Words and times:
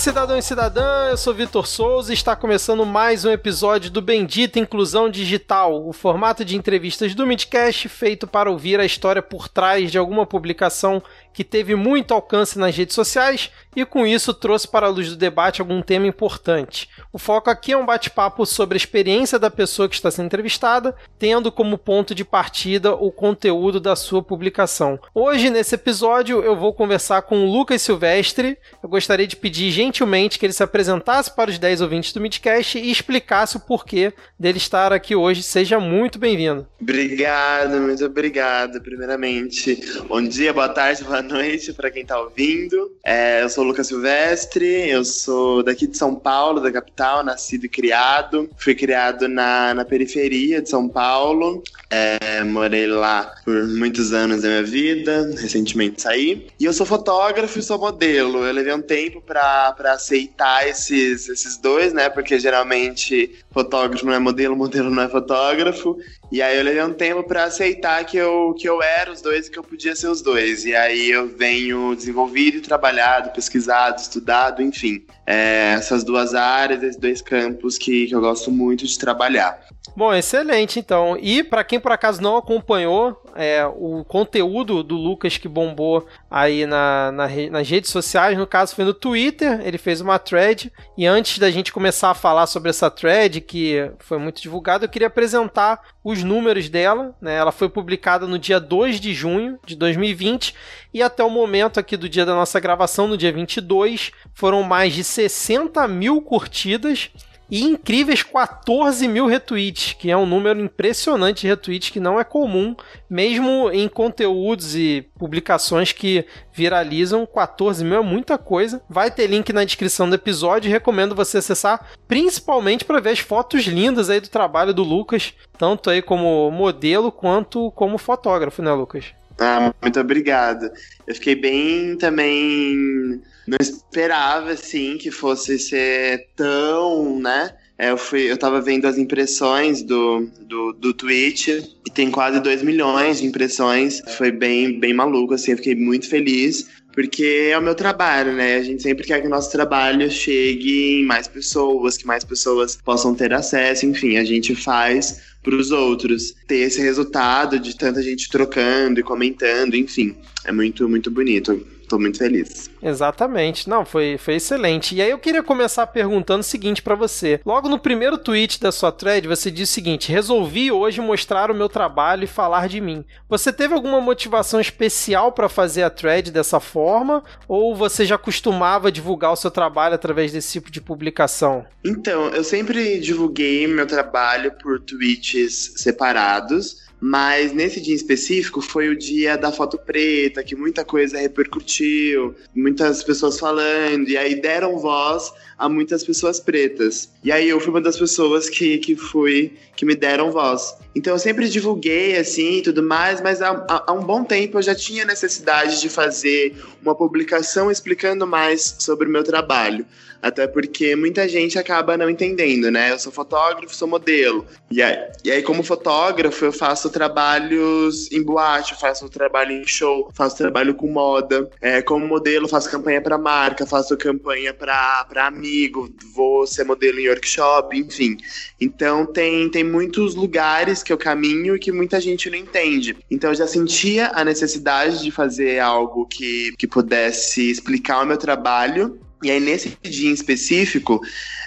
Cidadão 0.00 0.38
e 0.38 0.42
cidadã, 0.42 1.10
eu 1.10 1.16
sou 1.18 1.34
Vitor 1.34 1.66
Souza 1.66 2.10
e 2.10 2.14
está 2.14 2.34
começando 2.34 2.86
mais 2.86 3.26
um 3.26 3.30
episódio 3.30 3.90
do 3.90 4.00
Bendita 4.00 4.58
Inclusão 4.58 5.10
Digital, 5.10 5.86
o 5.86 5.92
formato 5.92 6.42
de 6.42 6.56
entrevistas 6.56 7.14
do 7.14 7.26
Midcast 7.26 7.86
feito 7.86 8.26
para 8.26 8.50
ouvir 8.50 8.80
a 8.80 8.84
história 8.86 9.20
por 9.20 9.46
trás 9.46 9.92
de 9.92 9.98
alguma 9.98 10.24
publicação 10.24 11.02
que 11.32 11.44
teve 11.44 11.74
muito 11.74 12.12
alcance 12.12 12.58
nas 12.58 12.76
redes 12.76 12.94
sociais 12.94 13.50
e 13.74 13.84
com 13.84 14.06
isso 14.06 14.34
trouxe 14.34 14.66
para 14.66 14.86
a 14.86 14.90
luz 14.90 15.08
do 15.08 15.16
debate 15.16 15.60
algum 15.60 15.80
tema 15.80 16.06
importante. 16.06 16.88
O 17.12 17.18
foco 17.18 17.50
aqui 17.50 17.72
é 17.72 17.76
um 17.76 17.86
bate-papo 17.86 18.44
sobre 18.44 18.76
a 18.76 18.76
experiência 18.76 19.38
da 19.38 19.50
pessoa 19.50 19.88
que 19.88 19.94
está 19.94 20.10
sendo 20.10 20.26
entrevistada, 20.26 20.94
tendo 21.18 21.52
como 21.52 21.78
ponto 21.78 22.14
de 22.14 22.24
partida 22.24 22.94
o 22.94 23.12
conteúdo 23.12 23.78
da 23.78 23.94
sua 23.94 24.22
publicação. 24.22 24.98
Hoje, 25.14 25.50
nesse 25.50 25.74
episódio, 25.74 26.42
eu 26.42 26.56
vou 26.56 26.74
conversar 26.74 27.22
com 27.22 27.44
o 27.44 27.52
Lucas 27.52 27.82
Silvestre. 27.82 28.58
Eu 28.82 28.88
gostaria 28.88 29.26
de 29.26 29.36
pedir 29.36 29.70
gentilmente 29.70 30.38
que 30.38 30.46
ele 30.46 30.52
se 30.52 30.62
apresentasse 30.62 31.34
para 31.34 31.50
os 31.50 31.58
10 31.58 31.80
ouvintes 31.80 32.12
do 32.12 32.20
Midcast 32.20 32.78
e 32.78 32.90
explicasse 32.90 33.56
o 33.56 33.60
porquê 33.60 34.12
dele 34.38 34.58
estar 34.58 34.92
aqui 34.92 35.14
hoje. 35.14 35.42
Seja 35.42 35.78
muito 35.78 36.18
bem-vindo. 36.18 36.66
Obrigado, 36.80 37.80
muito 37.80 38.04
obrigado, 38.04 38.80
primeiramente. 38.80 39.80
Bom 40.08 40.22
dia, 40.22 40.52
boa 40.52 40.68
tarde, 40.68 41.04
boa 41.04 41.19
noite 41.22 41.72
para 41.72 41.90
quem 41.90 42.02
está 42.02 42.20
ouvindo. 42.20 42.92
É, 43.04 43.42
eu 43.42 43.48
sou 43.48 43.64
o 43.64 43.66
Lucas 43.66 43.86
Silvestre, 43.86 44.88
eu 44.88 45.04
sou 45.04 45.62
daqui 45.62 45.86
de 45.86 45.96
São 45.96 46.14
Paulo, 46.14 46.60
da 46.60 46.70
capital, 46.70 47.22
nascido 47.22 47.64
e 47.64 47.68
criado. 47.68 48.48
Fui 48.56 48.74
criado 48.74 49.28
na, 49.28 49.74
na 49.74 49.84
periferia 49.84 50.60
de 50.60 50.68
São 50.68 50.88
Paulo. 50.88 51.62
É, 51.88 52.44
morei 52.44 52.86
lá 52.86 53.34
por 53.44 53.66
muitos 53.66 54.12
anos 54.12 54.42
da 54.42 54.48
minha 54.48 54.62
vida, 54.62 55.28
recentemente 55.40 56.02
saí. 56.02 56.46
E 56.58 56.64
eu 56.64 56.72
sou 56.72 56.86
fotógrafo 56.86 57.58
e 57.58 57.62
sou 57.62 57.78
modelo. 57.78 58.44
Eu 58.44 58.52
levei 58.52 58.72
um 58.72 58.82
tempo 58.82 59.20
para 59.20 59.74
aceitar 59.86 60.68
esses, 60.68 61.28
esses 61.28 61.56
dois, 61.56 61.92
né? 61.92 62.08
Porque 62.08 62.38
geralmente 62.38 63.38
fotógrafo 63.50 64.06
não 64.06 64.12
é 64.12 64.18
modelo, 64.18 64.56
modelo 64.56 64.90
não 64.90 65.02
é 65.02 65.08
fotógrafo. 65.08 65.98
E 66.30 66.40
aí 66.40 66.56
eu 66.56 66.64
levei 66.64 66.82
um 66.82 66.92
tempo 66.92 67.24
para 67.24 67.44
aceitar 67.44 68.04
que 68.04 68.16
eu, 68.16 68.54
que 68.56 68.68
eu 68.68 68.82
era 68.82 69.10
os 69.10 69.20
dois 69.20 69.46
e 69.46 69.50
que 69.50 69.58
eu 69.58 69.64
podia 69.64 69.94
ser 69.96 70.08
os 70.08 70.22
dois. 70.22 70.64
E 70.64 70.74
aí 70.74 71.10
eu 71.10 71.28
venho 71.28 71.94
desenvolvido, 71.94 72.60
trabalhado, 72.60 73.30
pesquisado, 73.30 74.00
estudado, 74.00 74.62
enfim. 74.62 75.04
É, 75.26 75.74
essas 75.74 76.04
duas 76.04 76.34
áreas, 76.34 76.82
esses 76.82 76.96
dois 76.96 77.20
campos 77.20 77.76
que, 77.76 78.06
que 78.06 78.14
eu 78.14 78.20
gosto 78.20 78.50
muito 78.50 78.86
de 78.86 78.98
trabalhar. 78.98 79.60
Bom, 80.00 80.14
excelente 80.14 80.78
então. 80.78 81.18
E 81.20 81.44
para 81.44 81.62
quem 81.62 81.78
por 81.78 81.92
acaso 81.92 82.22
não 82.22 82.38
acompanhou 82.38 83.22
é, 83.36 83.66
o 83.66 84.02
conteúdo 84.02 84.82
do 84.82 84.96
Lucas 84.96 85.36
que 85.36 85.46
bombou 85.46 86.06
aí 86.30 86.64
na, 86.64 87.12
na, 87.12 87.28
nas 87.50 87.68
redes 87.68 87.90
sociais, 87.90 88.38
no 88.38 88.46
caso 88.46 88.74
foi 88.74 88.86
no 88.86 88.94
Twitter, 88.94 89.60
ele 89.62 89.76
fez 89.76 90.00
uma 90.00 90.18
thread. 90.18 90.72
E 90.96 91.06
antes 91.06 91.38
da 91.38 91.50
gente 91.50 91.70
começar 91.70 92.12
a 92.12 92.14
falar 92.14 92.46
sobre 92.46 92.70
essa 92.70 92.90
thread, 92.90 93.42
que 93.42 93.92
foi 93.98 94.16
muito 94.16 94.40
divulgada, 94.40 94.86
eu 94.86 94.88
queria 94.88 95.08
apresentar 95.08 95.82
os 96.02 96.24
números 96.24 96.70
dela. 96.70 97.14
Né? 97.20 97.34
Ela 97.36 97.52
foi 97.52 97.68
publicada 97.68 98.26
no 98.26 98.38
dia 98.38 98.58
2 98.58 99.00
de 99.00 99.12
junho 99.12 99.58
de 99.66 99.76
2020 99.76 100.54
e 100.94 101.02
até 101.02 101.22
o 101.22 101.28
momento 101.28 101.78
aqui 101.78 101.94
do 101.94 102.08
dia 102.08 102.24
da 102.24 102.34
nossa 102.34 102.58
gravação, 102.58 103.06
no 103.06 103.18
dia 103.18 103.34
22, 103.34 104.12
foram 104.32 104.62
mais 104.62 104.94
de 104.94 105.04
60 105.04 105.86
mil 105.88 106.22
curtidas 106.22 107.10
e 107.50 107.62
incríveis 107.62 108.22
14 108.22 109.06
mil 109.08 109.26
retweets, 109.26 109.94
que 109.94 110.10
é 110.10 110.16
um 110.16 110.26
número 110.26 110.60
impressionante 110.60 111.42
de 111.42 111.48
retweets 111.48 111.90
que 111.90 112.00
não 112.00 112.18
é 112.18 112.24
comum, 112.24 112.76
mesmo 113.08 113.70
em 113.72 113.88
conteúdos 113.88 114.76
e 114.76 115.06
publicações 115.18 115.92
que 115.92 116.24
viralizam. 116.52 117.26
14 117.26 117.84
mil 117.84 117.98
é 117.98 118.02
muita 118.02 118.38
coisa. 118.38 118.82
Vai 118.88 119.10
ter 119.10 119.26
link 119.26 119.52
na 119.52 119.64
descrição 119.64 120.08
do 120.08 120.14
episódio. 120.14 120.70
Recomendo 120.70 121.14
você 121.14 121.38
acessar, 121.38 121.90
principalmente 122.06 122.84
para 122.84 123.00
ver 123.00 123.10
as 123.10 123.18
fotos 123.18 123.64
lindas 123.64 124.08
aí 124.08 124.20
do 124.20 124.28
trabalho 124.28 124.72
do 124.72 124.82
Lucas, 124.82 125.34
tanto 125.58 125.90
aí 125.90 126.00
como 126.00 126.50
modelo 126.50 127.10
quanto 127.10 127.70
como 127.72 127.98
fotógrafo, 127.98 128.62
né, 128.62 128.72
Lucas? 128.72 129.19
Ah, 129.40 129.74
muito 129.80 129.98
obrigado. 129.98 130.70
Eu 131.06 131.14
fiquei 131.14 131.34
bem 131.34 131.96
também. 131.96 133.22
Não 133.46 133.56
esperava, 133.58 134.50
assim, 134.52 134.98
que 134.98 135.10
fosse 135.10 135.58
ser 135.58 136.28
tão, 136.36 137.18
né? 137.18 137.56
É, 137.78 137.90
eu, 137.90 137.96
fui, 137.96 138.30
eu 138.30 138.36
tava 138.36 138.60
vendo 138.60 138.86
as 138.86 138.98
impressões 138.98 139.82
do, 139.82 140.28
do, 140.42 140.74
do 140.74 140.92
tweet 140.92 141.50
e 141.86 141.90
tem 141.90 142.10
quase 142.10 142.38
2 142.38 142.62
milhões 142.62 143.20
de 143.20 143.26
impressões. 143.26 144.02
Foi 144.18 144.30
bem, 144.30 144.78
bem 144.78 144.92
maluco, 144.92 145.32
assim, 145.32 145.52
eu 145.52 145.56
fiquei 145.56 145.74
muito 145.74 146.06
feliz 146.06 146.68
porque 146.92 147.50
é 147.52 147.58
o 147.58 147.62
meu 147.62 147.74
trabalho, 147.74 148.32
né? 148.32 148.56
A 148.56 148.62
gente 148.62 148.82
sempre 148.82 149.06
quer 149.06 149.20
que 149.20 149.26
o 149.26 149.30
nosso 149.30 149.50
trabalho 149.50 150.10
chegue 150.10 151.00
em 151.00 151.04
mais 151.04 151.28
pessoas, 151.28 151.96
que 151.96 152.06
mais 152.06 152.24
pessoas 152.24 152.76
possam 152.76 153.14
ter 153.14 153.32
acesso, 153.32 153.86
enfim, 153.86 154.16
a 154.16 154.24
gente 154.24 154.54
faz 154.54 155.20
para 155.42 155.54
os 155.54 155.70
outros. 155.70 156.34
Ter 156.46 156.58
esse 156.58 156.80
resultado 156.80 157.58
de 157.58 157.76
tanta 157.76 158.02
gente 158.02 158.28
trocando 158.28 159.00
e 159.00 159.02
comentando, 159.02 159.74
enfim, 159.74 160.16
é 160.44 160.52
muito, 160.52 160.88
muito 160.88 161.10
bonito. 161.10 161.66
Tô 161.90 161.98
muito 161.98 162.18
feliz. 162.18 162.70
Exatamente. 162.80 163.68
Não, 163.68 163.84
foi, 163.84 164.16
foi 164.16 164.36
excelente. 164.36 164.94
E 164.94 165.02
aí 165.02 165.10
eu 165.10 165.18
queria 165.18 165.42
começar 165.42 165.88
perguntando 165.88 166.38
o 166.38 166.44
seguinte 166.44 166.80
para 166.80 166.94
você. 166.94 167.40
Logo 167.44 167.68
no 167.68 167.80
primeiro 167.80 168.16
tweet 168.16 168.60
da 168.60 168.70
sua 168.70 168.92
thread, 168.92 169.26
você 169.26 169.50
disse 169.50 169.72
o 169.72 169.74
seguinte: 169.74 170.12
"Resolvi 170.12 170.70
hoje 170.70 171.00
mostrar 171.00 171.50
o 171.50 171.54
meu 171.54 171.68
trabalho 171.68 172.22
e 172.22 172.28
falar 172.28 172.68
de 172.68 172.80
mim". 172.80 173.04
Você 173.28 173.52
teve 173.52 173.74
alguma 173.74 174.00
motivação 174.00 174.60
especial 174.60 175.32
para 175.32 175.48
fazer 175.48 175.82
a 175.82 175.90
thread 175.90 176.30
dessa 176.30 176.60
forma 176.60 177.24
ou 177.48 177.74
você 177.74 178.06
já 178.06 178.16
costumava 178.16 178.92
divulgar 178.92 179.32
o 179.32 179.36
seu 179.36 179.50
trabalho 179.50 179.96
através 179.96 180.30
desse 180.30 180.52
tipo 180.52 180.70
de 180.70 180.80
publicação? 180.80 181.66
Então, 181.84 182.28
eu 182.28 182.44
sempre 182.44 183.00
divulguei 183.00 183.66
meu 183.66 183.86
trabalho 183.86 184.52
por 184.62 184.78
tweets 184.78 185.72
separados 185.74 186.88
mas 187.00 187.52
nesse 187.52 187.80
dia 187.80 187.94
específico 187.94 188.60
foi 188.60 188.88
o 188.88 188.96
dia 188.96 189.36
da 189.36 189.50
foto 189.50 189.78
preta, 189.78 190.42
que 190.44 190.54
muita 190.54 190.84
coisa 190.84 191.18
repercutiu, 191.18 192.34
muitas 192.54 193.02
pessoas 193.02 193.38
falando, 193.38 194.08
e 194.08 194.18
aí 194.18 194.40
deram 194.40 194.78
voz 194.78 195.32
a 195.58 195.68
muitas 195.68 196.04
pessoas 196.04 196.38
pretas. 196.38 197.10
E 197.24 197.32
aí 197.32 197.48
eu 197.48 197.60
fui 197.60 197.70
uma 197.70 197.80
das 197.80 197.98
pessoas 197.98 198.48
que, 198.48 198.78
que 198.78 198.96
fui, 198.96 199.54
que 199.76 199.84
me 199.84 199.94
deram 199.94 200.30
voz. 200.30 200.76
Então 200.94 201.14
eu 201.14 201.18
sempre 201.18 201.48
divulguei 201.48 202.16
assim 202.16 202.58
e 202.58 202.62
tudo 202.62 202.82
mais, 202.82 203.20
mas 203.20 203.40
há, 203.40 203.64
há, 203.86 203.92
um 203.92 204.02
bom 204.02 204.24
tempo 204.24 204.58
eu 204.58 204.62
já 204.62 204.74
tinha 204.74 205.04
necessidade 205.04 205.80
de 205.80 205.88
fazer 205.88 206.54
uma 206.82 206.94
publicação 206.94 207.70
explicando 207.70 208.26
mais 208.26 208.76
sobre 208.78 209.08
o 209.08 209.10
meu 209.10 209.22
trabalho. 209.22 209.86
Até 210.22 210.46
porque 210.46 210.94
muita 210.94 211.26
gente 211.26 211.58
acaba 211.58 211.96
não 211.96 212.10
entendendo, 212.10 212.70
né? 212.70 212.92
Eu 212.92 212.98
sou 212.98 213.10
fotógrafo, 213.10 213.74
sou 213.74 213.88
modelo. 213.88 214.46
E 214.70 214.82
aí, 214.82 214.98
e 215.24 215.30
aí 215.30 215.42
como 215.42 215.62
fotógrafo, 215.62 216.44
eu 216.44 216.52
faço 216.52 216.89
trabalhos 216.90 218.10
em 218.12 218.22
boate, 218.22 218.78
faço 218.78 219.08
trabalho 219.08 219.52
em 219.52 219.66
show, 219.66 220.10
faço 220.14 220.36
trabalho 220.36 220.74
com 220.74 220.88
moda. 220.88 221.48
É, 221.60 221.82
como 221.82 222.06
modelo, 222.06 222.48
faço 222.48 222.70
campanha 222.70 223.00
para 223.00 223.16
marca, 223.16 223.66
faço 223.66 223.96
campanha 223.96 224.52
para 224.52 225.06
amigo, 225.16 225.88
vou 226.14 226.46
ser 226.46 226.64
modelo 226.64 226.98
em 226.98 227.08
workshop, 227.08 227.78
enfim. 227.78 228.16
Então 228.60 229.06
tem, 229.06 229.48
tem 229.50 229.64
muitos 229.64 230.14
lugares 230.14 230.82
que 230.82 230.92
eu 230.92 230.98
caminho 230.98 231.56
e 231.56 231.58
que 231.58 231.72
muita 231.72 232.00
gente 232.00 232.28
não 232.28 232.36
entende. 232.36 232.96
Então 233.10 233.30
eu 233.30 233.34
já 233.34 233.46
sentia 233.46 234.10
a 234.14 234.24
necessidade 234.24 235.02
de 235.02 235.10
fazer 235.10 235.58
algo 235.58 236.06
que, 236.06 236.52
que 236.58 236.66
pudesse 236.66 237.50
explicar 237.50 238.02
o 238.02 238.06
meu 238.06 238.16
trabalho 238.16 239.00
e 239.22 239.30
aí, 239.30 239.40
nesse 239.40 239.76
dia 239.82 240.10
em 240.10 240.14
específico, 240.14 241.00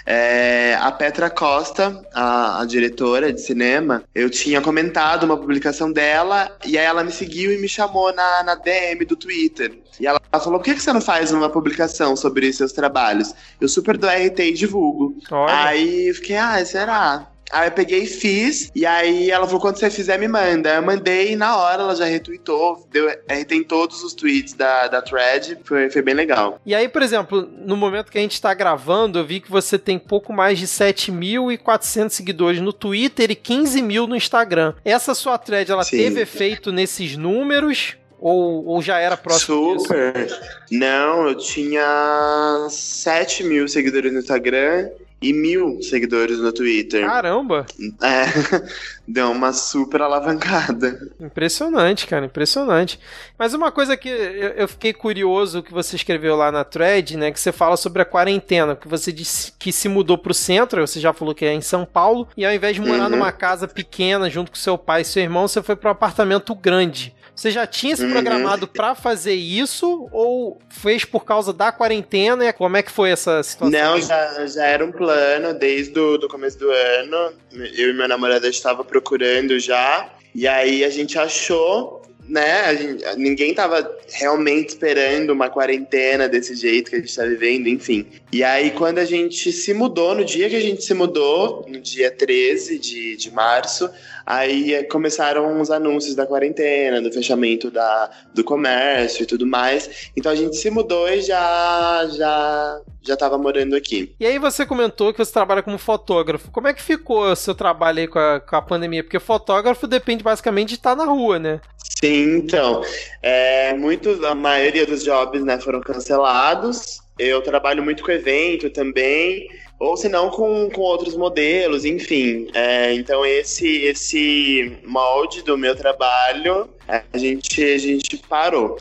é, 0.06 0.76
a 0.80 0.92
Petra 0.92 1.30
Costa, 1.30 2.06
a, 2.14 2.60
a, 2.60 2.64
diretora 2.64 3.32
de 3.32 3.40
cinema, 3.40 4.04
eu 4.14 4.28
tinha 4.30 4.60
comentado 4.60 5.24
uma 5.24 5.36
publicação 5.36 5.90
dela, 5.90 6.56
e 6.64 6.78
aí 6.78 6.84
ela 6.84 7.02
me 7.02 7.10
seguiu 7.10 7.52
e 7.52 7.58
me 7.58 7.68
chamou 7.68 8.12
na, 8.14 8.42
na 8.42 8.54
DM 8.54 9.04
do 9.04 9.16
Twitter. 9.16 9.78
E 9.98 10.06
ela 10.06 10.20
falou: 10.32 10.58
por 10.58 10.64
que, 10.64 10.74
que 10.74 10.82
você 10.82 10.92
não 10.92 11.00
faz 11.00 11.32
uma 11.32 11.48
publicação 11.48 12.16
sobre 12.16 12.52
seus 12.52 12.72
trabalhos? 12.72 13.34
Eu 13.60 13.68
super 13.68 13.96
do 13.96 14.06
RT 14.06 14.38
e 14.40 14.52
divulgo. 14.52 15.16
Olha. 15.30 15.66
Aí 15.66 16.08
eu 16.08 16.14
fiquei, 16.14 16.36
ah, 16.36 16.64
será? 16.64 17.33
Aí 17.54 17.68
eu 17.68 17.72
peguei 17.72 18.02
e 18.02 18.06
fiz, 18.06 18.68
e 18.74 18.84
aí 18.84 19.30
ela 19.30 19.46
falou: 19.46 19.60
quando 19.60 19.78
você 19.78 19.88
fizer, 19.88 20.18
me 20.18 20.26
manda. 20.26 20.74
Eu 20.74 20.82
mandei 20.82 21.32
e 21.32 21.36
na 21.36 21.56
hora 21.56 21.84
ela 21.84 21.94
já 21.94 22.04
retweetou, 22.04 22.84
deu 22.90 23.08
RT 23.08 23.52
em 23.52 23.62
todos 23.62 24.02
os 24.02 24.12
tweets 24.12 24.54
da, 24.54 24.88
da 24.88 25.00
thread. 25.00 25.58
Foi, 25.62 25.88
foi 25.88 26.02
bem 26.02 26.14
legal. 26.14 26.60
E 26.66 26.74
aí, 26.74 26.88
por 26.88 27.00
exemplo, 27.00 27.48
no 27.64 27.76
momento 27.76 28.10
que 28.10 28.18
a 28.18 28.20
gente 28.20 28.42
tá 28.42 28.52
gravando, 28.52 29.20
eu 29.20 29.24
vi 29.24 29.38
que 29.38 29.48
você 29.48 29.78
tem 29.78 30.00
pouco 30.00 30.32
mais 30.32 30.58
de 30.58 30.66
7.400 30.66 32.10
seguidores 32.10 32.60
no 32.60 32.72
Twitter 32.72 33.30
e 33.30 33.36
15 33.36 33.80
mil 33.82 34.08
no 34.08 34.16
Instagram. 34.16 34.74
Essa 34.84 35.14
sua 35.14 35.38
thread, 35.38 35.70
ela 35.70 35.84
Sim. 35.84 35.98
teve 35.98 36.22
efeito 36.22 36.72
nesses 36.72 37.16
números? 37.16 37.96
Ou, 38.18 38.64
ou 38.64 38.82
já 38.82 38.98
era 38.98 39.16
próximo 39.16 39.78
Super. 39.78 40.12
Disso? 40.12 40.40
Não, 40.72 41.28
eu 41.28 41.34
tinha 41.36 42.66
7 42.70 43.44
mil 43.44 43.68
seguidores 43.68 44.12
no 44.12 44.18
Instagram 44.18 44.88
e 45.24 45.32
mil 45.32 45.80
seguidores 45.80 46.38
no 46.38 46.52
Twitter. 46.52 47.06
Caramba! 47.06 47.64
É, 48.02 48.24
deu 49.08 49.30
uma 49.30 49.54
super 49.54 50.02
alavancada. 50.02 51.12
Impressionante, 51.18 52.06
cara, 52.06 52.26
impressionante. 52.26 53.00
Mas 53.38 53.54
uma 53.54 53.72
coisa 53.72 53.96
que 53.96 54.08
eu, 54.08 54.68
fiquei 54.68 54.92
curioso 54.92 55.62
que 55.62 55.72
você 55.72 55.96
escreveu 55.96 56.36
lá 56.36 56.52
na 56.52 56.62
thread, 56.62 57.16
né, 57.16 57.32
que 57.32 57.40
você 57.40 57.52
fala 57.52 57.76
sobre 57.76 58.02
a 58.02 58.04
quarentena, 58.04 58.76
que 58.76 58.86
você 58.86 59.10
disse 59.10 59.52
que 59.58 59.72
se 59.72 59.88
mudou 59.88 60.18
pro 60.18 60.34
centro, 60.34 60.86
você 60.86 61.00
já 61.00 61.12
falou 61.12 61.34
que 61.34 61.46
é 61.46 61.54
em 61.54 61.62
São 61.62 61.86
Paulo, 61.86 62.28
e 62.36 62.44
ao 62.44 62.52
invés 62.52 62.76
de 62.76 62.82
morar 62.82 63.04
uhum. 63.04 63.10
numa 63.10 63.32
casa 63.32 63.66
pequena 63.66 64.28
junto 64.28 64.50
com 64.50 64.58
seu 64.58 64.76
pai 64.76 65.00
e 65.00 65.04
seu 65.06 65.22
irmão, 65.22 65.48
você 65.48 65.62
foi 65.62 65.74
para 65.74 65.88
um 65.88 65.92
apartamento 65.92 66.54
grande. 66.54 67.14
Você 67.34 67.50
já 67.50 67.66
tinha 67.66 67.96
se 67.96 68.04
uhum. 68.04 68.12
programado 68.12 68.66
uhum. 68.66 68.72
para 68.72 68.94
fazer 68.94 69.34
isso 69.34 70.08
ou 70.12 70.58
fez 70.68 71.04
por 71.04 71.24
causa 71.24 71.52
da 71.52 71.72
quarentena? 71.72 72.52
Como 72.52 72.76
é 72.76 72.82
que 72.82 72.90
foi 72.90 73.10
essa 73.10 73.42
situação? 73.42 73.70
Não, 73.78 74.00
já, 74.00 74.46
já 74.46 74.64
era 74.64 74.84
um 74.84 74.92
plano 74.92 75.52
desde 75.52 75.98
o 75.98 76.16
do 76.16 76.28
começo 76.28 76.58
do 76.58 76.70
ano. 76.70 77.32
Eu 77.52 77.90
e 77.90 77.92
meu 77.92 78.06
namorado 78.06 78.46
estava 78.46 78.84
procurando 78.84 79.58
já. 79.58 80.08
E 80.34 80.46
aí 80.46 80.84
a 80.84 80.90
gente 80.90 81.18
achou 81.18 82.02
né, 82.28 82.76
gente, 82.76 83.04
ninguém 83.16 83.54
tava 83.54 83.96
realmente 84.12 84.70
esperando 84.70 85.30
uma 85.30 85.50
quarentena 85.50 86.28
desse 86.28 86.54
jeito 86.54 86.90
que 86.90 86.96
a 86.96 87.00
gente 87.00 87.14
tá 87.14 87.24
vivendo, 87.24 87.68
enfim. 87.68 88.06
E 88.32 88.42
aí, 88.42 88.70
quando 88.70 88.98
a 88.98 89.04
gente 89.04 89.52
se 89.52 89.74
mudou, 89.74 90.14
no 90.14 90.24
dia 90.24 90.48
que 90.48 90.56
a 90.56 90.60
gente 90.60 90.82
se 90.82 90.94
mudou, 90.94 91.64
no 91.68 91.80
dia 91.80 92.10
13 92.10 92.78
de, 92.78 93.16
de 93.16 93.30
março, 93.30 93.90
Aí 94.26 94.72
eh, 94.72 94.84
começaram 94.84 95.60
os 95.60 95.70
anúncios 95.70 96.14
da 96.14 96.26
quarentena, 96.26 97.00
do 97.00 97.12
fechamento 97.12 97.70
da, 97.70 98.10
do 98.32 98.42
comércio 98.42 99.22
e 99.22 99.26
tudo 99.26 99.46
mais. 99.46 100.10
Então 100.16 100.32
a 100.32 100.34
gente 100.34 100.56
se 100.56 100.70
mudou 100.70 101.08
e 101.08 101.20
já 101.20 102.06
já 102.16 102.80
já 103.06 103.14
estava 103.14 103.36
morando 103.38 103.76
aqui. 103.76 104.14
E 104.18 104.26
aí 104.26 104.38
você 104.38 104.64
comentou 104.64 105.12
que 105.12 105.24
você 105.24 105.32
trabalha 105.32 105.62
como 105.62 105.78
fotógrafo. 105.78 106.50
Como 106.50 106.68
é 106.68 106.74
que 106.74 106.82
ficou 106.82 107.24
o 107.24 107.36
seu 107.36 107.54
trabalho 107.54 108.00
aí 108.00 108.08
com 108.08 108.18
a, 108.18 108.40
com 108.40 108.56
a 108.56 108.62
pandemia? 108.62 109.02
Porque 109.02 109.20
fotógrafo 109.20 109.86
depende 109.86 110.24
basicamente 110.24 110.70
de 110.70 110.74
estar 110.76 110.96
na 110.96 111.04
rua, 111.04 111.38
né? 111.38 111.60
Sim, 112.00 112.36
então. 112.36 112.82
É, 113.22 113.74
muitos, 113.74 114.22
a 114.24 114.34
maioria 114.34 114.86
dos 114.86 115.04
jobs 115.04 115.44
né, 115.44 115.58
foram 115.60 115.80
cancelados. 115.80 117.00
Eu 117.18 117.42
trabalho 117.42 117.82
muito 117.82 118.02
com 118.02 118.10
evento 118.10 118.70
também 118.70 119.48
ou 119.78 119.96
se 119.96 120.08
não 120.08 120.30
com, 120.30 120.70
com 120.70 120.80
outros 120.80 121.16
modelos, 121.16 121.84
enfim. 121.84 122.48
É, 122.54 122.94
então 122.94 123.24
esse 123.24 123.82
esse 123.82 124.78
molde 124.84 125.42
do 125.42 125.58
meu 125.58 125.74
trabalho 125.74 126.68
a 126.88 127.18
gente 127.18 127.62
a 127.62 127.78
gente 127.78 128.16
parou. 128.28 128.78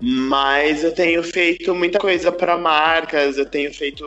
Mas 0.00 0.84
eu 0.84 0.92
tenho 0.92 1.22
feito 1.22 1.74
muita 1.74 1.98
coisa 1.98 2.30
para 2.30 2.58
marcas, 2.58 3.38
eu 3.38 3.46
tenho 3.46 3.72
feito 3.72 4.04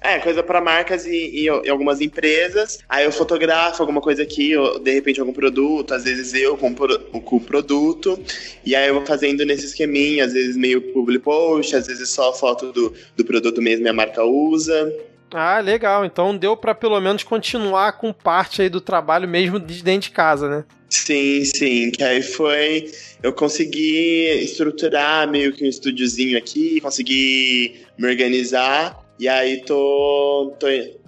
é, 0.00 0.18
coisa 0.18 0.42
para 0.42 0.60
marcas 0.60 1.04
e, 1.04 1.10
e, 1.10 1.44
e, 1.44 1.68
algumas 1.68 2.00
empresas. 2.00 2.78
Aí 2.88 3.04
eu 3.04 3.12
fotografo 3.12 3.82
alguma 3.82 4.00
coisa 4.00 4.22
aqui, 4.22 4.56
ou, 4.56 4.78
de 4.78 4.92
repente 4.92 5.18
algum 5.18 5.32
produto, 5.32 5.94
às 5.94 6.04
vezes 6.04 6.32
eu 6.34 6.56
com, 6.56 6.74
com 6.74 7.36
o 7.36 7.40
produto. 7.40 8.18
E 8.64 8.74
aí 8.74 8.88
eu 8.88 8.94
vou 8.94 9.06
fazendo 9.06 9.44
nesse 9.44 9.66
esqueminha, 9.66 10.24
às 10.24 10.32
vezes 10.32 10.56
meio 10.56 10.80
public 10.92 11.24
post, 11.24 11.74
às 11.74 11.86
vezes 11.86 12.08
só 12.10 12.32
foto 12.32 12.72
do, 12.72 12.94
do 13.16 13.24
produto 13.24 13.60
mesmo 13.60 13.86
e 13.86 13.88
a 13.88 13.92
marca 13.92 14.22
usa. 14.24 14.94
Ah, 15.32 15.60
legal. 15.60 16.04
Então 16.04 16.36
deu 16.36 16.56
para 16.56 16.74
pelo 16.74 17.00
menos 17.00 17.22
continuar 17.22 17.92
com 17.92 18.12
parte 18.12 18.62
aí 18.62 18.68
do 18.68 18.80
trabalho 18.80 19.28
mesmo 19.28 19.58
de 19.58 19.82
dentro 19.82 20.08
de 20.08 20.14
casa, 20.14 20.48
né? 20.48 20.64
Sim, 20.88 21.44
sim. 21.44 21.90
Que 21.90 22.02
aí 22.02 22.22
foi. 22.22 22.90
Eu 23.22 23.32
consegui 23.32 24.28
estruturar 24.42 25.28
meio 25.28 25.52
que 25.52 25.64
um 25.64 25.68
estúdiozinho 25.68 26.38
aqui, 26.38 26.80
consegui 26.80 27.80
me 27.98 28.08
organizar. 28.08 29.04
E 29.18 29.28
aí 29.28 29.62
tô, 29.62 30.54
tô 30.60 30.66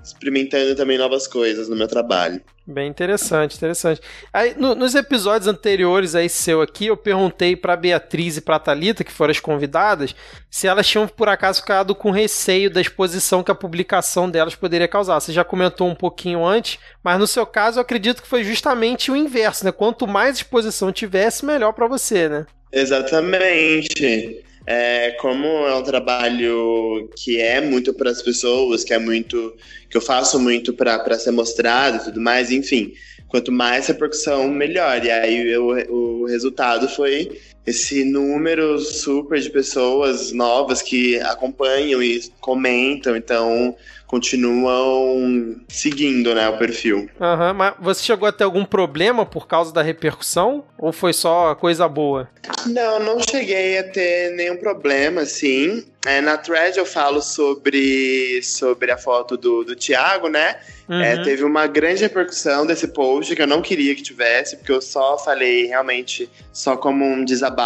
experimentando 0.08 0.74
também 0.74 0.98
novas 0.98 1.26
coisas 1.26 1.68
no 1.68 1.76
meu 1.76 1.88
trabalho. 1.88 2.40
Bem 2.66 2.86
interessante, 2.86 3.56
interessante. 3.56 4.02
Aí, 4.30 4.54
no, 4.54 4.74
nos 4.74 4.94
episódios 4.94 5.48
anteriores 5.48 6.14
aí 6.14 6.28
seu 6.28 6.60
aqui, 6.60 6.86
eu 6.86 6.98
perguntei 6.98 7.56
para 7.56 7.74
Beatriz 7.74 8.36
e 8.36 8.42
para 8.42 8.58
Talita, 8.58 9.02
que 9.02 9.10
foram 9.10 9.30
as 9.30 9.40
convidadas, 9.40 10.14
se 10.50 10.66
elas 10.66 10.86
tinham 10.86 11.08
por 11.08 11.30
acaso 11.30 11.60
ficado 11.60 11.94
com 11.94 12.10
receio 12.10 12.68
da 12.68 12.80
exposição 12.80 13.42
que 13.42 13.50
a 13.50 13.54
publicação 13.54 14.30
delas 14.30 14.54
poderia 14.54 14.86
causar. 14.86 15.18
Você 15.18 15.32
já 15.32 15.44
comentou 15.44 15.88
um 15.88 15.94
pouquinho 15.94 16.44
antes, 16.44 16.78
mas 17.02 17.18
no 17.18 17.26
seu 17.26 17.46
caso 17.46 17.78
eu 17.78 17.82
acredito 17.82 18.20
que 18.20 18.28
foi 18.28 18.44
justamente 18.44 19.10
o 19.10 19.16
inverso, 19.16 19.64
né? 19.64 19.72
Quanto 19.72 20.06
mais 20.06 20.36
exposição 20.36 20.92
tivesse, 20.92 21.46
melhor 21.46 21.72
para 21.72 21.88
você, 21.88 22.28
né? 22.28 22.46
Exatamente. 22.70 24.44
É, 24.70 25.12
como 25.12 25.46
é 25.46 25.74
um 25.74 25.82
trabalho 25.82 27.08
que 27.16 27.40
é 27.40 27.58
muito 27.58 27.94
para 27.94 28.10
as 28.10 28.20
pessoas, 28.20 28.84
que 28.84 28.92
é 28.92 28.98
muito 28.98 29.56
que 29.88 29.96
eu 29.96 30.00
faço 30.02 30.38
muito 30.38 30.74
para 30.74 31.18
ser 31.18 31.30
mostrado 31.30 31.96
e 31.96 32.04
tudo 32.04 32.20
mais, 32.20 32.50
enfim, 32.50 32.92
quanto 33.28 33.50
mais 33.50 33.86
repercussão, 33.86 34.46
melhor. 34.50 35.02
E 35.02 35.10
aí 35.10 35.48
eu, 35.48 35.68
o 35.88 36.26
resultado 36.26 36.86
foi 36.86 37.40
esse 37.66 38.04
número 38.04 38.78
super 38.78 39.38
de 39.40 39.50
pessoas 39.50 40.32
novas 40.32 40.80
que 40.80 41.20
acompanham 41.20 42.02
e 42.02 42.20
comentam, 42.40 43.16
então 43.16 43.76
continuam 44.08 45.54
seguindo, 45.68 46.34
né, 46.34 46.48
o 46.48 46.56
perfil. 46.56 47.08
Aham, 47.20 47.48
uhum, 47.48 47.54
mas 47.54 47.74
você 47.78 48.02
chegou 48.02 48.26
a 48.26 48.32
ter 48.32 48.44
algum 48.44 48.64
problema 48.64 49.26
por 49.26 49.46
causa 49.46 49.72
da 49.72 49.82
repercussão? 49.82 50.64
Ou 50.78 50.92
foi 50.92 51.12
só 51.12 51.54
coisa 51.54 51.86
boa? 51.86 52.26
Não, 52.66 52.98
não 52.98 53.18
cheguei 53.20 53.78
a 53.78 53.84
ter 53.84 54.30
nenhum 54.34 54.56
problema, 54.56 55.20
assim. 55.20 55.84
É, 56.06 56.22
na 56.22 56.38
thread 56.38 56.78
eu 56.78 56.86
falo 56.86 57.20
sobre, 57.20 58.40
sobre 58.42 58.90
a 58.90 58.96
foto 58.96 59.36
do, 59.36 59.62
do 59.62 59.76
Thiago, 59.76 60.28
né? 60.28 60.56
É, 60.88 60.92
uhum. 60.92 61.02
É, 61.02 61.22
teve 61.22 61.44
uma 61.44 61.66
grande 61.66 62.02
repercussão 62.02 62.64
desse 62.64 62.88
post 62.88 63.36
que 63.36 63.42
eu 63.42 63.46
não 63.46 63.60
queria 63.60 63.94
que 63.94 64.02
tivesse, 64.02 64.56
porque 64.56 64.72
eu 64.72 64.80
só 64.80 65.18
falei 65.18 65.66
realmente 65.66 66.30
só 66.50 66.78
como 66.78 67.04
um 67.04 67.24
desabafo. 67.24 67.57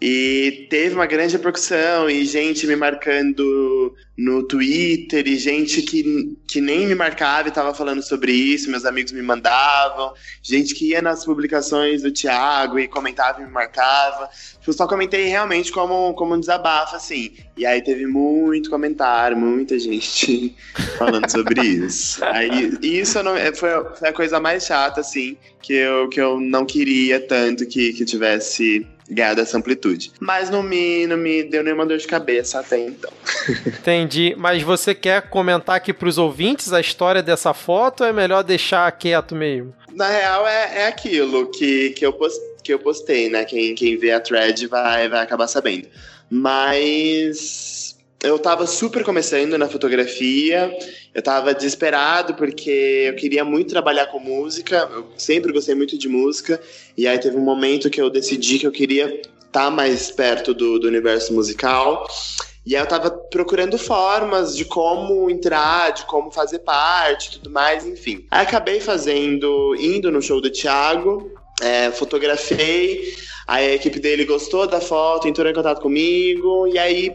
E 0.00 0.66
teve 0.70 0.94
uma 0.94 1.06
grande 1.06 1.36
repercussão 1.36 2.08
e 2.08 2.24
gente 2.24 2.66
me 2.66 2.74
marcando 2.74 3.94
no 4.16 4.42
Twitter 4.42 5.28
e 5.28 5.36
gente 5.36 5.82
que, 5.82 6.36
que 6.48 6.60
nem 6.60 6.86
me 6.86 6.94
marcava 6.94 7.46
e 7.46 7.52
tava 7.52 7.74
falando 7.74 8.02
sobre 8.02 8.32
isso, 8.32 8.70
meus 8.70 8.84
amigos 8.84 9.12
me 9.12 9.22
mandavam, 9.22 10.12
gente 10.42 10.74
que 10.74 10.88
ia 10.88 11.02
nas 11.02 11.24
publicações 11.24 12.02
do 12.02 12.10
Thiago 12.10 12.78
e 12.78 12.88
comentava 12.88 13.40
e 13.40 13.44
me 13.44 13.52
marcava. 13.52 14.30
Eu 14.66 14.72
só 14.72 14.86
comentei 14.86 15.26
realmente 15.26 15.70
como, 15.70 16.14
como 16.14 16.34
um 16.34 16.40
desabafo, 16.40 16.96
assim. 16.96 17.32
E 17.56 17.64
aí 17.64 17.80
teve 17.82 18.06
muito 18.06 18.70
comentário, 18.70 19.36
muita 19.36 19.78
gente 19.78 20.54
falando 20.98 21.30
sobre 21.30 21.62
isso. 21.62 22.24
Aí, 22.24 22.76
isso 22.82 23.22
não, 23.22 23.36
é, 23.36 23.54
foi, 23.54 23.70
foi 23.94 24.08
a 24.08 24.12
coisa 24.12 24.40
mais 24.40 24.64
chata, 24.64 25.00
assim, 25.00 25.36
que 25.62 25.74
eu, 25.74 26.08
que 26.08 26.20
eu 26.20 26.40
não 26.40 26.64
queria 26.66 27.20
tanto 27.20 27.66
que, 27.66 27.92
que 27.92 28.04
tivesse 28.04 28.86
ganhado 29.10 29.40
essa 29.40 29.56
amplitude. 29.56 30.12
Mas 30.20 30.50
não 30.50 30.62
me, 30.62 31.06
não 31.06 31.16
me 31.16 31.42
deu 31.42 31.62
nenhuma 31.62 31.86
dor 31.86 31.98
de 31.98 32.06
cabeça 32.06 32.60
até 32.60 32.78
então. 32.78 33.10
Entendi. 33.66 34.34
Mas 34.36 34.62
você 34.62 34.94
quer 34.94 35.22
comentar 35.22 35.76
aqui 35.76 35.92
pros 35.92 36.18
ouvintes 36.18 36.72
a 36.72 36.80
história 36.80 37.22
dessa 37.22 37.54
foto 37.54 38.02
ou 38.02 38.06
é 38.06 38.12
melhor 38.12 38.42
deixar 38.42 38.90
quieto 38.92 39.34
mesmo? 39.34 39.74
Na 39.92 40.08
real, 40.08 40.46
é, 40.46 40.82
é 40.82 40.86
aquilo 40.86 41.50
que, 41.50 41.90
que, 41.90 42.04
eu 42.04 42.12
post, 42.12 42.40
que 42.62 42.72
eu 42.72 42.78
postei, 42.78 43.28
né? 43.28 43.44
Quem, 43.44 43.74
quem 43.74 43.96
vê 43.96 44.12
a 44.12 44.20
thread 44.20 44.66
vai, 44.66 45.08
vai 45.08 45.22
acabar 45.22 45.48
sabendo. 45.48 45.88
Mas 46.30 47.87
eu 48.22 48.38
tava 48.38 48.66
super 48.66 49.04
começando 49.04 49.56
na 49.56 49.68
fotografia, 49.68 50.76
eu 51.14 51.22
tava 51.22 51.54
desesperado 51.54 52.34
porque 52.34 53.06
eu 53.08 53.14
queria 53.14 53.44
muito 53.44 53.70
trabalhar 53.70 54.06
com 54.06 54.18
música, 54.18 54.88
eu 54.92 55.06
sempre 55.16 55.52
gostei 55.52 55.74
muito 55.74 55.96
de 55.96 56.08
música, 56.08 56.60
e 56.96 57.06
aí 57.06 57.18
teve 57.18 57.36
um 57.36 57.44
momento 57.44 57.88
que 57.88 58.00
eu 58.00 58.10
decidi 58.10 58.58
que 58.58 58.66
eu 58.66 58.72
queria 58.72 59.06
estar 59.06 59.66
tá 59.66 59.70
mais 59.70 60.10
perto 60.10 60.52
do, 60.52 60.78
do 60.78 60.88
universo 60.88 61.32
musical. 61.32 62.06
E 62.66 62.76
aí 62.76 62.82
eu 62.82 62.86
tava 62.86 63.10
procurando 63.10 63.78
formas 63.78 64.54
de 64.54 64.64
como 64.64 65.30
entrar, 65.30 65.90
de 65.90 66.04
como 66.04 66.30
fazer 66.30 66.58
parte 66.58 67.38
tudo 67.38 67.50
mais, 67.50 67.86
enfim. 67.86 68.26
Aí 68.30 68.42
acabei 68.42 68.78
fazendo, 68.80 69.74
indo 69.76 70.10
no 70.10 70.20
show 70.20 70.40
do 70.40 70.50
Thiago, 70.50 71.30
é, 71.62 71.90
fotografei, 71.90 73.14
a 73.46 73.62
equipe 73.62 73.98
dele 73.98 74.26
gostou 74.26 74.66
da 74.66 74.80
foto, 74.80 75.26
entrou 75.26 75.48
em 75.48 75.54
contato 75.54 75.80
comigo, 75.80 76.66
e 76.66 76.78
aí 76.78 77.10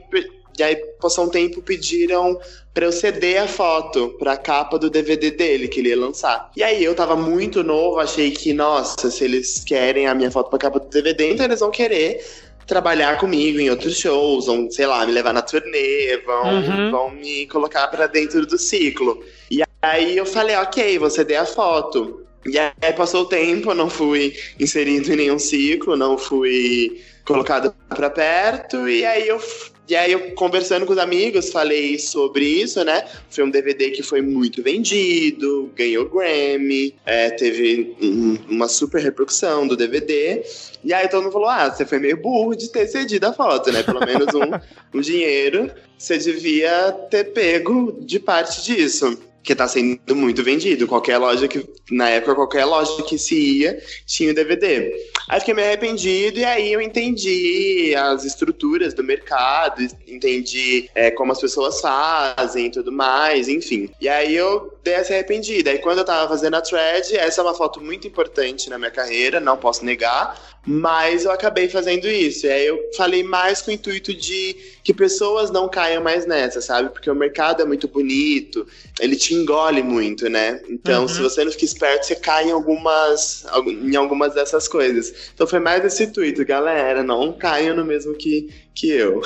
e 0.57 0.63
aí, 0.63 0.75
passou 1.01 1.25
um 1.25 1.29
tempo, 1.29 1.61
pediram 1.61 2.39
pra 2.73 2.85
eu 2.85 2.91
ceder 2.91 3.41
a 3.41 3.47
foto 3.47 4.15
pra 4.17 4.37
capa 4.37 4.79
do 4.79 4.89
DVD 4.89 5.31
dele, 5.31 5.67
que 5.67 5.79
ele 5.79 5.89
ia 5.89 5.97
lançar. 5.99 6.51
E 6.55 6.63
aí, 6.63 6.83
eu 6.83 6.95
tava 6.95 7.15
muito 7.15 7.63
novo, 7.63 7.99
achei 7.99 8.31
que, 8.31 8.53
nossa, 8.53 9.09
se 9.11 9.23
eles 9.23 9.63
querem 9.63 10.07
a 10.07 10.15
minha 10.15 10.31
foto 10.31 10.49
pra 10.49 10.59
capa 10.59 10.79
do 10.79 10.89
DVD, 10.89 11.31
então 11.31 11.45
eles 11.45 11.59
vão 11.59 11.71
querer 11.71 12.23
trabalhar 12.65 13.17
comigo 13.17 13.59
em 13.59 13.69
outros 13.69 13.97
shows, 13.97 14.45
vão, 14.45 14.69
sei 14.71 14.85
lá, 14.85 15.05
me 15.05 15.11
levar 15.11 15.33
na 15.33 15.41
turnê, 15.41 16.17
vão, 16.25 16.55
uhum. 16.55 16.91
vão 16.91 17.09
me 17.11 17.45
colocar 17.47 17.87
para 17.87 18.07
dentro 18.07 18.45
do 18.45 18.57
ciclo. 18.57 19.23
E 19.51 19.61
aí 19.81 20.17
eu 20.17 20.25
falei, 20.25 20.55
ok, 20.55 20.97
vou 20.97 21.09
ceder 21.09 21.41
a 21.41 21.45
foto. 21.45 22.25
E 22.45 22.57
aí 22.59 22.93
passou 22.95 23.21
o 23.21 23.25
tempo, 23.25 23.71
eu 23.71 23.75
não 23.75 23.89
fui 23.89 24.33
inserido 24.59 25.11
em 25.11 25.15
nenhum 25.15 25.39
ciclo, 25.39 25.95
não 25.95 26.17
fui 26.17 27.01
colocado 27.25 27.73
para 27.87 28.09
perto, 28.09 28.87
e 28.87 29.05
aí 29.05 29.27
eu 29.27 29.39
e 29.87 29.95
aí, 29.95 30.13
eu 30.13 30.31
conversando 30.31 30.85
com 30.85 30.93
os 30.93 30.97
amigos, 30.97 31.51
falei 31.51 31.99
sobre 31.99 32.45
isso, 32.45 32.83
né? 32.85 33.05
Foi 33.29 33.43
um 33.43 33.49
DVD 33.49 33.91
que 33.91 34.01
foi 34.01 34.21
muito 34.21 34.63
vendido, 34.63 35.69
ganhou 35.75 36.07
Grammy, 36.07 36.95
é, 37.05 37.29
teve 37.31 37.95
um, 38.01 38.37
uma 38.47 38.69
super 38.69 39.01
repercussão 39.01 39.67
do 39.67 39.75
DVD. 39.75 40.41
E 40.83 40.93
aí 40.93 41.07
todo 41.09 41.23
mundo 41.23 41.33
falou: 41.33 41.49
ah, 41.49 41.69
você 41.69 41.85
foi 41.85 41.99
meio 41.99 42.15
burro 42.15 42.55
de 42.55 42.69
ter 42.69 42.87
cedido 42.87 43.27
a 43.27 43.33
foto, 43.33 43.71
né? 43.71 43.83
Pelo 43.83 43.99
menos 43.99 44.33
um, 44.33 44.57
um 44.97 45.01
dinheiro 45.01 45.69
você 45.97 46.17
devia 46.17 46.91
ter 47.09 47.25
pego 47.31 47.97
de 48.01 48.19
parte 48.19 48.61
disso 48.63 49.17
que 49.43 49.53
tá 49.53 49.67
sendo 49.67 50.15
muito 50.15 50.41
vendido. 50.43 50.87
Qualquer 50.87 51.17
loja 51.17 51.47
que, 51.47 51.65
na 51.91 52.09
época, 52.09 52.35
qualquer 52.35 52.65
loja 52.65 53.03
que 53.03 53.17
se 53.17 53.35
ia, 53.35 53.81
tinha 54.05 54.31
o 54.31 54.33
DVD. 54.33 54.93
Aí 55.33 55.39
fiquei 55.39 55.55
meio 55.55 55.67
arrependido 55.69 56.37
e 56.37 56.45
aí 56.45 56.71
eu 56.71 56.79
entendi 56.79 57.95
as 57.97 58.23
estruturas 58.23 58.93
do 58.93 59.03
mercado, 59.03 59.81
entendi 60.07 60.87
é, 60.93 61.09
como 61.09 61.31
as 61.31 61.41
pessoas 61.41 61.81
fazem 61.81 62.67
e 62.67 62.69
tudo 62.69 62.91
mais, 62.91 63.47
enfim. 63.47 63.89
E 63.99 64.07
aí 64.07 64.35
eu 64.35 64.77
dei 64.83 64.93
essa 64.93 65.11
arrependida. 65.11 65.73
E 65.73 65.79
quando 65.79 65.97
eu 65.97 66.05
tava 66.05 66.29
fazendo 66.29 66.53
a 66.53 66.61
thread, 66.61 67.17
essa 67.17 67.41
é 67.41 67.43
uma 67.43 67.55
foto 67.55 67.81
muito 67.81 68.07
importante 68.07 68.69
na 68.69 68.77
minha 68.77 68.91
carreira, 68.91 69.39
não 69.39 69.57
posso 69.57 69.83
negar, 69.83 70.39
mas 70.65 71.25
eu 71.25 71.31
acabei 71.31 71.67
fazendo 71.67 72.07
isso. 72.07 72.45
E 72.45 72.49
aí 72.49 72.65
eu 72.65 72.79
falei 72.95 73.23
mais 73.23 73.61
com 73.61 73.69
o 73.69 73.73
intuito 73.73 74.13
de 74.13 74.55
que 74.83 74.93
pessoas 74.93 75.51
não 75.51 75.67
caiam 75.69 76.01
mais 76.01 76.25
nessa, 76.25 76.61
sabe? 76.61 76.89
Porque 76.89 77.09
o 77.09 77.15
mercado 77.15 77.61
é 77.61 77.65
muito 77.65 77.87
bonito, 77.87 78.65
ele 78.99 79.15
te 79.15 79.33
engole 79.33 79.83
muito, 79.83 80.29
né? 80.29 80.61
Então, 80.69 81.03
uhum. 81.03 81.07
se 81.07 81.21
você 81.21 81.43
não 81.43 81.51
fica 81.51 81.65
esperto, 81.65 82.05
você 82.05 82.15
cai 82.15 82.49
em 82.49 82.51
algumas, 82.51 83.45
em 83.65 83.95
algumas 83.95 84.33
dessas 84.33 84.67
coisas. 84.67 85.31
Então 85.33 85.45
foi 85.45 85.59
mais 85.59 85.83
esse 85.83 86.03
intuito, 86.03 86.45
galera, 86.45 87.03
não 87.03 87.33
caiam 87.33 87.75
no 87.75 87.83
mesmo 87.83 88.13
que, 88.13 88.49
que 88.73 88.89
eu. 88.89 89.21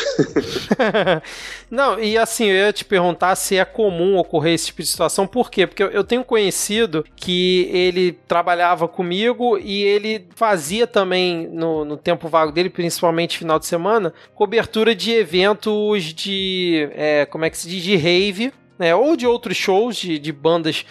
não, 1.72 2.00
e 2.00 2.18
assim, 2.18 2.46
eu 2.46 2.56
ia 2.56 2.74
te 2.74 2.84
perguntar 2.84 3.36
se 3.36 3.58
é 3.58 3.66
comum 3.66 4.18
ocorrer 4.18 4.54
esse 4.54 4.68
tipo 4.68 4.82
de 4.82 4.88
situação, 4.88 5.25
por 5.25 5.50
quê? 5.50 5.66
Porque 5.66 5.84
eu 5.84 6.04
tenho 6.04 6.24
conhecido 6.24 7.06
que 7.16 7.70
ele 7.72 8.13
trabalhava 8.27 8.88
comigo 8.88 9.58
e 9.58 9.84
ele 9.84 10.27
fazia 10.36 10.86
também, 10.86 11.48
no, 11.48 11.86
no 11.86 11.98
tempo 11.98 12.27
vago 12.27 12.51
dele, 12.51 12.70
principalmente 12.70 13.38
final 13.38 13.60
de 13.60 13.66
semana, 13.66 14.13
cobertura 14.36 14.96
de 14.96 15.12
eventos 15.12 16.04
de. 16.04 16.89
É, 16.94 17.25
como 17.25 17.46
é 17.46 17.50
que 17.50 17.58
se 17.58 17.70
diz? 17.70 17.84
De 17.84 17.96
rave 17.96 18.51
né? 18.77 18.96
Ou 18.96 19.16
de 19.16 19.25
outros 19.25 19.58
shows 19.58 19.98
de, 19.98 20.20
de 20.20 20.32
bandas 20.32 20.86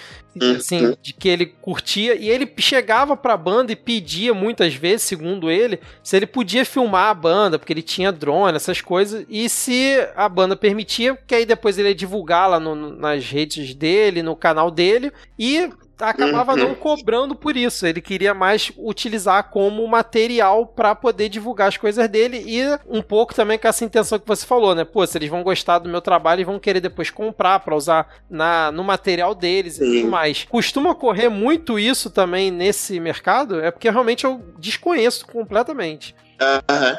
assim, 0.57 0.87
uhum. 0.87 0.97
de 1.03 1.13
que 1.13 1.29
ele 1.29 1.47
curtia, 1.47 2.15
e 2.15 2.29
ele 2.29 2.51
chegava 2.59 3.17
pra 3.17 3.37
banda 3.37 3.73
e 3.73 3.77
pedia 3.77 4.33
muitas 4.35 4.75
vezes, 4.75 5.03
segundo 5.03 5.51
ele, 5.51 5.81
se 6.03 6.17
ele 6.17 6.27
podia 6.27 6.65
filmar 6.65 7.11
a 7.11 7.15
banda, 7.15 7.59
porque 7.59 7.73
ele 7.73 7.83
tinha 7.83 8.13
drone, 8.13 8.57
essas 8.57 8.81
coisas, 8.81 9.25
e 9.29 9.49
se 9.49 9.97
a 10.15 10.29
banda 10.29 10.57
permitia, 10.57 11.17
que 11.27 11.35
aí 11.35 11.47
depois 11.47 11.79
ele 11.79 11.89
ia 11.89 11.95
divulgar 11.95 12.49
lá 12.49 12.61
no, 12.61 12.75
nas 12.75 13.25
redes 13.25 13.75
dele, 13.75 14.23
no 14.23 14.37
canal 14.37 14.71
dele, 14.71 15.13
e 15.39 15.71
acabava 15.99 16.53
uhum. 16.53 16.59
não 16.59 16.75
cobrando 16.75 17.35
por 17.35 17.57
isso. 17.57 17.87
Ele 17.87 18.01
queria 18.01 18.35
mais 18.35 18.71
utilizar 18.77 19.51
como 19.51 19.87
material 19.87 20.67
para 20.67 20.95
poder 20.95 21.29
divulgar 21.29 21.69
as 21.69 21.77
coisas 21.77 22.09
dele 22.09 22.45
e 22.47 22.63
um 22.87 23.03
pouco 23.03 23.35
também 23.35 23.59
com 23.59 23.69
essa 23.69 23.85
intenção 23.85 24.19
que 24.19 24.27
você 24.27 24.47
falou, 24.47 24.75
né? 24.75 24.85
Pô, 24.85 25.07
se 25.07 25.17
eles 25.17 25.31
vão 25.31 25.43
gostar 25.43 25.79
do 25.79 25.89
meu 25.89 26.01
trabalho 26.01 26.41
e 26.41 26.45
vão 26.45 26.59
querer 26.59 26.81
depois 26.81 27.11
comprar 27.11 27.61
para 27.61 27.75
usar 27.75 28.09
na, 28.29 28.71
no 28.71 28.85
material 28.85 29.35
deles 29.35 29.75
Sim. 29.75 29.85
e 29.85 30.01
tudo 30.01 30.11
mais. 30.11 30.45
Costuma 30.45 30.91
ocorrer 30.91 31.31
muito 31.31 31.79
isso 31.79 32.11
também 32.11 32.51
nesse 32.51 33.01
mercado? 33.01 33.61
É 33.61 33.71
porque 33.71 33.89
realmente 33.89 34.25
eu 34.25 34.43
desconheço 34.59 35.27
completamente. 35.27 36.15
Uhum. 36.41 36.97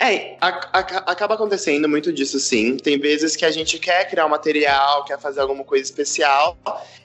É, 0.00 0.36
a, 0.40 0.48
a, 0.48 0.78
acaba 1.12 1.34
acontecendo 1.34 1.88
muito 1.88 2.12
disso 2.12 2.38
sim. 2.38 2.76
Tem 2.76 2.98
vezes 2.98 3.36
que 3.36 3.44
a 3.44 3.50
gente 3.50 3.78
quer 3.78 4.08
criar 4.08 4.26
um 4.26 4.30
material, 4.30 5.04
quer 5.04 5.18
fazer 5.18 5.40
alguma 5.40 5.64
coisa 5.64 5.84
especial, 5.84 6.56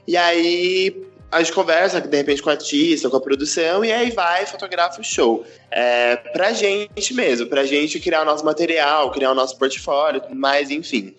e 0.08 0.16
aí 0.16 0.96
a 1.34 1.40
gente 1.40 1.52
conversa 1.54 2.00
de 2.00 2.16
repente 2.16 2.42
com 2.42 2.50
o 2.50 2.52
artista, 2.52 3.10
com 3.10 3.18
a 3.18 3.22
produção, 3.22 3.84
e 3.84 3.92
aí 3.92 4.12
vai, 4.12 4.46
fotografa 4.46 5.02
o 5.02 5.04
show. 5.04 5.46
É, 5.72 6.16
pra 6.16 6.54
gente 6.54 7.14
mesmo, 7.14 7.48
pra 7.48 7.66
gente 7.66 8.00
criar 8.00 8.22
o 8.22 8.26
nosso 8.26 8.46
material, 8.46 9.12
criar 9.12 9.32
o 9.32 9.36
nosso 9.36 9.58
portfólio, 9.58 10.22
mas 10.32 10.70
enfim. 10.70 11.16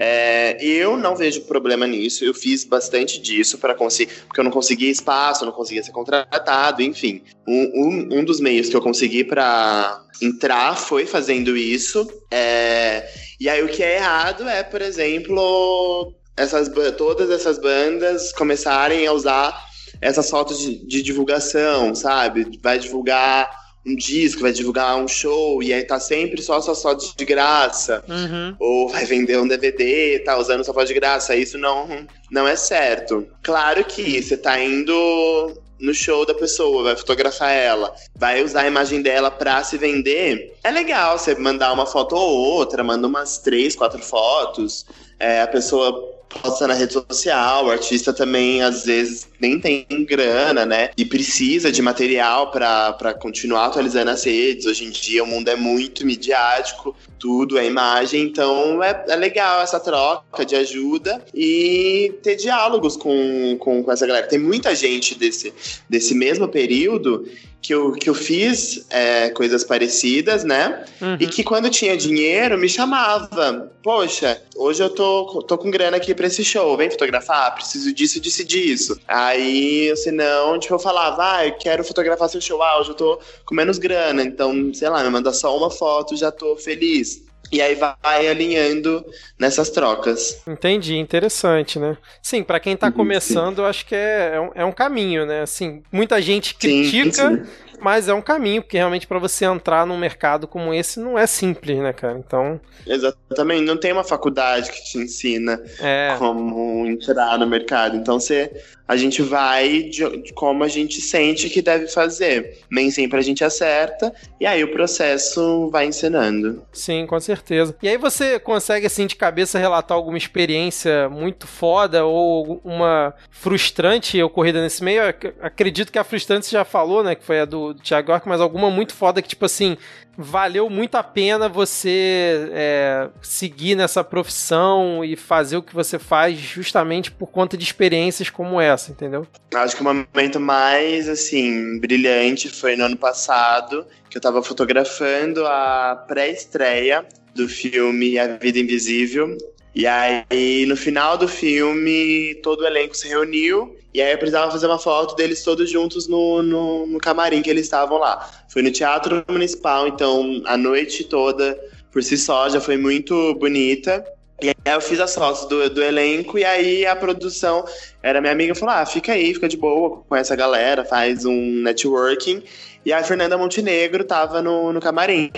É, 0.00 0.56
eu 0.64 0.96
não 0.96 1.16
vejo 1.16 1.42
problema 1.42 1.84
nisso, 1.86 2.24
eu 2.24 2.32
fiz 2.32 2.64
bastante 2.64 3.20
disso 3.20 3.58
para 3.58 3.74
conseguir, 3.74 4.12
porque 4.26 4.40
eu 4.40 4.44
não 4.44 4.50
conseguia 4.50 4.90
espaço, 4.90 5.44
não 5.44 5.52
conseguia 5.52 5.82
ser 5.82 5.90
contratado, 5.90 6.82
enfim. 6.82 7.22
Um, 7.46 8.08
um, 8.12 8.18
um 8.18 8.24
dos 8.24 8.40
meios 8.40 8.68
que 8.68 8.76
eu 8.76 8.80
consegui 8.80 9.24
para 9.24 10.04
entrar 10.22 10.76
foi 10.76 11.04
fazendo 11.04 11.56
isso. 11.56 12.08
É, 12.30 13.08
e 13.40 13.48
aí 13.48 13.62
o 13.62 13.68
que 13.68 13.82
é 13.82 13.96
errado 13.96 14.48
é, 14.48 14.62
por 14.62 14.80
exemplo, 14.80 16.14
essas, 16.38 16.70
todas 16.96 17.30
essas 17.30 17.58
bandas 17.58 18.32
começarem 18.32 19.06
a 19.06 19.12
usar 19.12 19.68
essas 20.00 20.30
fotos 20.30 20.58
de, 20.58 20.86
de 20.86 21.02
divulgação, 21.02 21.94
sabe? 21.94 22.58
Vai 22.62 22.78
divulgar 22.78 23.50
um 23.84 23.96
disco, 23.96 24.42
vai 24.42 24.52
divulgar 24.52 24.96
um 24.96 25.08
show, 25.08 25.62
e 25.62 25.72
aí 25.72 25.82
tá 25.82 25.98
sempre 25.98 26.42
só 26.42 26.58
essas 26.58 26.80
fotos 26.80 27.14
de 27.16 27.24
graça. 27.24 28.04
Uhum. 28.08 28.54
Ou 28.58 28.88
vai 28.88 29.04
vender 29.04 29.38
um 29.38 29.48
DVD, 29.48 30.20
tá 30.20 30.36
usando 30.36 30.64
sua 30.64 30.74
foto 30.74 30.86
de 30.86 30.94
graça. 30.94 31.34
Isso 31.34 31.58
não, 31.58 32.06
não 32.30 32.46
é 32.46 32.54
certo. 32.54 33.26
Claro 33.42 33.84
que 33.84 34.22
você 34.22 34.36
tá 34.36 34.60
indo 34.60 35.54
no 35.80 35.94
show 35.94 36.26
da 36.26 36.34
pessoa, 36.34 36.82
vai 36.82 36.96
fotografar 36.96 37.52
ela, 37.52 37.94
vai 38.18 38.42
usar 38.42 38.62
a 38.62 38.66
imagem 38.66 39.00
dela 39.00 39.30
pra 39.30 39.62
se 39.62 39.78
vender. 39.78 40.56
É 40.64 40.70
legal 40.70 41.16
você 41.16 41.34
mandar 41.36 41.72
uma 41.72 41.86
foto 41.86 42.16
ou 42.16 42.28
outra, 42.28 42.82
manda 42.82 43.06
umas 43.06 43.38
três, 43.38 43.76
quatro 43.76 44.00
fotos. 44.02 44.84
É, 45.20 45.40
a 45.40 45.46
pessoa 45.46 46.18
posta 46.28 46.66
na 46.66 46.74
rede 46.74 46.92
social, 46.92 47.66
o 47.66 47.70
artista 47.70 48.12
também 48.12 48.62
às 48.62 48.84
vezes 48.84 49.28
nem 49.40 49.58
tem 49.58 49.86
grana, 50.04 50.66
né? 50.66 50.90
E 50.96 51.04
precisa 51.04 51.72
de 51.72 51.80
material 51.80 52.50
para 52.50 53.14
continuar 53.14 53.66
atualizando 53.66 54.10
as 54.10 54.24
redes. 54.24 54.66
Hoje 54.66 54.84
em 54.84 54.90
dia 54.90 55.24
o 55.24 55.26
mundo 55.26 55.48
é 55.48 55.56
muito 55.56 56.04
midiático, 56.04 56.94
tudo 57.18 57.58
é 57.58 57.66
imagem, 57.66 58.22
então 58.22 58.82
é, 58.82 59.04
é 59.08 59.16
legal 59.16 59.62
essa 59.62 59.80
troca 59.80 60.44
de 60.44 60.54
ajuda 60.54 61.24
e 61.34 62.14
ter 62.22 62.36
diálogos 62.36 62.96
com, 62.96 63.56
com, 63.58 63.82
com 63.82 63.92
essa 63.92 64.06
galera. 64.06 64.26
Tem 64.26 64.38
muita 64.38 64.74
gente 64.74 65.14
desse, 65.14 65.52
desse 65.88 66.14
mesmo 66.14 66.48
período 66.48 67.26
que 67.60 67.74
eu, 67.74 67.92
que 67.92 68.08
eu 68.08 68.14
fiz 68.14 68.86
é, 68.88 69.30
coisas 69.30 69.64
parecidas, 69.64 70.44
né? 70.44 70.84
Uhum. 71.00 71.16
E 71.20 71.26
que 71.26 71.42
quando 71.42 71.70
tinha 71.70 71.96
dinheiro 71.96 72.56
me 72.58 72.68
chamava. 72.68 73.70
Poxa, 73.82 74.40
hoje 74.56 74.82
eu 74.82 74.90
tô, 74.90 75.42
tô 75.42 75.58
com 75.58 75.70
grana 75.70 75.96
aqui 75.96 76.14
pra 76.14 76.26
esse 76.26 76.44
show, 76.44 76.76
vem 76.76 76.90
fotografar, 76.90 77.54
preciso 77.54 77.92
disso, 77.92 78.20
disso 78.20 78.42
e 78.42 78.44
disso. 78.44 79.00
Aí, 79.06 79.94
se 79.96 80.10
não, 80.10 80.58
tipo, 80.58 80.74
eu 80.74 80.78
falava, 80.78 81.36
ah, 81.36 81.46
eu 81.46 81.54
quero 81.58 81.84
fotografar 81.84 82.28
seu 82.28 82.40
show, 82.40 82.62
ah, 82.62 82.80
hoje 82.80 82.90
eu 82.90 82.94
tô 82.94 83.18
com 83.44 83.54
menos 83.54 83.78
grana, 83.78 84.22
então, 84.22 84.72
sei 84.74 84.88
lá, 84.88 85.02
me 85.02 85.10
manda 85.10 85.32
só 85.32 85.56
uma 85.56 85.70
foto, 85.70 86.16
já 86.16 86.30
tô 86.30 86.56
feliz. 86.56 87.27
E 87.50 87.62
aí 87.62 87.74
vai 87.74 88.28
alinhando 88.28 89.04
nessas 89.38 89.70
trocas. 89.70 90.42
Entendi, 90.46 90.96
interessante, 90.96 91.78
né? 91.78 91.96
Sim, 92.22 92.42
para 92.42 92.60
quem 92.60 92.76
tá 92.76 92.88
uhum, 92.88 92.92
começando, 92.92 93.64
acho 93.64 93.86
que 93.86 93.94
é, 93.94 94.32
é, 94.34 94.40
um, 94.40 94.50
é 94.54 94.64
um 94.64 94.72
caminho, 94.72 95.24
né? 95.24 95.42
Assim, 95.42 95.82
muita 95.90 96.20
gente 96.20 96.54
critica, 96.54 97.12
sim, 97.12 97.44
sim 97.44 97.50
mas 97.80 98.08
é 98.08 98.14
um 98.14 98.20
caminho, 98.20 98.62
porque 98.62 98.76
realmente 98.76 99.06
para 99.06 99.18
você 99.18 99.44
entrar 99.44 99.86
num 99.86 99.96
mercado 99.96 100.46
como 100.46 100.74
esse 100.74 100.98
não 100.98 101.18
é 101.18 101.26
simples, 101.26 101.78
né, 101.78 101.92
cara? 101.92 102.18
Então. 102.18 102.60
Exatamente, 102.86 103.64
não 103.64 103.76
tem 103.76 103.92
uma 103.92 104.04
faculdade 104.04 104.70
que 104.70 104.82
te 104.84 104.98
ensina 104.98 105.62
é. 105.80 106.14
como 106.18 106.86
entrar 106.86 107.38
no 107.38 107.46
mercado. 107.46 107.96
Então 107.96 108.18
você. 108.18 108.50
A 108.88 108.96
gente 108.96 109.22
vai 109.22 109.82
de, 109.82 110.22
de, 110.22 110.32
como 110.32 110.64
a 110.64 110.68
gente 110.68 111.00
sente 111.00 111.50
que 111.50 111.62
deve 111.62 111.86
fazer. 111.88 112.60
Nem 112.70 112.90
sempre 112.90 113.18
a 113.18 113.22
gente 113.22 113.44
acerta, 113.44 114.12
e 114.40 114.46
aí 114.46 114.64
o 114.64 114.72
processo 114.72 115.68
vai 115.70 115.86
ensinando. 115.86 116.64
Sim, 116.72 117.06
com 117.06 117.20
certeza. 117.20 117.76
E 117.82 117.88
aí 117.88 117.98
você 117.98 118.38
consegue, 118.38 118.86
assim, 118.86 119.06
de 119.06 119.14
cabeça 119.14 119.58
relatar 119.58 119.96
alguma 119.96 120.16
experiência 120.16 121.08
muito 121.10 121.46
foda 121.46 122.04
ou 122.04 122.60
uma 122.64 123.14
frustrante 123.30 124.22
ocorrida 124.22 124.62
nesse 124.62 124.82
meio? 124.82 125.02
Eu 125.02 125.34
acredito 125.42 125.92
que 125.92 125.98
a 125.98 126.04
frustrante 126.04 126.46
você 126.46 126.52
já 126.52 126.64
falou, 126.64 127.04
né? 127.04 127.14
Que 127.14 127.24
foi 127.24 127.40
a 127.40 127.44
do 127.44 127.74
Thiago 127.74 128.10
York, 128.10 128.26
mas 128.26 128.40
alguma 128.40 128.70
muito 128.70 128.94
foda 128.94 129.20
que, 129.20 129.28
tipo 129.28 129.44
assim, 129.44 129.76
valeu 130.18 130.68
muito 130.68 130.96
a 130.96 131.02
pena 131.04 131.48
você 131.48 132.50
é, 132.50 133.08
seguir 133.22 133.76
nessa 133.76 134.02
profissão 134.02 135.04
e 135.04 135.14
fazer 135.14 135.56
o 135.56 135.62
que 135.62 135.72
você 135.72 135.96
faz 135.96 136.36
justamente 136.36 137.12
por 137.12 137.28
conta 137.28 137.56
de 137.56 137.62
experiências 137.62 138.28
como 138.28 138.60
essa, 138.60 138.90
entendeu? 138.90 139.24
Acho 139.54 139.76
que 139.76 139.82
o 139.82 139.84
momento 139.84 140.40
mais, 140.40 141.08
assim, 141.08 141.78
brilhante 141.78 142.48
foi 142.48 142.74
no 142.74 142.84
ano 142.84 142.96
passado, 142.96 143.86
que 144.10 144.18
eu 144.18 144.20
tava 144.20 144.42
fotografando 144.42 145.46
a 145.46 146.04
pré-estreia 146.08 147.06
do 147.32 147.48
filme 147.48 148.18
A 148.18 148.26
Vida 148.36 148.58
Invisível, 148.58 149.38
E 149.72 149.86
aí, 149.86 150.66
no 150.66 150.76
final 150.76 151.16
do 151.16 151.28
filme, 151.28 152.34
todo 152.42 152.62
o 152.62 152.66
elenco 152.66 152.96
se 152.96 153.06
reuniu. 153.06 153.77
E 153.92 154.02
aí 154.02 154.12
eu 154.12 154.18
precisava 154.18 154.50
fazer 154.50 154.66
uma 154.66 154.78
foto 154.78 155.16
deles 155.16 155.42
todos 155.42 155.70
juntos 155.70 156.06
no, 156.06 156.42
no, 156.42 156.86
no 156.86 156.98
camarim 156.98 157.40
que 157.40 157.48
eles 157.48 157.64
estavam 157.64 157.98
lá. 157.98 158.28
Foi 158.48 158.62
no 158.62 158.70
Teatro 158.70 159.24
Municipal, 159.28 159.88
então 159.88 160.42
a 160.44 160.56
noite 160.56 161.04
toda, 161.04 161.58
por 161.90 162.02
si 162.02 162.18
só, 162.18 162.48
já 162.48 162.60
foi 162.60 162.76
muito 162.76 163.34
bonita. 163.34 164.04
E 164.40 164.50
aí 164.50 164.54
eu 164.66 164.80
fiz 164.80 165.00
as 165.00 165.14
fotos 165.14 165.46
do, 165.46 165.68
do 165.68 165.82
elenco 165.82 166.38
e 166.38 166.44
aí 166.44 166.86
a 166.86 166.94
produção 166.94 167.64
era 168.02 168.20
minha 168.20 168.32
amiga 168.32 168.54
falou: 168.54 168.74
ah, 168.74 168.86
fica 168.86 169.12
aí, 169.12 169.34
fica 169.34 169.48
de 169.48 169.56
boa 169.56 170.02
com 170.08 170.14
essa 170.14 170.36
galera, 170.36 170.84
faz 170.84 171.24
um 171.24 171.62
networking. 171.62 172.42
E 172.84 172.92
a 172.92 173.02
Fernanda 173.02 173.36
Montenegro 173.36 174.04
tava 174.04 174.40
no, 174.40 174.72
no 174.72 174.80
camarim. 174.80 175.30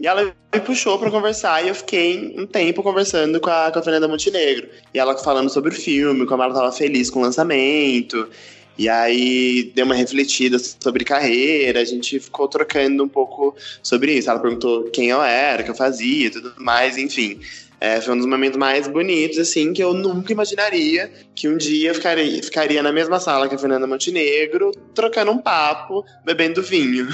E 0.00 0.06
ela 0.06 0.24
me 0.24 0.60
puxou 0.60 0.98
para 0.98 1.10
conversar 1.10 1.64
e 1.64 1.68
eu 1.68 1.74
fiquei 1.74 2.34
um 2.38 2.46
tempo 2.46 2.82
conversando 2.82 3.40
com 3.40 3.50
a, 3.50 3.70
com 3.72 3.78
a 3.78 3.82
Fernanda 3.82 4.06
Montenegro. 4.06 4.68
E 4.94 4.98
ela 4.98 5.16
falando 5.18 5.50
sobre 5.50 5.70
o 5.70 5.74
filme, 5.74 6.24
como 6.24 6.42
ela 6.42 6.54
tava 6.54 6.70
feliz 6.70 7.10
com 7.10 7.18
o 7.18 7.22
lançamento. 7.22 8.28
E 8.78 8.88
aí 8.88 9.72
deu 9.74 9.84
uma 9.84 9.96
refletida 9.96 10.56
sobre 10.58 11.04
carreira, 11.04 11.80
a 11.80 11.84
gente 11.84 12.20
ficou 12.20 12.46
trocando 12.46 13.02
um 13.02 13.08
pouco 13.08 13.56
sobre 13.82 14.12
isso. 14.12 14.30
Ela 14.30 14.38
perguntou 14.38 14.84
quem 14.84 15.08
eu 15.08 15.20
era, 15.20 15.62
o 15.62 15.64
que 15.64 15.70
eu 15.72 15.74
fazia 15.74 16.28
e 16.28 16.30
tudo 16.30 16.54
mais, 16.58 16.96
enfim. 16.96 17.40
É, 17.80 18.00
foi 18.00 18.14
um 18.14 18.16
dos 18.16 18.26
momentos 18.26 18.58
mais 18.58 18.88
bonitos, 18.88 19.38
assim, 19.38 19.72
que 19.72 19.82
eu 19.82 19.94
nunca 19.94 20.32
imaginaria 20.32 21.10
que 21.34 21.48
um 21.48 21.56
dia 21.56 21.90
eu 21.90 21.94
ficaria, 21.94 22.42
ficaria 22.42 22.82
na 22.82 22.92
mesma 22.92 23.20
sala 23.20 23.48
que 23.48 23.54
a 23.54 23.58
Fernanda 23.58 23.86
Montenegro, 23.86 24.72
trocando 24.92 25.30
um 25.30 25.38
papo, 25.38 26.04
bebendo 26.24 26.60
vinho. 26.62 27.06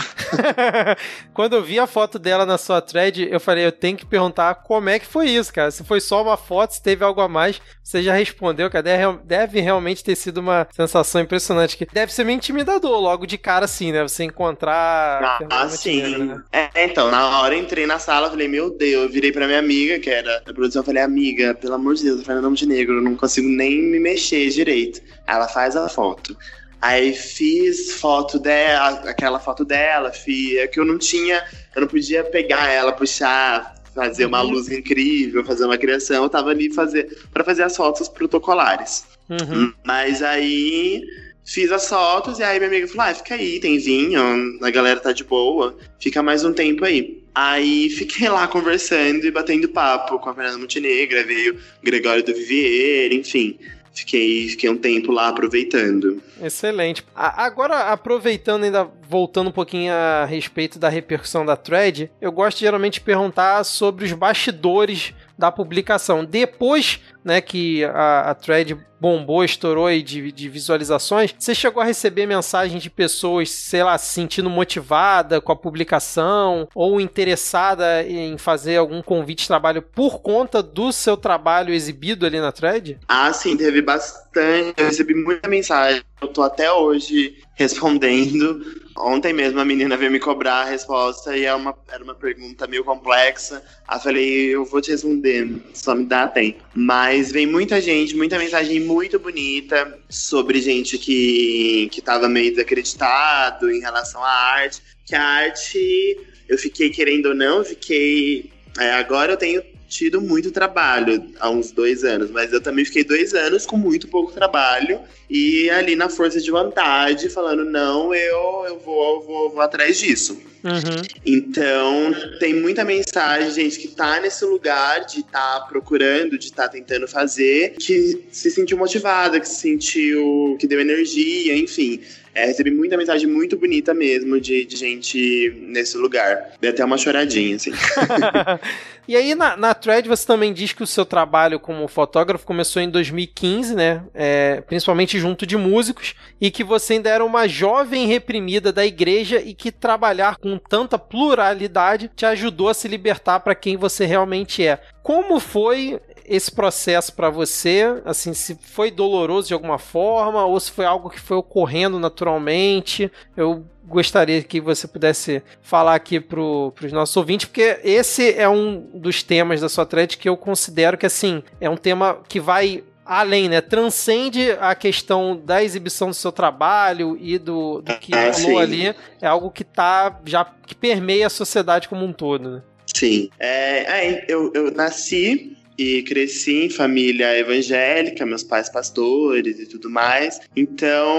Quando 1.35 1.57
eu 1.57 1.63
vi 1.63 1.79
a 1.79 1.87
foto 1.87 2.19
dela 2.19 2.47
na 2.47 2.57
sua 2.57 2.81
thread, 2.81 3.29
eu 3.31 3.39
falei, 3.39 3.67
eu 3.67 3.73
tenho 3.73 3.97
que 3.97 4.07
perguntar 4.07 4.55
como 4.57 4.89
é 4.89 4.99
que 4.99 5.07
foi 5.07 5.29
isso, 5.29 5.53
cara. 5.53 5.71
Se 5.71 5.85
foi 5.85 6.01
só 6.01 6.23
uma 6.23 6.37
foto, 6.37 6.73
se 6.73 6.83
teve 6.83 7.05
algo 7.05 7.21
a 7.21 7.29
mais, 7.29 7.61
você 7.83 8.03
já 8.03 8.15
respondeu, 8.15 8.71
cara. 8.71 8.83
Deve, 8.83 9.19
deve 9.25 9.61
realmente 9.61 10.03
ter 10.03 10.17
sido 10.17 10.39
uma 10.39 10.67
sensação 10.73 11.21
impressionante. 11.21 11.77
Que 11.77 11.87
deve 11.87 12.13
ser 12.13 12.25
meio 12.25 12.37
intimidador 12.37 12.99
logo 12.99 13.27
de 13.27 13.37
cara, 13.37 13.67
assim, 13.67 13.93
né? 13.93 14.03
Você 14.03 14.25
encontrar. 14.25 15.39
Ah, 15.51 15.69
sim. 15.69 16.25
Né? 16.25 16.43
É, 16.51 16.85
então, 16.85 17.11
na 17.11 17.41
hora 17.41 17.55
eu 17.55 17.61
entrei 17.61 17.87
na 17.87 17.99
sala, 17.99 18.31
falei, 18.31 18.49
meu 18.49 18.71
Deus, 18.71 19.05
eu 19.05 19.09
virei 19.11 19.31
pra 19.31 19.47
minha 19.47 19.59
amiga, 19.59 19.99
que 19.99 20.09
era 20.09 20.43
produção, 20.55 20.81
eu 20.81 20.87
falei, 20.87 21.03
amiga, 21.03 21.55
pelo 21.55 21.75
amor 21.75 21.95
de 21.95 22.05
Deus, 22.05 22.21
a 22.21 22.25
Fernanda 22.25 22.49
Montenegro, 22.49 22.97
eu 22.97 23.03
não 23.03 23.17
consigo 23.17 23.49
nem 23.49 23.83
me 23.83 23.99
mexer 23.99 24.49
direito. 24.49 25.01
Ela 25.27 25.49
faz 25.49 25.77
a 25.77 25.89
foto. 25.89 26.37
Aí 26.81 27.15
fiz 27.15 27.95
foto 27.95 28.39
dela, 28.39 29.09
aquela 29.09 29.41
foto 29.41 29.65
dela, 29.65 30.13
fia, 30.13 30.65
é 30.65 30.67
que 30.67 30.79
eu 30.79 30.85
não 30.85 30.99
tinha, 30.99 31.43
eu 31.75 31.81
não 31.81 31.89
podia 31.89 32.23
pegar 32.23 32.69
ela, 32.71 32.93
puxar, 32.93 33.75
fazer 33.95 34.27
uma 34.27 34.43
uhum. 34.43 34.51
luz 34.51 34.69
incrível, 34.71 35.45
fazer 35.45 35.65
uma 35.65 35.79
criação, 35.79 36.25
eu 36.25 36.29
tava 36.29 36.51
ali 36.51 36.71
fazer 36.71 37.17
para 37.33 37.43
fazer 37.43 37.63
as 37.63 37.75
fotos 37.75 38.09
protocolares. 38.09 39.07
Uhum. 39.31 39.73
Mas 39.83 40.23
aí 40.23 41.03
fiz 41.43 41.73
as 41.73 41.89
fotos 41.89 42.39
e 42.39 42.43
aí 42.43 42.59
minha 42.59 42.69
amiga 42.69 42.89
falou: 42.89 43.11
ah, 43.11 43.15
fica 43.15 43.35
aí, 43.35 43.61
tem 43.61 43.79
vinho, 43.79 44.59
a 44.63 44.71
galera 44.71 45.01
tá 45.01 45.13
de 45.13 45.25
boa, 45.25 45.77
fica 45.99 46.23
mais 46.23 46.45
um 46.45 46.53
tempo 46.53 46.85
aí. 46.85 47.24
Aí 47.35 47.91
fiquei 47.91 48.29
lá 48.29 48.47
conversando 48.47 49.27
e 49.27 49.31
batendo 49.31 49.69
papo 49.69 50.19
com 50.21 50.31
a 50.31 50.35
Fernanda 50.35 50.59
Montenegro, 50.59 51.27
veio 51.27 51.59
Gregório 51.83 52.23
do 52.23 52.33
Vivier, 52.33 53.13
enfim. 53.13 53.59
Fiquei, 53.93 54.49
fiquei 54.49 54.69
um 54.69 54.77
tempo 54.77 55.13
lá 55.13 55.29
aproveitando. 55.29 56.21
Excelente. 56.43 57.05
Agora, 57.15 57.93
aproveitando 57.93 58.65
ainda, 58.65 58.91
voltando 59.09 59.49
um 59.49 59.53
pouquinho 59.53 59.93
a 59.93 60.25
respeito 60.25 60.79
da 60.79 60.89
repercussão 60.89 61.45
da 61.45 61.57
thread, 61.57 62.11
eu 62.21 62.33
gosto 62.33 62.59
geralmente 62.59 62.95
de 62.95 63.01
perguntar 63.01 63.65
sobre 63.65 64.05
os 64.05 64.13
bastidores 64.13 65.15
da 65.37 65.51
publicação. 65.51 66.25
Depois 66.25 67.01
né, 67.25 67.41
que 67.41 67.85
a, 67.85 68.31
a 68.31 68.35
thread 68.35 68.77
bombou, 69.01 69.45
estourou 69.45 69.87
aí 69.87 70.03
de, 70.03 70.33
de 70.33 70.49
visualizações, 70.49 71.35
você 71.39 71.55
chegou 71.55 71.83
a 71.83 71.85
receber 71.85 72.27
mensagem 72.27 72.79
de 72.79 72.89
pessoas, 72.89 73.51
sei 73.51 73.83
lá, 73.83 73.99
se 73.99 74.07
sentindo 74.15 74.49
motivada 74.49 75.41
com 75.41 75.53
a 75.53 75.57
publicação 75.57 76.69
ou 76.75 77.01
interessada 77.01 78.03
em 78.03 78.39
fazer 78.39 78.77
algum 78.77 79.03
convite 79.03 79.43
de 79.43 79.49
trabalho 79.49 79.83
por 79.83 80.21
conta 80.21 80.63
do 80.63 80.91
seu 80.93 81.17
trabalho 81.17 81.75
exibido 81.75 82.25
ali 82.25 82.41
na 82.41 82.53
thread? 82.53 82.99
Ah, 83.07 83.33
sim, 83.33 83.57
teve 83.57 83.83
bastante. 83.83 84.75
Eu 84.79 84.87
recebi 84.87 85.15
muita 85.15 85.49
mensagem. 85.49 86.03
Eu 86.23 86.29
tô 86.29 86.43
até 86.43 86.73
hoje 86.73 87.43
respondendo. 87.55 88.85
Ontem 88.97 89.33
mesmo 89.33 89.59
a 89.61 89.65
menina 89.65 89.97
veio 89.97 90.11
me 90.11 90.21
cobrar 90.21 90.63
a 90.63 90.65
resposta 90.65 91.37
e 91.37 91.45
é 91.45 91.55
uma, 91.55 91.77
era 91.89 92.03
uma 92.03 92.15
pergunta 92.15 92.67
meio 92.67 92.85
complexa. 92.85 93.63
Aí 93.87 94.01
falei, 94.01 94.55
eu 94.55 94.65
vou 94.65 94.81
te 94.81 94.91
responder, 94.91 95.51
só 95.73 95.95
me 95.95 96.05
dá 96.05 96.29
tempo. 96.29 96.63
Mas 96.75 97.33
vem 97.33 97.47
muita 97.47 97.81
gente, 97.81 98.17
muita 98.17 98.39
mensagem 98.39 98.81
muito 98.81 99.19
bonita 99.19 99.99
sobre 100.09 100.61
gente 100.61 100.99
que, 100.99 101.89
que 101.91 102.01
tava 102.01 102.29
meio 102.29 102.51
desacreditado 102.51 103.71
em 103.71 103.81
relação 103.81 104.23
à 104.23 104.31
arte. 104.31 104.81
Que 105.05 105.15
a 105.15 105.23
arte, 105.23 106.19
eu 106.49 106.57
fiquei 106.57 106.91
querendo 106.91 107.27
ou 107.27 107.35
não, 107.35 107.65
fiquei. 107.65 108.51
É, 108.79 108.93
agora 108.93 109.33
eu 109.33 109.37
tenho 109.37 109.74
tido 109.95 110.21
muito 110.21 110.51
trabalho 110.51 111.25
há 111.39 111.49
uns 111.49 111.71
dois 111.71 112.03
anos, 112.03 112.31
mas 112.31 112.53
eu 112.53 112.61
também 112.61 112.85
fiquei 112.85 113.05
dois 113.05 113.33
anos 113.33 113.65
com 113.65 113.77
muito 113.77 114.09
pouco 114.09 114.33
trabalho 114.33 115.01
e 115.31 115.71
ali 115.71 115.95
na 115.95 116.09
força 116.09 116.41
de 116.41 116.51
vontade, 116.51 117.29
falando, 117.29 117.65
não, 117.65 118.13
eu, 118.13 118.65
eu 118.67 118.79
vou, 118.81 119.23
vou, 119.23 119.51
vou 119.51 119.61
atrás 119.61 119.99
disso. 119.99 120.54
Uhum. 120.65 121.03
Então, 121.27 122.15
tem 122.41 122.55
muita 122.55 122.87
mensagem, 122.87 123.51
gente, 123.51 123.79
que 123.79 123.89
tá 123.89 124.19
nesse 124.19 124.47
lugar 124.47 125.05
de 125.05 125.21
estar 125.21 125.61
tá 125.61 125.67
procurando, 125.69 126.39
de 126.39 126.47
estar 126.47 126.65
tá 126.65 126.69
tentando 126.71 127.07
fazer, 127.07 127.75
que 127.79 128.25
se 128.31 128.51
sentiu 128.51 128.79
motivada, 128.79 129.39
que 129.39 129.47
se 129.47 129.57
sentiu, 129.57 130.57
que 130.59 130.67
deu 130.67 130.81
energia, 130.81 131.55
enfim. 131.55 132.01
É, 132.35 132.47
recebi 132.47 132.71
muita 132.73 132.97
mensagem 132.97 133.29
muito 133.29 133.57
bonita 133.57 133.95
mesmo 133.95 134.41
de, 134.41 134.65
de 134.65 134.77
gente 134.77 135.57
nesse 135.69 135.97
lugar. 135.97 136.53
Dei 136.61 136.71
até 136.71 136.85
uma 136.85 136.99
choradinha, 136.99 137.55
assim. 137.55 137.71
e 139.07 139.15
aí, 139.15 139.37
na, 139.37 139.57
na 139.57 139.73
thread, 139.73 140.09
você 140.09 140.27
também 140.27 140.53
diz 140.53 140.73
que 140.73 140.83
o 140.83 140.87
seu 140.87 141.05
trabalho 141.05 141.61
como 141.61 141.87
fotógrafo 141.87 142.45
começou 142.45 142.83
em 142.83 142.91
2015, 142.91 143.77
né? 143.77 144.03
É, 144.13 144.61
principalmente 144.63 145.17
junto 145.17 145.47
de 145.47 145.57
músicos, 145.57 146.15
e 146.41 146.51
que 146.51 146.65
você 146.65 146.95
ainda 146.95 147.09
era 147.09 147.25
uma 147.25 147.47
jovem 147.47 148.09
reprimida 148.09 148.73
da 148.73 148.85
igreja 148.85 149.41
e 149.41 149.55
que 149.55 149.71
trabalhar 149.71 150.37
com 150.37 150.54
tanta 150.59 150.99
pluralidade 150.99 152.11
te 152.15 152.27
ajudou 152.27 152.69
a 152.69 152.75
se 152.75 152.89
libertar 152.89 153.41
para 153.41 153.55
quem 153.55 153.77
você 153.77 154.07
realmente 154.07 154.67
é. 154.67 154.81
Como 155.03 155.39
foi 155.39 156.01
esse 156.27 156.51
processo 156.51 157.13
para 157.13 157.31
você? 157.31 158.01
Assim, 158.05 158.33
se 158.33 158.55
foi 158.55 158.91
doloroso 158.91 159.49
de 159.49 159.55
alguma 159.55 159.79
forma 159.79 160.45
ou 160.45 160.59
se 160.59 160.71
foi 160.71 160.87
algo 160.87 161.11
que 161.11 161.21
foi 161.21 161.37
ocorrendo 161.37 161.99
naturalmente? 161.99 163.11
Eu 163.37 163.65
gostaria 163.87 164.43
que 164.43 164.61
você 164.61 164.89
pudesse 164.89 165.43
falar 165.61 165.95
aqui 165.95 166.19
para 166.19 166.41
os 166.41 166.93
nossos 166.93 167.17
ouvintes, 167.17 167.47
porque 167.47 167.79
esse 167.85 168.33
é 168.35 168.49
um 168.49 168.81
dos 168.95 169.23
temas 169.23 169.61
da 169.61 169.69
sua 169.69 169.85
thread 169.85 170.17
que 170.17 170.29
eu 170.29 170.37
considero 170.37 170.97
que 170.97 171.07
assim 171.07 171.43
é 171.61 171.69
um 171.69 171.77
tema 171.77 172.19
que 172.27 172.41
vai 172.41 172.83
além, 173.05 173.49
né? 173.49 173.61
Transcende 173.61 174.53
a 174.61 174.75
questão 174.75 175.37
da 175.37 175.63
exibição 175.63 176.09
do 176.09 176.15
seu 176.15 176.33
trabalho 176.33 177.17
e 177.21 177.39
do, 177.39 177.83
do 177.83 177.99
que 177.99 178.15
ah, 178.15 178.33
falou 178.33 178.59
ali. 178.59 178.95
É 179.21 179.27
algo 179.27 179.51
que 179.51 179.65
tá 179.65 180.21
já 180.25 180.45
que 180.67 180.75
permeia 180.75 181.27
a 181.27 181.31
sociedade 181.31 181.89
como 181.89 182.05
um 182.05 182.13
todo, 182.13 182.51
né? 182.51 182.63
Sim. 182.95 183.29
É, 183.39 184.07
é 184.07 184.25
eu, 184.29 184.53
eu 184.55 184.71
nasci 184.71 185.57
e 185.77 186.03
cresci 186.03 186.65
em 186.65 186.71
família 186.71 187.37
evangélica, 187.37 188.25
meus 188.25 188.45
pais 188.45 188.69
pastores 188.69 189.59
e 189.59 189.67
tudo 189.67 189.91
mais. 189.91 190.41
Então, 190.55 191.19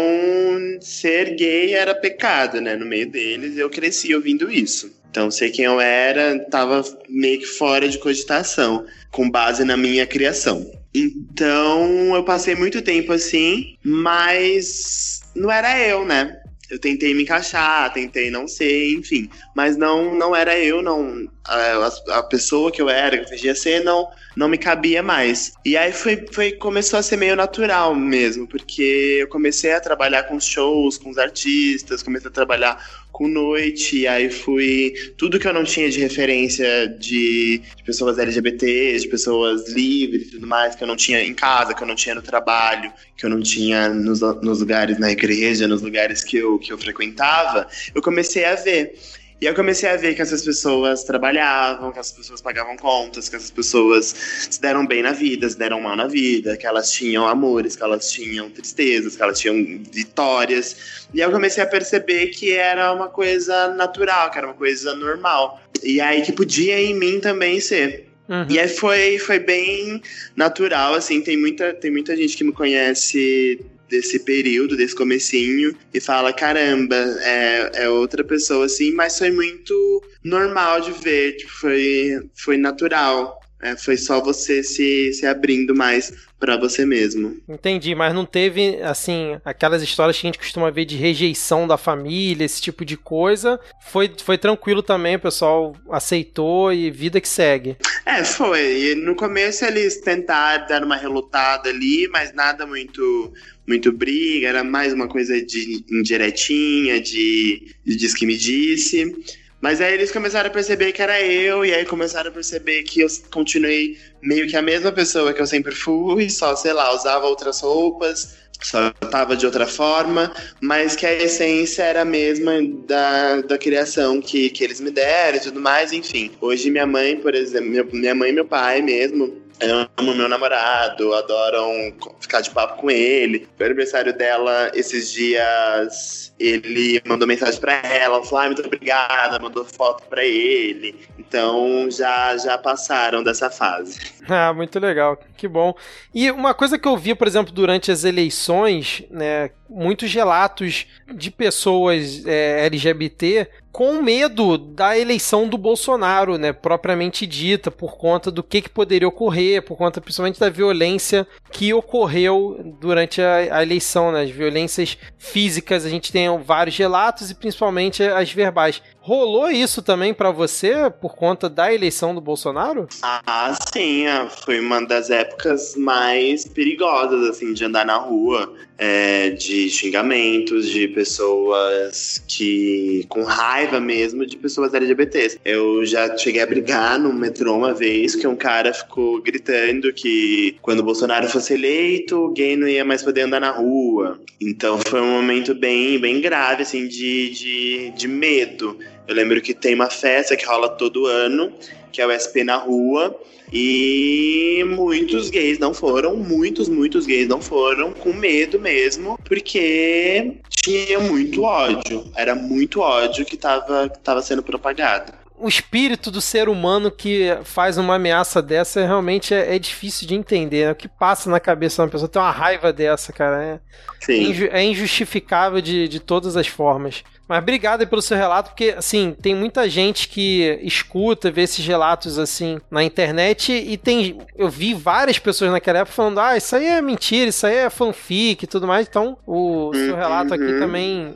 ser 0.79 1.35
gay 1.35 1.73
era 1.73 1.93
pecado, 1.93 2.61
né? 2.61 2.75
No 2.75 2.85
meio 2.85 3.09
deles, 3.09 3.57
eu 3.57 3.69
cresci 3.69 4.15
ouvindo 4.15 4.49
isso. 4.49 4.95
Então, 5.11 5.31
sei 5.31 5.49
quem 5.49 5.65
eu 5.65 5.79
era, 5.79 6.39
tava 6.49 6.83
meio 7.07 7.39
que 7.39 7.45
fora 7.45 7.87
de 7.87 7.97
cogitação, 7.97 8.85
com 9.11 9.29
base 9.29 9.63
na 9.63 9.77
minha 9.77 10.05
criação. 10.05 10.69
Então, 10.95 12.15
eu 12.15 12.23
passei 12.23 12.55
muito 12.55 12.81
tempo 12.81 13.11
assim, 13.11 13.75
mas 13.83 15.19
não 15.35 15.51
era 15.51 15.77
eu, 15.77 16.05
né? 16.05 16.39
Eu 16.69 16.79
tentei 16.79 17.13
me 17.13 17.23
encaixar, 17.23 17.93
tentei 17.93 18.31
não 18.31 18.47
ser, 18.47 18.93
enfim. 18.93 19.29
Mas 19.53 19.77
não 19.77 20.15
não 20.15 20.35
era 20.35 20.57
eu, 20.57 20.81
não. 20.81 21.27
A, 21.45 22.17
a 22.17 22.23
pessoa 22.23 22.71
que 22.71 22.81
eu 22.81 22.89
era, 22.89 23.17
que 23.17 23.25
eu 23.25 23.29
fingia 23.29 23.53
ser, 23.53 23.83
não, 23.83 24.09
não 24.35 24.47
me 24.47 24.57
cabia 24.57 25.03
mais. 25.03 25.53
E 25.63 25.77
aí 25.77 25.91
foi, 25.91 26.25
foi, 26.31 26.53
começou 26.53 26.97
a 26.97 27.03
ser 27.03 27.17
meio 27.17 27.35
natural 27.35 27.93
mesmo, 27.93 28.47
porque 28.47 29.17
eu 29.19 29.27
comecei 29.27 29.73
a 29.73 29.79
trabalhar 29.79 30.23
com 30.23 30.39
shows, 30.39 30.97
com 30.97 31.09
os 31.09 31.17
artistas, 31.17 32.01
comecei 32.01 32.29
a 32.29 32.33
trabalhar 32.33 32.83
com 33.15 33.29
noite, 33.29 34.05
aí 34.07 34.29
fui. 34.29 34.93
Tudo 35.17 35.39
que 35.39 35.47
eu 35.47 35.53
não 35.53 35.63
tinha 35.63 35.89
de 35.89 36.01
referência 36.01 36.89
de, 36.99 37.61
de 37.77 37.83
pessoas 37.85 38.19
LGBTs, 38.19 39.03
de 39.03 39.07
pessoas 39.07 39.69
livres 39.69 40.27
e 40.27 40.31
tudo 40.31 40.45
mais, 40.45 40.75
que 40.75 40.83
eu 40.83 40.87
não 40.87 40.97
tinha 40.97 41.23
em 41.23 41.33
casa, 41.33 41.73
que 41.73 41.81
eu 41.81 41.87
não 41.87 41.95
tinha 41.95 42.13
no 42.13 42.21
trabalho, 42.21 42.91
que 43.15 43.25
eu 43.25 43.29
não 43.29 43.41
tinha 43.41 43.87
nos, 43.87 44.19
nos 44.19 44.59
lugares 44.59 44.99
na 44.99 45.09
igreja, 45.11 45.65
nos 45.65 45.81
lugares 45.81 46.25
que 46.25 46.35
eu, 46.35 46.59
que 46.59 46.73
eu 46.73 46.77
frequentava, 46.77 47.65
eu 47.93 48.01
comecei 48.01 48.43
a 48.43 48.55
ver. 48.55 48.99
E 49.41 49.45
eu 49.45 49.53
comecei 49.53 49.89
a 49.89 49.97
ver 49.97 50.15
que 50.15 50.21
essas 50.21 50.43
pessoas 50.43 51.03
trabalhavam, 51.03 51.91
que 51.91 51.99
essas 51.99 52.15
pessoas 52.15 52.41
pagavam 52.41 52.77
contas, 52.77 53.27
que 53.27 53.35
essas 53.35 53.51
pessoas 53.51 54.15
se 54.49 54.61
deram 54.61 54.87
bem 54.87 55.03
na 55.03 55.11
vida, 55.11 55.49
se 55.49 55.57
deram 55.57 55.81
mal 55.81 55.95
na 55.95 56.07
vida, 56.07 56.55
que 56.55 56.65
elas 56.65 56.89
tinham 56.91 57.27
amores, 57.27 57.75
que 57.75 57.83
elas 57.83 58.09
tinham 58.09 58.49
tristezas, 58.49 59.15
que 59.15 59.21
elas 59.21 59.37
tinham 59.37 59.83
vitórias. 59.91 61.07
E 61.13 61.19
eu 61.19 61.29
comecei 61.31 61.61
a 61.61 61.67
perceber 61.67 62.27
que 62.27 62.53
era 62.53 62.93
uma 62.93 63.09
coisa 63.09 63.67
natural, 63.75 64.31
que 64.31 64.37
era 64.37 64.47
uma 64.47 64.55
coisa 64.55 64.95
normal. 64.95 65.61
E 65.83 65.99
aí 65.99 66.21
que 66.21 66.31
podia 66.31 66.79
em 66.79 66.93
mim 66.93 67.19
também 67.19 67.59
ser. 67.59 68.07
Uhum. 68.29 68.47
E 68.49 68.57
aí 68.57 68.67
foi, 68.69 69.19
foi 69.19 69.37
bem 69.37 70.01
natural, 70.35 70.95
assim, 70.95 71.21
tem 71.21 71.37
muita, 71.37 71.73
tem 71.73 71.91
muita 71.91 72.15
gente 72.15 72.35
que 72.35 72.43
me 72.43 72.51
conhece 72.51 73.63
desse 73.89 74.19
período, 74.19 74.75
desse 74.77 74.95
comecinho, 74.95 75.75
e 75.93 75.99
fala, 75.99 76.33
caramba, 76.33 76.95
é, 76.95 77.83
é 77.83 77.89
outra 77.89 78.23
pessoa, 78.23 78.65
assim, 78.65 78.91
mas 78.91 79.17
foi 79.17 79.31
muito 79.31 80.03
normal 80.23 80.81
de 80.81 80.91
ver, 80.91 81.33
tipo, 81.37 81.51
foi, 81.51 82.29
foi 82.33 82.57
natural. 82.57 83.39
É, 83.61 83.75
foi 83.75 83.95
só 83.97 84.21
você 84.21 84.61
se, 84.61 85.13
se 85.13 85.25
abrindo 85.25 85.73
mais 85.73 86.13
para 86.39 86.57
você 86.57 86.85
mesmo. 86.85 87.37
Entendi, 87.47 87.95
mas 87.95 88.13
não 88.13 88.25
teve, 88.25 88.81
assim, 88.83 89.39
aquelas 89.43 89.81
histórias 89.81 90.19
que 90.19 90.27
a 90.27 90.29
gente 90.29 90.37
costuma 90.37 90.69
ver 90.69 90.85
de 90.85 90.95
rejeição 90.95 91.65
da 91.65 91.77
família, 91.77 92.45
esse 92.45 92.61
tipo 92.61 92.85
de 92.85 92.97
coisa. 92.97 93.59
Foi, 93.81 94.11
foi 94.23 94.37
tranquilo 94.37 94.83
também, 94.83 95.15
o 95.15 95.19
pessoal 95.19 95.75
aceitou 95.89 96.71
e 96.71 96.91
vida 96.91 97.19
que 97.19 97.27
segue. 97.27 97.77
É, 98.05 98.23
foi. 98.23 98.91
E 98.91 98.95
no 98.95 99.15
começo 99.15 99.65
eles 99.65 99.99
tentaram 100.01 100.67
dar 100.67 100.83
uma 100.83 100.97
relutada 100.97 101.69
ali, 101.69 102.07
mas 102.09 102.33
nada 102.33 102.67
muito 102.67 103.33
muito 103.67 103.91
briga, 103.91 104.47
era 104.47 104.63
mais 104.63 104.93
uma 104.93 105.07
coisa 105.07 105.41
de 105.41 105.83
indiretinha, 105.91 106.99
de, 106.99 107.75
de 107.83 107.95
diz 107.95 108.13
que 108.13 108.25
me 108.25 108.37
disse. 108.37 109.15
Mas 109.61 109.81
aí 109.81 109.93
eles 109.93 110.11
começaram 110.11 110.49
a 110.49 110.53
perceber 110.53 110.91
que 110.91 111.01
era 111.01 111.19
eu, 111.21 111.65
e 111.65 111.73
aí 111.73 111.85
começaram 111.85 112.29
a 112.29 112.33
perceber 112.33 112.83
que 112.83 113.01
eu 113.01 113.07
continuei 113.31 113.97
meio 114.21 114.47
que 114.47 114.55
a 114.55 114.61
mesma 114.61 114.91
pessoa 114.91 115.33
que 115.33 115.41
eu 115.41 115.47
sempre 115.47 115.73
fui, 115.73 116.29
só, 116.29 116.55
sei 116.55 116.73
lá, 116.73 116.93
usava 116.93 117.25
outras 117.25 117.61
roupas, 117.61 118.35
só 118.61 118.91
tava 118.91 119.35
de 119.35 119.45
outra 119.45 119.65
forma, 119.65 120.31
mas 120.61 120.95
que 120.95 121.05
a 121.05 121.13
essência 121.13 121.83
era 121.83 122.01
a 122.01 122.05
mesma 122.05 122.53
da, 122.87 123.41
da 123.41 123.57
criação 123.57 124.21
que, 124.21 124.49
que 124.49 124.63
eles 124.63 124.79
me 124.79 124.91
deram 124.91 125.37
e 125.37 125.41
tudo 125.41 125.59
mais, 125.59 125.91
enfim. 125.91 126.31
Hoje 126.39 126.69
minha 126.69 126.85
mãe, 126.85 127.17
por 127.17 127.33
exemplo, 127.33 127.95
minha 127.97 128.15
mãe 128.15 128.29
e 128.29 128.33
meu 128.33 128.45
pai 128.45 128.81
mesmo, 128.81 129.44
amo 129.61 130.13
meu 130.13 130.27
namorado, 130.27 131.13
adoram 131.13 131.93
ficar 132.19 132.41
de 132.41 132.49
papo 132.49 132.81
com 132.81 132.91
ele. 132.91 133.47
Foi 133.57 133.65
aniversário 133.65 134.15
dela 134.15 134.71
esses 134.73 135.11
dias. 135.11 136.33
Ele 136.37 137.01
mandou 137.07 137.27
mensagem 137.27 137.59
para 137.59 137.73
ela, 137.73 138.23
falou: 138.23 138.39
ah, 138.39 138.45
muito 138.47 138.65
obrigada, 138.65 139.39
mandou 139.39 139.63
foto 139.63 140.03
para 140.09 140.23
ele. 140.23 140.95
Então 141.17 141.89
já 141.89 142.35
já 142.37 142.57
passaram 142.57 143.23
dessa 143.23 143.49
fase. 143.49 144.15
Ah, 144.27 144.51
muito 144.51 144.79
legal, 144.79 145.19
que 145.37 145.47
bom. 145.47 145.75
E 146.11 146.31
uma 146.31 146.55
coisa 146.55 146.79
que 146.79 146.87
eu 146.87 146.97
vi, 146.97 147.13
por 147.13 147.27
exemplo, 147.27 147.53
durante 147.53 147.91
as 147.91 148.03
eleições, 148.03 149.03
né, 149.11 149.51
muitos 149.69 150.11
relatos 150.11 150.87
de 151.13 151.29
pessoas 151.29 152.25
é, 152.25 152.65
LGBT 152.65 153.47
com 153.75 154.01
medo 154.01 154.57
da 154.57 154.97
eleição 154.97 155.49
do 155.49 155.57
Bolsonaro, 155.57 156.37
né, 156.37 156.53
propriamente 156.53 157.27
dita, 157.27 157.69
por 157.69 157.97
conta 157.97 158.31
do 158.31 158.41
que, 158.41 158.61
que 158.61 158.69
poderia 158.69 159.05
ocorrer, 159.05 159.61
por 159.61 159.77
conta 159.77 159.99
principalmente 159.99 160.39
da 160.39 160.49
violência 160.49 161.27
que 161.51 161.73
ocorreu 161.73 162.57
durante 162.79 163.21
a, 163.21 163.57
a 163.57 163.61
eleição, 163.61 164.13
né, 164.13 164.21
as 164.21 164.29
violências 164.29 164.97
físicas, 165.17 165.85
a 165.85 165.89
gente 165.89 166.09
tem 166.09 166.25
vários 166.41 166.77
relatos 166.77 167.29
e 167.29 167.35
principalmente 167.35 168.01
as 168.01 168.31
verbais. 168.31 168.81
Rolou 169.05 169.51
isso 169.51 169.83
também 169.83 170.15
para 170.15 170.31
você 170.31 170.89
por 170.89 171.13
conta 171.13 171.47
da 171.47 171.71
eleição 171.71 172.15
do 172.15 172.19
Bolsonaro? 172.19 172.87
Ah, 173.03 173.55
sim, 173.71 174.07
é, 174.07 174.27
foi 174.27 174.59
uma 174.59 174.83
das 174.83 175.11
épocas 175.11 175.75
mais 175.75 176.47
perigosas 176.47 177.29
assim 177.29 177.53
de 177.53 177.63
andar 177.63 177.85
na 177.85 177.97
rua, 177.97 178.51
é, 178.79 179.29
de 179.29 179.69
xingamentos 179.69 180.67
de 180.67 180.87
pessoas 180.87 182.23
que 182.27 183.05
com 183.07 183.21
raiva 183.21 183.79
mesmo 183.79 184.25
de 184.25 184.37
pessoas 184.37 184.73
LGBTs. 184.73 185.39
Eu 185.45 185.85
já 185.85 186.17
cheguei 186.17 186.41
a 186.41 186.47
brigar 186.47 186.97
no 186.97 187.13
metrô 187.13 187.55
uma 187.55 187.75
vez 187.75 188.15
que 188.15 188.25
um 188.25 188.35
cara 188.35 188.73
ficou 188.73 189.21
gritando 189.21 189.93
que 189.93 190.57
quando 190.63 190.79
o 190.79 190.83
Bolsonaro 190.83 191.29
fosse 191.29 191.53
eleito, 191.53 192.33
gay 192.33 192.55
não 192.55 192.67
ia 192.67 192.83
mais 192.83 193.03
poder 193.03 193.21
andar 193.21 193.39
na 193.39 193.51
rua. 193.51 194.19
Então 194.41 194.79
foi 194.79 194.99
um 194.99 195.11
momento 195.11 195.53
bem, 195.53 195.99
bem 195.99 196.19
grave 196.19 196.63
assim 196.63 196.87
de, 196.87 197.29
de, 197.29 197.91
de 197.91 198.07
medo. 198.07 198.79
Eu 199.07 199.15
lembro 199.15 199.41
que 199.41 199.53
tem 199.53 199.75
uma 199.75 199.89
festa 199.89 200.35
que 200.35 200.45
rola 200.45 200.69
todo 200.69 201.05
ano, 201.05 201.53
que 201.91 202.01
é 202.01 202.07
o 202.07 202.11
SP 202.11 202.43
na 202.43 202.57
rua, 202.57 203.15
e 203.53 204.63
muitos 204.67 205.29
gays 205.29 205.59
não 205.59 205.73
foram, 205.73 206.15
muitos, 206.15 206.67
muitos 206.67 207.05
gays 207.05 207.27
não 207.27 207.41
foram, 207.41 207.93
com 207.93 208.11
medo 208.11 208.59
mesmo, 208.59 209.19
porque 209.23 210.33
tinha 210.49 210.99
muito 210.99 211.43
ódio. 211.43 212.05
Era 212.15 212.33
muito 212.33 212.81
ódio 212.81 213.25
que 213.25 213.35
estava 213.35 213.89
que 213.89 213.99
tava 213.99 214.21
sendo 214.21 214.41
propagado 214.41 215.13
o 215.37 215.47
espírito 215.47 216.09
do 216.09 216.21
ser 216.21 216.47
humano 216.47 216.89
que 216.89 217.37
faz 217.43 217.77
uma 217.77 217.95
ameaça 217.95 218.41
dessa 218.41 218.85
realmente 218.85 219.33
é, 219.33 219.55
é 219.55 219.59
difícil 219.59 220.07
de 220.07 220.15
entender. 220.15 220.65
Né? 220.65 220.71
O 220.71 220.75
que 220.75 220.87
passa 220.87 221.29
na 221.29 221.39
cabeça 221.39 221.75
de 221.75 221.81
uma 221.81 221.91
pessoa 221.91 222.09
ter 222.09 222.19
uma 222.19 222.31
raiva 222.31 222.71
dessa, 222.71 223.11
cara. 223.11 223.43
É, 223.43 223.59
Sim. 223.99 224.47
é 224.49 224.63
injustificável 224.63 225.61
de, 225.61 225.87
de 225.87 225.99
todas 225.99 226.37
as 226.37 226.47
formas. 226.47 227.03
Mas 227.27 227.39
obrigado 227.39 227.87
pelo 227.87 228.01
seu 228.01 228.17
relato, 228.17 228.51
porque, 228.51 228.75
assim, 228.77 229.15
tem 229.21 229.33
muita 229.33 229.69
gente 229.69 230.07
que 230.07 230.59
escuta, 230.61 231.31
vê 231.31 231.41
esses 231.41 231.65
relatos, 231.65 232.19
assim, 232.19 232.59
na 232.69 232.83
internet 232.83 233.51
e 233.51 233.77
tem... 233.77 234.17
Eu 234.35 234.49
vi 234.49 234.73
várias 234.73 235.17
pessoas 235.17 235.51
naquela 235.51 235.79
época 235.79 235.95
falando, 235.95 236.19
ah, 236.19 236.37
isso 236.37 236.55
aí 236.55 236.65
é 236.65 236.81
mentira, 236.81 237.29
isso 237.29 237.45
aí 237.47 237.55
é 237.55 237.69
fanfic 237.69 238.43
e 238.43 238.47
tudo 238.47 238.67
mais. 238.67 238.87
Então, 238.87 239.17
o 239.25 239.71
seu 239.73 239.95
relato 239.95 240.33
aqui 240.33 240.43
uhum. 240.43 240.59
também... 240.59 241.15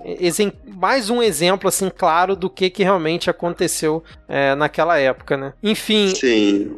Mais 0.66 1.10
um 1.10 1.22
exemplo, 1.22 1.68
assim, 1.68 1.90
claro 1.90 2.36
do 2.36 2.50
que, 2.50 2.70
que 2.70 2.84
realmente 2.84 3.30
aconteceu 3.30 4.02
é, 4.30 4.56
naquela 4.56 4.98
época, 4.98 5.36
né? 5.36 5.54
Enfim, 5.62 6.14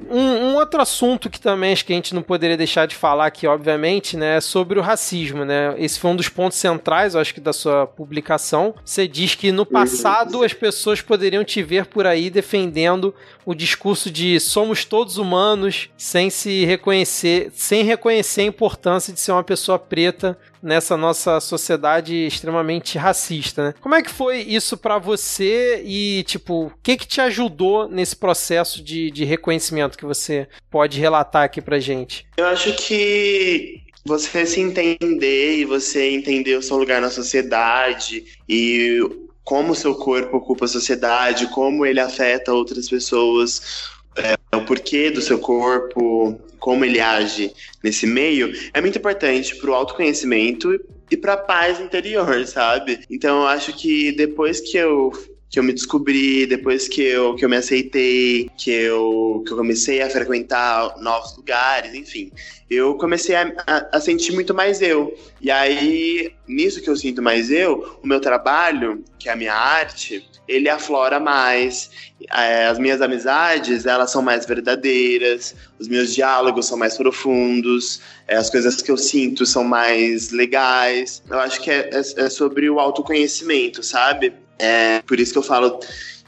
um, 0.10 0.20
um, 0.20 0.56
outro 0.56 0.82
assunto 0.82 1.30
que 1.30 1.40
também 1.40 1.74
acho 1.74 1.86
que 1.86 1.94
a 1.94 1.96
gente 1.96 2.16
não 2.16 2.24
poderia 2.24 2.58
deixar 2.58 2.88
de 2.88 2.96
falar 2.96 3.28
aqui, 3.28 3.46
obviamente, 3.46 4.18
né, 4.18 4.38
é 4.38 4.42
sobre 4.42 4.80
o 4.80 4.82
racismo, 4.82 5.46
né? 5.46 5.76
Esse 5.78 6.00
foi 6.00 6.10
um 6.10 6.16
dos 6.16 6.30
pontos 6.30 6.58
centrais, 6.58 7.14
eu 7.14 7.22
acho 7.22 7.34
que, 7.34 7.40
da 7.40 7.54
sua 7.54 7.86
publicação. 7.86 8.74
Você 8.84 9.08
diz 9.08 9.21
que 9.30 9.52
no 9.52 9.66
passado 9.66 10.44
as 10.44 10.54
pessoas 10.54 11.02
poderiam 11.02 11.44
te 11.44 11.62
ver 11.62 11.86
por 11.86 12.08
aí 12.08 12.30
defendendo 12.30 13.14
o 13.46 13.54
discurso 13.54 14.10
de 14.10 14.40
somos 14.40 14.86
todos 14.86 15.18
humanos, 15.18 15.90
sem 15.98 16.30
se 16.30 16.66
reconhecer, 16.66 17.52
sem 17.54 17.84
reconhecer 17.84 18.42
a 18.42 18.46
importância 18.46 19.14
de 19.14 19.20
ser 19.20 19.32
uma 19.32 19.44
pessoa 19.44 19.78
preta 19.80 20.38
nessa 20.62 20.96
nossa 20.96 21.40
sociedade 21.40 22.16
extremamente 22.16 22.98
racista, 22.98 23.68
né? 23.68 23.74
Como 23.82 23.96
é 23.96 24.02
que 24.02 24.12
foi 24.12 24.40
isso 24.40 24.78
para 24.78 24.98
você 24.98 25.82
e, 25.86 26.24
tipo, 26.28 26.66
o 26.66 26.72
que 26.84 26.98
que 26.98 27.08
te 27.08 27.20
ajudou 27.20 27.88
nesse 27.88 28.16
processo 28.16 28.84
de, 28.84 29.10
de 29.10 29.24
reconhecimento 29.24 29.98
que 29.98 30.06
você 30.06 30.48
pode 30.70 31.00
relatar 31.00 31.44
aqui 31.44 31.62
pra 31.62 31.80
gente? 31.80 32.28
Eu 32.38 32.46
acho 32.46 32.74
que 32.74 33.82
você 34.06 34.46
se 34.46 34.60
entender 34.60 35.58
e 35.58 35.66
você 35.66 36.10
entender 36.10 36.56
o 36.56 36.62
seu 36.62 36.78
lugar 36.78 37.02
na 37.02 37.10
sociedade 37.10 38.24
e 38.48 39.00
como 39.44 39.74
o 39.74 39.76
seu 39.76 39.96
corpo 39.96 40.38
ocupa 40.38 40.66
a 40.66 40.68
sociedade, 40.68 41.48
como 41.48 41.86
ele 41.86 42.00
afeta 42.00 42.54
outras 42.54 42.90
pessoas, 42.90 43.92
é, 44.16 44.38
o 44.56 44.62
porquê 44.62 45.10
do 45.10 45.22
seu 45.22 45.40
corpo, 45.40 46.40
como 46.60 46.86
ele 46.86 47.00
age 47.00 47.54
nesse 47.84 48.06
meio, 48.06 48.54
é 48.74 48.82
muito 48.82 48.98
importante 48.98 49.56
para 49.56 49.72
o 49.72 49.74
autoconhecimento 49.74 50.80
e 51.10 51.18
para 51.18 51.34
a 51.34 51.38
paz 51.38 51.80
interior, 51.80 52.46
sabe? 52.46 53.02
Então 53.10 53.42
eu 53.42 53.48
acho 53.48 53.74
que 53.74 54.12
depois 54.12 54.62
que 54.62 54.78
eu 54.78 55.12
que 55.52 55.60
eu 55.60 55.64
me 55.64 55.74
descobri, 55.74 56.46
depois 56.46 56.88
que 56.88 57.02
eu, 57.02 57.36
que 57.36 57.44
eu 57.44 57.50
me 57.50 57.58
aceitei, 57.58 58.50
que 58.58 58.72
eu, 58.72 59.44
que 59.46 59.52
eu 59.52 59.58
comecei 59.58 60.02
a 60.02 60.10
frequentar 60.10 60.98
novos 61.00 61.36
lugares, 61.36 61.94
enfim, 61.94 62.32
eu 62.70 62.96
comecei 62.96 63.36
a, 63.36 63.54
a, 63.68 63.98
a, 63.98 64.00
sentir 64.00 64.32
muito 64.32 64.54
mais 64.54 64.82
eu. 64.82 65.14
E 65.42 65.52
aí, 65.52 66.34
nisso 66.52 66.82
que 66.82 66.90
eu 66.90 66.96
sinto 66.96 67.22
mais 67.22 67.50
eu, 67.50 68.00
o 68.04 68.08
meu 68.08 68.20
trabalho, 68.20 69.04
que 69.18 69.30
é 69.30 69.32
a 69.32 69.36
minha 69.36 69.54
arte, 69.54 70.26
ele 70.48 70.70
aflora 70.70 71.20
mais. 71.20 71.90
É, 72.30 72.66
as 72.68 72.78
minhas 72.78 73.02
amizades, 73.02 73.86
elas 73.86 74.12
são 74.12 74.22
mais 74.22 74.46
verdadeiras, 74.46 75.56
os 75.80 75.88
meus 75.88 76.14
diálogos 76.14 76.68
são 76.68 76.78
mais 76.78 76.98
profundos, 76.98 78.02
é, 78.28 78.36
as 78.36 78.50
coisas 78.50 78.82
que 78.82 78.92
eu 78.92 78.98
sinto 78.98 79.46
são 79.46 79.64
mais 79.64 80.32
legais. 80.32 81.24
Eu 81.30 81.40
acho 81.40 81.62
que 81.62 81.72
é, 81.72 81.90
é, 81.92 82.00
é 82.26 82.30
sobre 82.30 82.70
o 82.70 82.80
autoconhecimento, 82.80 83.82
sabe? 83.82 84.34
É 84.60 85.02
por 85.08 85.20
isso 85.20 85.32
que 85.32 85.40
eu 85.40 85.44
falo 85.44 85.80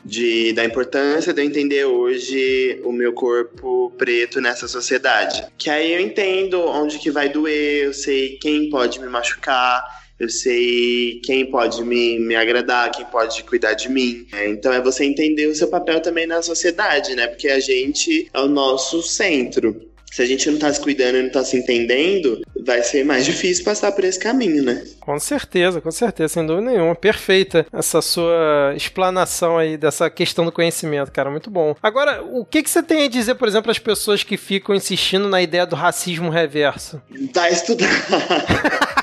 de, 0.04 0.52
da 0.54 0.66
importância 0.66 1.34
de 1.34 1.42
eu 1.42 1.46
entender 1.46 1.86
hoje 1.86 2.82
o 2.84 2.92
meu 2.92 3.14
corpo 3.14 3.92
preto 3.98 4.42
nessa 4.42 4.68
sociedade. 4.68 5.46
Que 5.58 5.70
aí 5.70 5.94
eu 5.94 6.00
entendo 6.00 6.60
onde 6.62 7.00
que 7.00 7.12
vai 7.12 7.30
doer, 7.30 7.86
eu 7.86 7.94
sei 7.94 8.38
quem 8.42 8.70
pode 8.70 9.00
me 9.00 9.08
machucar, 9.08 9.84
eu 10.24 10.30
sei 10.30 11.20
quem 11.24 11.46
pode 11.50 11.84
me, 11.84 12.20
me 12.20 12.36
agradar, 12.36 12.92
quem 12.92 13.06
pode 13.06 13.44
cuidar 13.44 13.74
de 13.74 13.90
mim. 13.90 14.26
É, 14.34 14.50
então 14.50 14.72
é 14.72 14.82
você 14.82 15.04
entender 15.04 15.48
o 15.48 15.56
seu 15.56 15.68
papel 15.68 16.00
também 16.02 16.26
na 16.26 16.42
sociedade, 16.42 17.16
né? 17.16 17.28
Porque 17.28 17.50
a 17.50 17.60
gente 17.60 18.30
é 18.34 18.40
o 18.40 18.48
nosso 18.48 19.02
centro 19.02 19.94
se 20.14 20.22
a 20.22 20.28
gente 20.28 20.48
não 20.52 20.60
tá 20.60 20.72
se 20.72 20.80
cuidando 20.80 21.18
e 21.18 21.24
não 21.24 21.32
tá 21.32 21.44
se 21.44 21.58
entendendo, 21.58 22.40
vai 22.64 22.84
ser 22.84 23.04
mais 23.04 23.26
difícil 23.26 23.66
passar 23.66 23.92
por 23.94 24.04
esse 24.04 24.20
caminho, 24.20 24.62
né? 24.62 24.84
Com 25.00 25.18
certeza, 25.18 25.82
com 25.82 25.90
certeza, 25.90 26.36
sem 26.36 26.46
dúvida 26.46 26.70
nenhuma. 26.70 26.94
Perfeita 26.94 27.66
essa 27.74 28.00
sua 28.00 28.76
explanação 28.76 29.58
aí 29.58 29.76
dessa 29.76 30.12
questão 30.12 30.46
do 30.46 30.52
conhecimento, 30.52 31.12
cara, 31.12 31.32
muito 31.32 31.50
bom. 31.50 31.76
Agora, 31.82 32.24
o 32.24 32.46
que, 32.46 32.62
que 32.62 32.70
você 32.70 32.84
tem 32.84 33.06
a 33.06 33.10
dizer, 33.10 33.34
por 33.34 33.48
exemplo, 33.48 33.72
às 33.72 33.80
pessoas 33.80 34.22
que 34.22 34.38
ficam 34.38 34.76
insistindo 34.76 35.28
na 35.28 35.42
ideia 35.42 35.66
do 35.66 35.76
racismo 35.76 36.30
reverso? 36.30 37.02
Tá 37.34 37.50
estudando. 37.50 37.90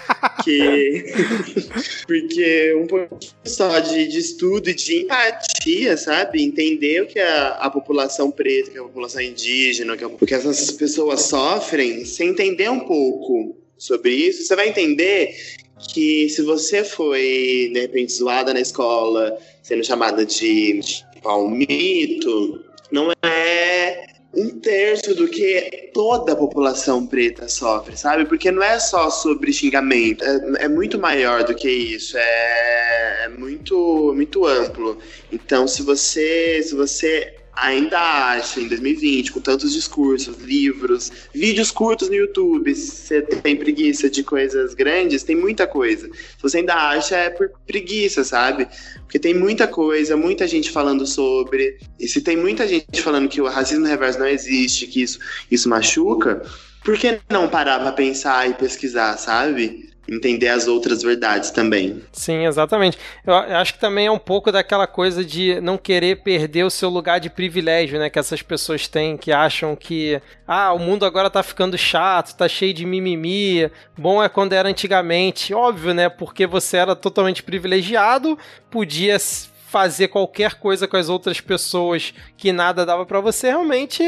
porque, 0.59 1.13
porque 2.07 2.75
um 2.75 2.87
pouquinho 2.87 3.33
só 3.45 3.79
de, 3.79 4.09
de 4.09 4.19
estudo 4.19 4.71
e 4.71 4.75
de 4.75 5.03
empatia, 5.03 5.97
sabe? 5.97 6.43
Entender 6.43 7.03
o 7.03 7.07
que 7.07 7.19
a, 7.19 7.49
a 7.53 7.71
população 7.71 8.31
preta, 8.31 8.71
que 8.71 8.79
a 8.79 8.83
população 8.83 9.21
indígena, 9.21 9.97
que 9.97 10.05
o 10.05 10.11
que 10.11 10.35
essas 10.35 10.71
pessoas 10.73 11.23
sofrem, 11.23 12.05
sem 12.05 12.29
entender 12.31 12.71
um 12.71 12.81
pouco 12.81 13.57
sobre 13.77 14.13
isso, 14.13 14.43
você 14.43 14.57
vai 14.57 14.69
entender 14.69 15.35
que 15.93 16.29
se 16.29 16.43
você 16.43 16.85
foi, 16.85 17.71
de 17.73 17.81
repente, 17.81 18.13
zoada 18.13 18.53
na 18.53 18.61
escola, 18.61 19.39
sendo 19.63 19.85
chamada 19.85 20.27
de 20.27 20.81
palmito, 21.23 22.65
não 22.91 23.11
é 23.23 24.20
um 24.33 24.49
terço 24.61 25.15
do 25.15 25.27
que 25.27 25.91
toda 25.93 26.33
a 26.33 26.37
população 26.37 27.07
preta 27.07 27.49
sofre, 27.49 27.97
sabe? 27.97 28.25
Porque 28.25 28.51
não 28.51 28.63
é 28.63 28.79
só 28.79 29.11
sobre 29.11 29.53
xingamento, 29.53 30.25
é, 30.25 30.65
é 30.65 30.69
muito 30.69 30.99
maior 30.99 31.43
do 31.43 31.55
que 31.55 31.69
isso, 31.69 32.17
é, 32.17 33.25
é, 33.25 33.29
muito, 33.29 34.13
muito 34.15 34.47
amplo. 34.47 34.99
Então, 35.33 35.67
se 35.67 35.83
você, 35.83 36.63
se 36.63 36.75
você 36.75 37.40
ainda 37.55 37.99
acha, 37.99 38.61
em 38.61 38.69
2020, 38.69 39.33
com 39.33 39.41
tantos 39.41 39.73
discursos, 39.73 40.39
livros, 40.39 41.11
vídeos 41.35 41.71
curtos 41.71 42.09
no 42.09 42.15
YouTube, 42.15 42.75
você 42.75 43.21
tem 43.23 43.57
preguiça 43.57 44.09
de 44.09 44.23
coisas 44.23 44.75
grandes, 44.75 45.23
tem 45.23 45.37
muita 45.37 45.67
coisa. 45.67 46.09
Se 46.09 46.43
você 46.43 46.59
ainda 46.59 46.75
acha, 46.75 47.17
é 47.17 47.31
por 47.31 47.51
preguiça, 47.67 48.25
sabe? 48.25 48.69
Porque 49.01 49.19
tem 49.19 49.35
muita 49.35 49.67
coisa, 49.67 50.17
muita 50.17 50.47
gente 50.47 50.71
falando 50.71 51.07
sobre. 51.07 51.79
E 51.99 52.09
se 52.09 52.21
tem 52.21 52.37
muita 52.37 52.67
gente 52.67 53.03
falando 53.03 53.29
que 53.29 53.41
o 53.41 53.49
racismo 53.49 53.87
reverso 53.87 54.19
não 54.19 54.29
existe, 54.29 54.87
que 54.87 55.03
isso, 55.03 55.19
isso 55.51 55.69
machuca, 55.69 56.43
por 56.85 56.97
que 56.97 57.21
não 57.29 57.49
parar 57.49 57.81
pra 57.81 57.93
pensar 57.93 58.49
e 58.49 58.55
pesquisar, 58.55 59.17
sabe? 59.19 59.90
Entender 60.09 60.49
as 60.49 60.67
outras 60.67 61.03
verdades 61.03 61.51
também. 61.51 62.03
Sim, 62.13 62.47
exatamente. 62.47 62.99
Eu 63.27 63.35
acho 63.35 63.75
que 63.75 63.81
também 63.81 64.07
é 64.07 64.11
um 64.11 64.19
pouco 64.19 64.51
daquela 64.51 64.87
coisa 64.87 65.25
de 65.25 65.61
não 65.61 65.79
querer 65.79 66.23
perder 66.23 66.65
o 66.65 66.71
seu 66.71 66.89
lugar 66.89 67.21
de 67.21 67.31
privilégio, 67.31 67.99
né? 67.99 68.11
Que 68.11 68.19
essas 68.19 68.43
pessoas 68.43 68.89
têm, 68.89 69.17
que 69.17 69.33
acham 69.33 69.77
que, 69.77 70.21
ah, 70.47 70.73
o 70.73 70.79
mundo 70.79 71.05
agora 71.05 71.31
tá 71.31 71.43
ficando 71.43 71.79
chato, 71.79 72.37
tá 72.37 72.49
cheio 72.49 72.75
de 72.75 72.85
mimimi, 72.85 73.71
bom 73.97 74.23
é 74.23 74.29
quando 74.29 74.53
era 74.53 74.69
antigamente. 74.69 75.55
Óbvio, 75.55 75.95
né? 75.95 76.09
Porque 76.09 76.47
você 76.47 76.79
era 76.79 76.97
totalmente 76.97 77.43
privilegiado, 77.43 78.39
podia 78.71 79.19
fazer 79.71 80.09
qualquer 80.09 80.55
coisa 80.55 80.89
com 80.89 80.97
as 80.97 81.09
outras 81.09 81.41
pessoas 81.41 82.13
que 82.37 82.51
nada 82.51 82.85
dava 82.85 83.07
para 83.07 83.21
você, 83.21 83.47
realmente, 83.51 84.03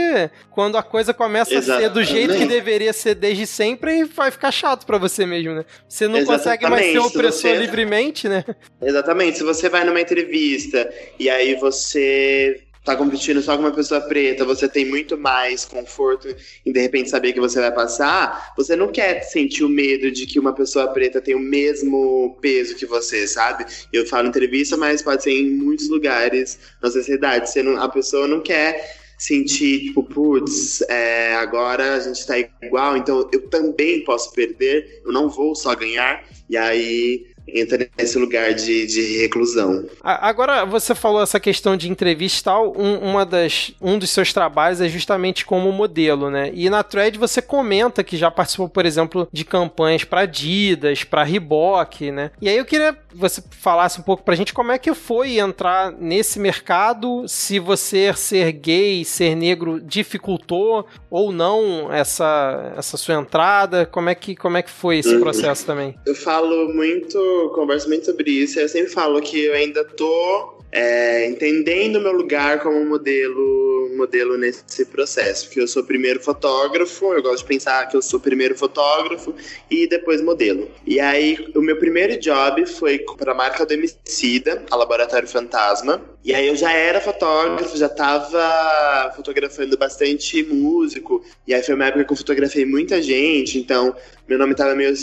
quando 0.50 0.76
a 0.76 0.82
coisa 0.82 1.14
começa 1.14 1.54
Exatamente. 1.54 1.84
a 1.84 1.88
ser 1.88 1.94
do 1.94 2.02
jeito 2.02 2.34
que 2.36 2.46
deveria 2.46 2.92
ser 2.92 3.14
desde 3.14 3.46
sempre, 3.46 4.02
vai 4.02 4.32
ficar 4.32 4.50
chato 4.50 4.84
para 4.84 4.98
você 4.98 5.24
mesmo, 5.24 5.54
né? 5.54 5.64
Você 5.88 6.08
não 6.08 6.18
Exatamente. 6.18 6.38
consegue 6.42 6.68
mais 6.68 6.86
ser 6.90 6.98
opressor 6.98 7.50
você... 7.52 7.58
livremente, 7.58 8.28
né? 8.28 8.44
Exatamente. 8.82 9.38
Se 9.38 9.44
você 9.44 9.68
vai 9.68 9.84
numa 9.84 10.00
entrevista 10.00 10.92
e 11.16 11.30
aí 11.30 11.54
você 11.54 12.60
tá 12.84 12.96
competindo 12.96 13.40
só 13.40 13.56
com 13.56 13.62
uma 13.62 13.72
pessoa 13.72 14.00
preta, 14.00 14.44
você 14.44 14.68
tem 14.68 14.84
muito 14.84 15.16
mais 15.16 15.64
conforto 15.64 16.34
em 16.66 16.72
de 16.72 16.80
repente 16.80 17.10
saber 17.10 17.32
que 17.32 17.40
você 17.40 17.60
vai 17.60 17.72
passar, 17.72 18.52
você 18.56 18.74
não 18.74 18.88
quer 18.88 19.22
sentir 19.22 19.64
o 19.64 19.68
medo 19.68 20.10
de 20.10 20.26
que 20.26 20.38
uma 20.38 20.52
pessoa 20.52 20.88
preta 20.88 21.20
tem 21.20 21.34
o 21.34 21.40
mesmo 21.40 22.36
peso 22.40 22.74
que 22.74 22.86
você, 22.86 23.26
sabe? 23.26 23.64
Eu 23.92 24.06
falo 24.06 24.28
entrevista, 24.28 24.76
mas 24.76 25.02
pode 25.02 25.22
ser 25.22 25.32
em 25.32 25.50
muitos 25.50 25.88
lugares 25.88 26.58
na 26.82 26.90
sociedade. 26.90 27.50
Você 27.50 27.62
não, 27.62 27.80
a 27.80 27.88
pessoa 27.88 28.26
não 28.26 28.40
quer 28.40 29.00
sentir, 29.16 29.84
tipo, 29.84 30.02
putz, 30.02 30.82
é, 30.88 31.34
agora 31.34 31.94
a 31.94 32.00
gente 32.00 32.26
tá 32.26 32.36
igual, 32.60 32.96
então 32.96 33.28
eu 33.32 33.48
também 33.48 34.02
posso 34.02 34.32
perder, 34.32 35.00
eu 35.04 35.12
não 35.12 35.28
vou 35.28 35.54
só 35.54 35.76
ganhar. 35.76 36.24
E 36.50 36.56
aí 36.56 37.31
entra 37.46 37.88
nesse 37.98 38.18
lugar 38.18 38.54
de, 38.54 38.86
de 38.86 39.18
reclusão. 39.18 39.84
Agora, 40.02 40.64
você 40.64 40.94
falou 40.94 41.22
essa 41.22 41.40
questão 41.40 41.76
de 41.76 41.90
entrevista 41.90 42.40
e 42.40 42.44
tal, 42.44 42.72
um, 42.76 42.98
uma 42.98 43.26
das, 43.26 43.72
um 43.80 43.98
dos 43.98 44.10
seus 44.10 44.32
trabalhos 44.32 44.80
é 44.80 44.88
justamente 44.88 45.44
como 45.44 45.70
modelo, 45.72 46.30
né? 46.30 46.50
E 46.54 46.68
na 46.70 46.82
thread 46.82 47.18
você 47.18 47.42
comenta 47.42 48.04
que 48.04 48.16
já 48.16 48.30
participou, 48.30 48.68
por 48.68 48.86
exemplo, 48.86 49.28
de 49.32 49.44
campanhas 49.44 50.04
para 50.04 50.22
Adidas, 50.22 51.04
para 51.04 51.22
Reebok, 51.22 52.10
né? 52.10 52.30
E 52.40 52.48
aí 52.48 52.56
eu 52.56 52.64
queria 52.64 52.92
que 52.92 53.16
você 53.16 53.42
falasse 53.50 54.00
um 54.00 54.02
pouco 54.02 54.22
pra 54.22 54.34
gente 54.34 54.54
como 54.54 54.72
é 54.72 54.78
que 54.78 54.94
foi 54.94 55.38
entrar 55.38 55.92
nesse 55.92 56.38
mercado, 56.38 57.24
se 57.26 57.58
você 57.58 58.12
ser 58.14 58.52
gay, 58.52 59.04
ser 59.04 59.34
negro 59.34 59.80
dificultou 59.80 60.86
ou 61.10 61.32
não 61.32 61.92
essa, 61.92 62.74
essa 62.76 62.96
sua 62.96 63.14
entrada, 63.14 63.86
como 63.86 64.08
é 64.08 64.14
que, 64.14 64.34
como 64.36 64.56
é 64.56 64.62
que 64.62 64.70
foi 64.70 64.98
esse 64.98 65.14
uhum. 65.14 65.20
processo 65.20 65.66
também? 65.66 65.94
Eu 66.06 66.14
falo 66.14 66.72
muito 66.72 67.41
converso 67.50 67.88
muito 67.88 68.06
sobre 68.06 68.30
isso. 68.30 68.58
Eu 68.58 68.68
sempre 68.68 68.90
falo 68.90 69.20
que 69.20 69.44
eu 69.44 69.54
ainda 69.54 69.84
tô 69.84 70.61
é, 70.72 71.26
entendendo 71.26 72.00
meu 72.00 72.12
lugar 72.12 72.60
como 72.60 72.82
modelo, 72.82 73.90
modelo 73.94 74.38
nesse 74.38 74.86
processo. 74.86 75.44
Porque 75.44 75.60
eu 75.60 75.68
sou 75.68 75.84
primeiro 75.84 76.18
fotógrafo, 76.18 77.12
eu 77.12 77.22
gosto 77.22 77.42
de 77.42 77.44
pensar 77.44 77.86
que 77.88 77.96
eu 77.96 78.00
sou 78.00 78.18
primeiro 78.18 78.56
fotógrafo 78.56 79.34
e 79.70 79.86
depois 79.86 80.22
modelo. 80.22 80.70
E 80.86 80.98
aí, 80.98 81.46
o 81.54 81.60
meu 81.60 81.78
primeiro 81.78 82.18
job 82.18 82.64
foi 82.64 83.00
para 83.18 83.32
a 83.32 83.34
marca 83.34 83.66
do 83.66 83.74
Emicida, 83.74 84.64
a 84.70 84.76
Laboratório 84.76 85.28
Fantasma. 85.28 86.02
E 86.24 86.34
aí 86.34 86.46
eu 86.48 86.56
já 86.56 86.72
era 86.72 87.00
fotógrafo, 87.00 87.76
já 87.76 87.86
estava 87.86 89.12
fotografando 89.14 89.76
bastante 89.76 90.42
músico. 90.42 91.22
E 91.46 91.52
aí 91.52 91.62
foi 91.62 91.74
uma 91.74 91.86
época 91.86 92.04
que 92.04 92.12
eu 92.12 92.16
fotografei 92.16 92.64
muita 92.64 93.02
gente, 93.02 93.58
então 93.58 93.94
meu 94.26 94.38
nome 94.38 94.52
estava 94.52 94.74
meio 94.74 94.94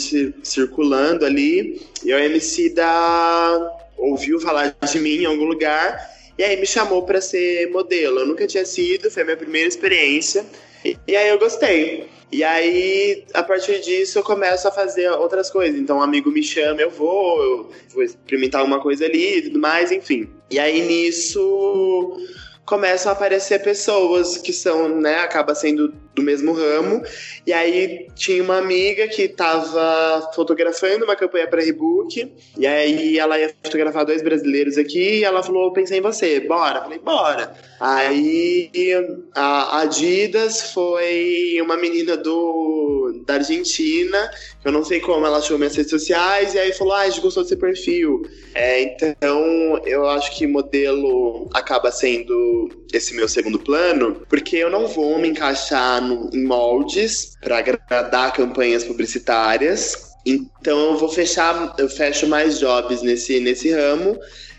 circulando 0.42 1.24
ali. 1.24 1.80
E 2.02 2.12
o 2.12 2.18
Emicida 2.18 2.84
ouviu 4.00 4.40
falar 4.40 4.74
de 4.82 4.98
mim 4.98 5.22
em 5.22 5.26
algum 5.26 5.44
lugar 5.44 6.10
e 6.40 6.42
aí 6.42 6.56
me 6.58 6.66
chamou 6.66 7.02
para 7.02 7.20
ser 7.20 7.70
modelo. 7.70 8.20
Eu 8.20 8.26
nunca 8.26 8.46
tinha 8.46 8.64
sido, 8.64 9.10
foi 9.10 9.22
a 9.22 9.26
minha 9.26 9.36
primeira 9.36 9.68
experiência. 9.68 10.42
E, 10.82 10.96
e, 11.06 11.14
aí 11.14 11.28
eu 11.28 11.38
gostei. 11.38 12.08
E 12.32 12.42
aí, 12.42 13.26
a 13.34 13.42
partir 13.42 13.78
disso, 13.80 14.18
eu 14.18 14.22
começo 14.22 14.66
a 14.66 14.72
fazer 14.72 15.10
outras 15.10 15.50
coisas. 15.50 15.78
Então, 15.78 15.98
um 15.98 16.02
amigo 16.02 16.30
me 16.30 16.42
chama, 16.42 16.80
eu 16.80 16.88
vou, 16.88 17.42
eu 17.42 17.70
vou 17.92 18.02
experimentar 18.02 18.62
alguma 18.62 18.80
coisa 18.80 19.04
ali 19.04 19.36
e 19.36 19.42
tudo 19.42 19.58
mais, 19.58 19.92
enfim. 19.92 20.30
E 20.50 20.58
aí, 20.58 20.80
nisso, 20.80 22.16
começam 22.64 23.10
a 23.10 23.14
aparecer 23.14 23.62
pessoas 23.62 24.36
que 24.36 24.52
são, 24.52 24.88
né, 25.00 25.16
acaba 25.20 25.54
sendo 25.54 25.92
do 26.14 26.22
mesmo 26.22 26.52
ramo. 26.52 27.02
E 27.46 27.52
aí 27.52 28.06
tinha 28.14 28.42
uma 28.42 28.58
amiga 28.58 29.08
que 29.08 29.22
estava 29.22 30.30
fotografando 30.34 31.04
uma 31.04 31.16
campanha 31.16 31.48
para 31.48 31.62
Rebook, 31.62 32.32
e 32.58 32.66
aí 32.66 33.18
ela 33.18 33.38
ia 33.38 33.52
fotografar 33.64 34.04
dois 34.04 34.22
brasileiros 34.22 34.76
aqui, 34.78 35.18
e 35.18 35.24
ela 35.24 35.42
falou: 35.42 35.72
"Pensei 35.72 35.98
em 35.98 36.02
você, 36.02 36.40
bora". 36.40 36.82
Falei: 36.82 36.98
"Bora". 36.98 37.52
Aí 37.80 38.70
a 39.34 39.80
Adidas 39.80 40.72
foi 40.72 41.58
uma 41.62 41.76
menina 41.76 42.16
do 42.16 42.99
da 43.24 43.34
Argentina, 43.34 44.30
que 44.60 44.68
eu 44.68 44.72
não 44.72 44.84
sei 44.84 45.00
como 45.00 45.26
ela 45.26 45.38
achou 45.38 45.58
minhas 45.58 45.74
redes 45.74 45.90
sociais, 45.90 46.54
e 46.54 46.58
aí 46.58 46.72
falou: 46.72 46.94
"Ah, 46.94 47.00
a 47.00 47.08
gente 47.08 47.20
gostou 47.20 47.42
do 47.42 47.48
seu 47.48 47.58
perfil". 47.58 48.22
É, 48.54 48.82
então 48.82 49.80
eu 49.84 50.08
acho 50.08 50.36
que 50.36 50.46
modelo 50.46 51.48
acaba 51.54 51.90
sendo 51.90 52.68
esse 52.92 53.14
meu 53.14 53.28
segundo 53.28 53.58
plano, 53.58 54.22
porque 54.28 54.56
eu 54.56 54.70
não 54.70 54.86
vou 54.86 55.18
me 55.18 55.28
encaixar 55.28 56.02
no, 56.02 56.30
em 56.32 56.44
moldes 56.44 57.36
para 57.40 57.58
agradar 57.58 58.32
campanhas 58.32 58.84
publicitárias. 58.84 60.10
Então 60.26 60.92
eu 60.92 60.96
vou 60.96 61.08
fechar, 61.08 61.74
eu 61.78 61.88
fecho 61.88 62.26
mais 62.26 62.58
jobs 62.58 63.02
nesse, 63.02 63.40
nesse 63.40 63.70
ramo 63.70 64.18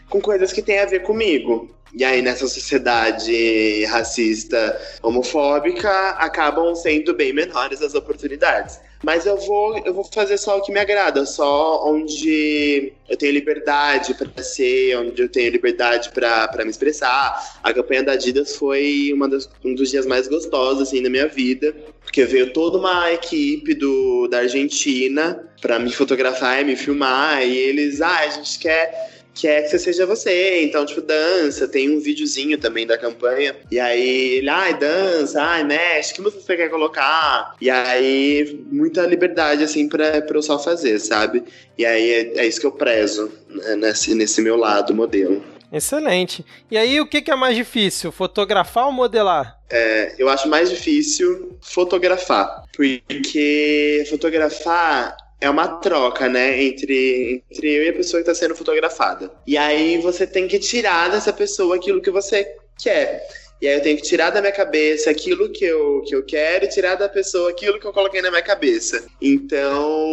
com 0.10 0.20
coisas 0.20 0.52
que 0.52 0.62
têm 0.62 0.80
a 0.80 0.86
ver 0.86 1.04
comigo. 1.04 1.81
E 1.94 2.06
aí, 2.06 2.22
nessa 2.22 2.48
sociedade 2.48 3.84
racista, 3.86 4.80
homofóbica, 5.04 6.12
acabam 6.12 6.74
sendo 6.74 7.14
bem 7.14 7.34
menores 7.34 7.82
as 7.82 7.94
oportunidades. 7.94 8.80
Mas 9.04 9.26
eu 9.26 9.36
vou, 9.36 9.78
eu 9.80 9.94
vou 9.94 10.04
fazer 10.04 10.38
só 10.38 10.58
o 10.58 10.62
que 10.62 10.72
me 10.72 10.80
agrada, 10.80 11.26
só 11.26 11.84
onde 11.86 12.94
eu 13.10 13.18
tenho 13.18 13.34
liberdade 13.34 14.14
para 14.14 14.44
ser, 14.44 14.96
onde 14.98 15.22
eu 15.22 15.28
tenho 15.28 15.52
liberdade 15.52 16.12
para 16.12 16.64
me 16.64 16.70
expressar. 16.70 17.60
A 17.64 17.74
campanha 17.74 18.04
da 18.04 18.12
Adidas 18.14 18.56
foi 18.56 19.12
uma 19.14 19.28
das, 19.28 19.50
um 19.66 19.74
dos 19.74 19.90
dias 19.90 20.06
mais 20.06 20.28
gostosos 20.28 20.84
assim, 20.84 21.02
da 21.02 21.10
minha 21.10 21.28
vida, 21.28 21.76
porque 22.04 22.24
veio 22.26 22.54
toda 22.54 22.78
uma 22.78 23.12
equipe 23.12 23.74
do, 23.74 24.28
da 24.28 24.40
Argentina 24.40 25.50
para 25.60 25.80
me 25.80 25.92
fotografar 25.92 26.62
e 26.62 26.66
me 26.66 26.76
filmar, 26.76 27.44
e 27.46 27.58
eles, 27.58 28.02
ah, 28.02 28.20
a 28.20 28.28
gente 28.30 28.60
quer 28.60 29.21
quer 29.34 29.64
que 29.64 29.70
você 29.70 29.80
seja 29.80 30.06
você. 30.06 30.64
Então, 30.64 30.86
tipo, 30.86 31.02
dança, 31.02 31.68
tem 31.68 31.90
um 31.90 32.00
videozinho 32.00 32.58
também 32.58 32.86
da 32.86 32.98
campanha. 32.98 33.56
E 33.72 33.80
aí 33.80 34.38
ele, 34.38 34.50
ai, 34.50 34.78
dança, 34.78 35.42
ai, 35.42 35.64
mexe, 35.64 36.14
que 36.14 36.22
música 36.22 36.42
você 36.42 36.58
quer 36.58 36.70
colocar? 36.70 37.56
E 37.62 37.70
aí, 37.70 38.60
muita 38.72 39.06
liberdade, 39.06 39.64
assim, 39.64 39.88
pra, 39.88 40.22
pra 40.22 40.38
eu 40.38 40.42
só 40.42 40.60
fazer, 40.60 41.00
sabe? 41.00 41.44
E 41.78 41.86
aí 41.86 42.10
é, 42.12 42.40
é 42.40 42.48
isso 42.48 42.60
que 42.60 42.66
eu 42.66 42.72
prezo 42.72 43.32
né, 43.50 43.76
nesse, 43.76 44.14
nesse 44.14 44.42
meu 44.42 44.56
lado 44.56 44.94
modelo. 44.94 45.44
Excelente. 45.72 46.46
E 46.70 46.78
aí, 46.78 47.00
o 47.00 47.08
que, 47.08 47.22
que 47.22 47.32
é 47.32 47.36
mais 47.36 47.56
difícil, 47.56 48.12
fotografar 48.12 48.88
ou 48.88 48.92
modelar? 48.92 49.58
É, 49.70 50.14
eu 50.18 50.28
acho 50.28 50.50
mais 50.50 50.70
difícil 50.70 51.58
fotografar, 51.62 52.66
porque 52.76 54.04
fotografar 54.10 55.16
é 55.42 55.50
uma 55.50 55.68
troca, 55.68 56.30
né, 56.30 56.64
entre, 56.64 57.44
entre 57.50 57.68
eu 57.68 57.84
e 57.84 57.90
a 57.90 57.94
pessoa 57.94 58.22
que 58.22 58.30
está 58.30 58.40
sendo 58.40 58.56
fotografada. 58.56 59.32
E 59.46 59.58
aí 59.58 59.98
você 59.98 60.28
tem 60.28 60.48
que 60.48 60.60
tirar 60.60 61.10
dessa 61.10 61.34
pessoa 61.34 61.76
aquilo 61.76 62.02
que 62.02 62.12
você 62.12 62.48
quer. 62.78 63.28
E 63.62 63.68
aí 63.68 63.76
eu 63.76 63.82
tenho 63.82 63.96
que 63.96 64.02
tirar 64.02 64.32
da 64.32 64.42
minha 64.42 64.52
cabeça 64.52 65.12
aquilo 65.12 65.48
que 65.50 65.64
eu, 65.64 66.02
que 66.02 66.16
eu 66.16 66.24
quero 66.24 66.66
e 66.66 66.68
tirar 66.68 66.96
da 66.96 67.08
pessoa 67.08 67.52
aquilo 67.52 67.80
que 67.80 67.86
eu 67.86 67.94
coloquei 67.94 68.20
na 68.20 68.32
minha 68.32 68.42
cabeça. 68.42 69.06
Então, 69.22 70.10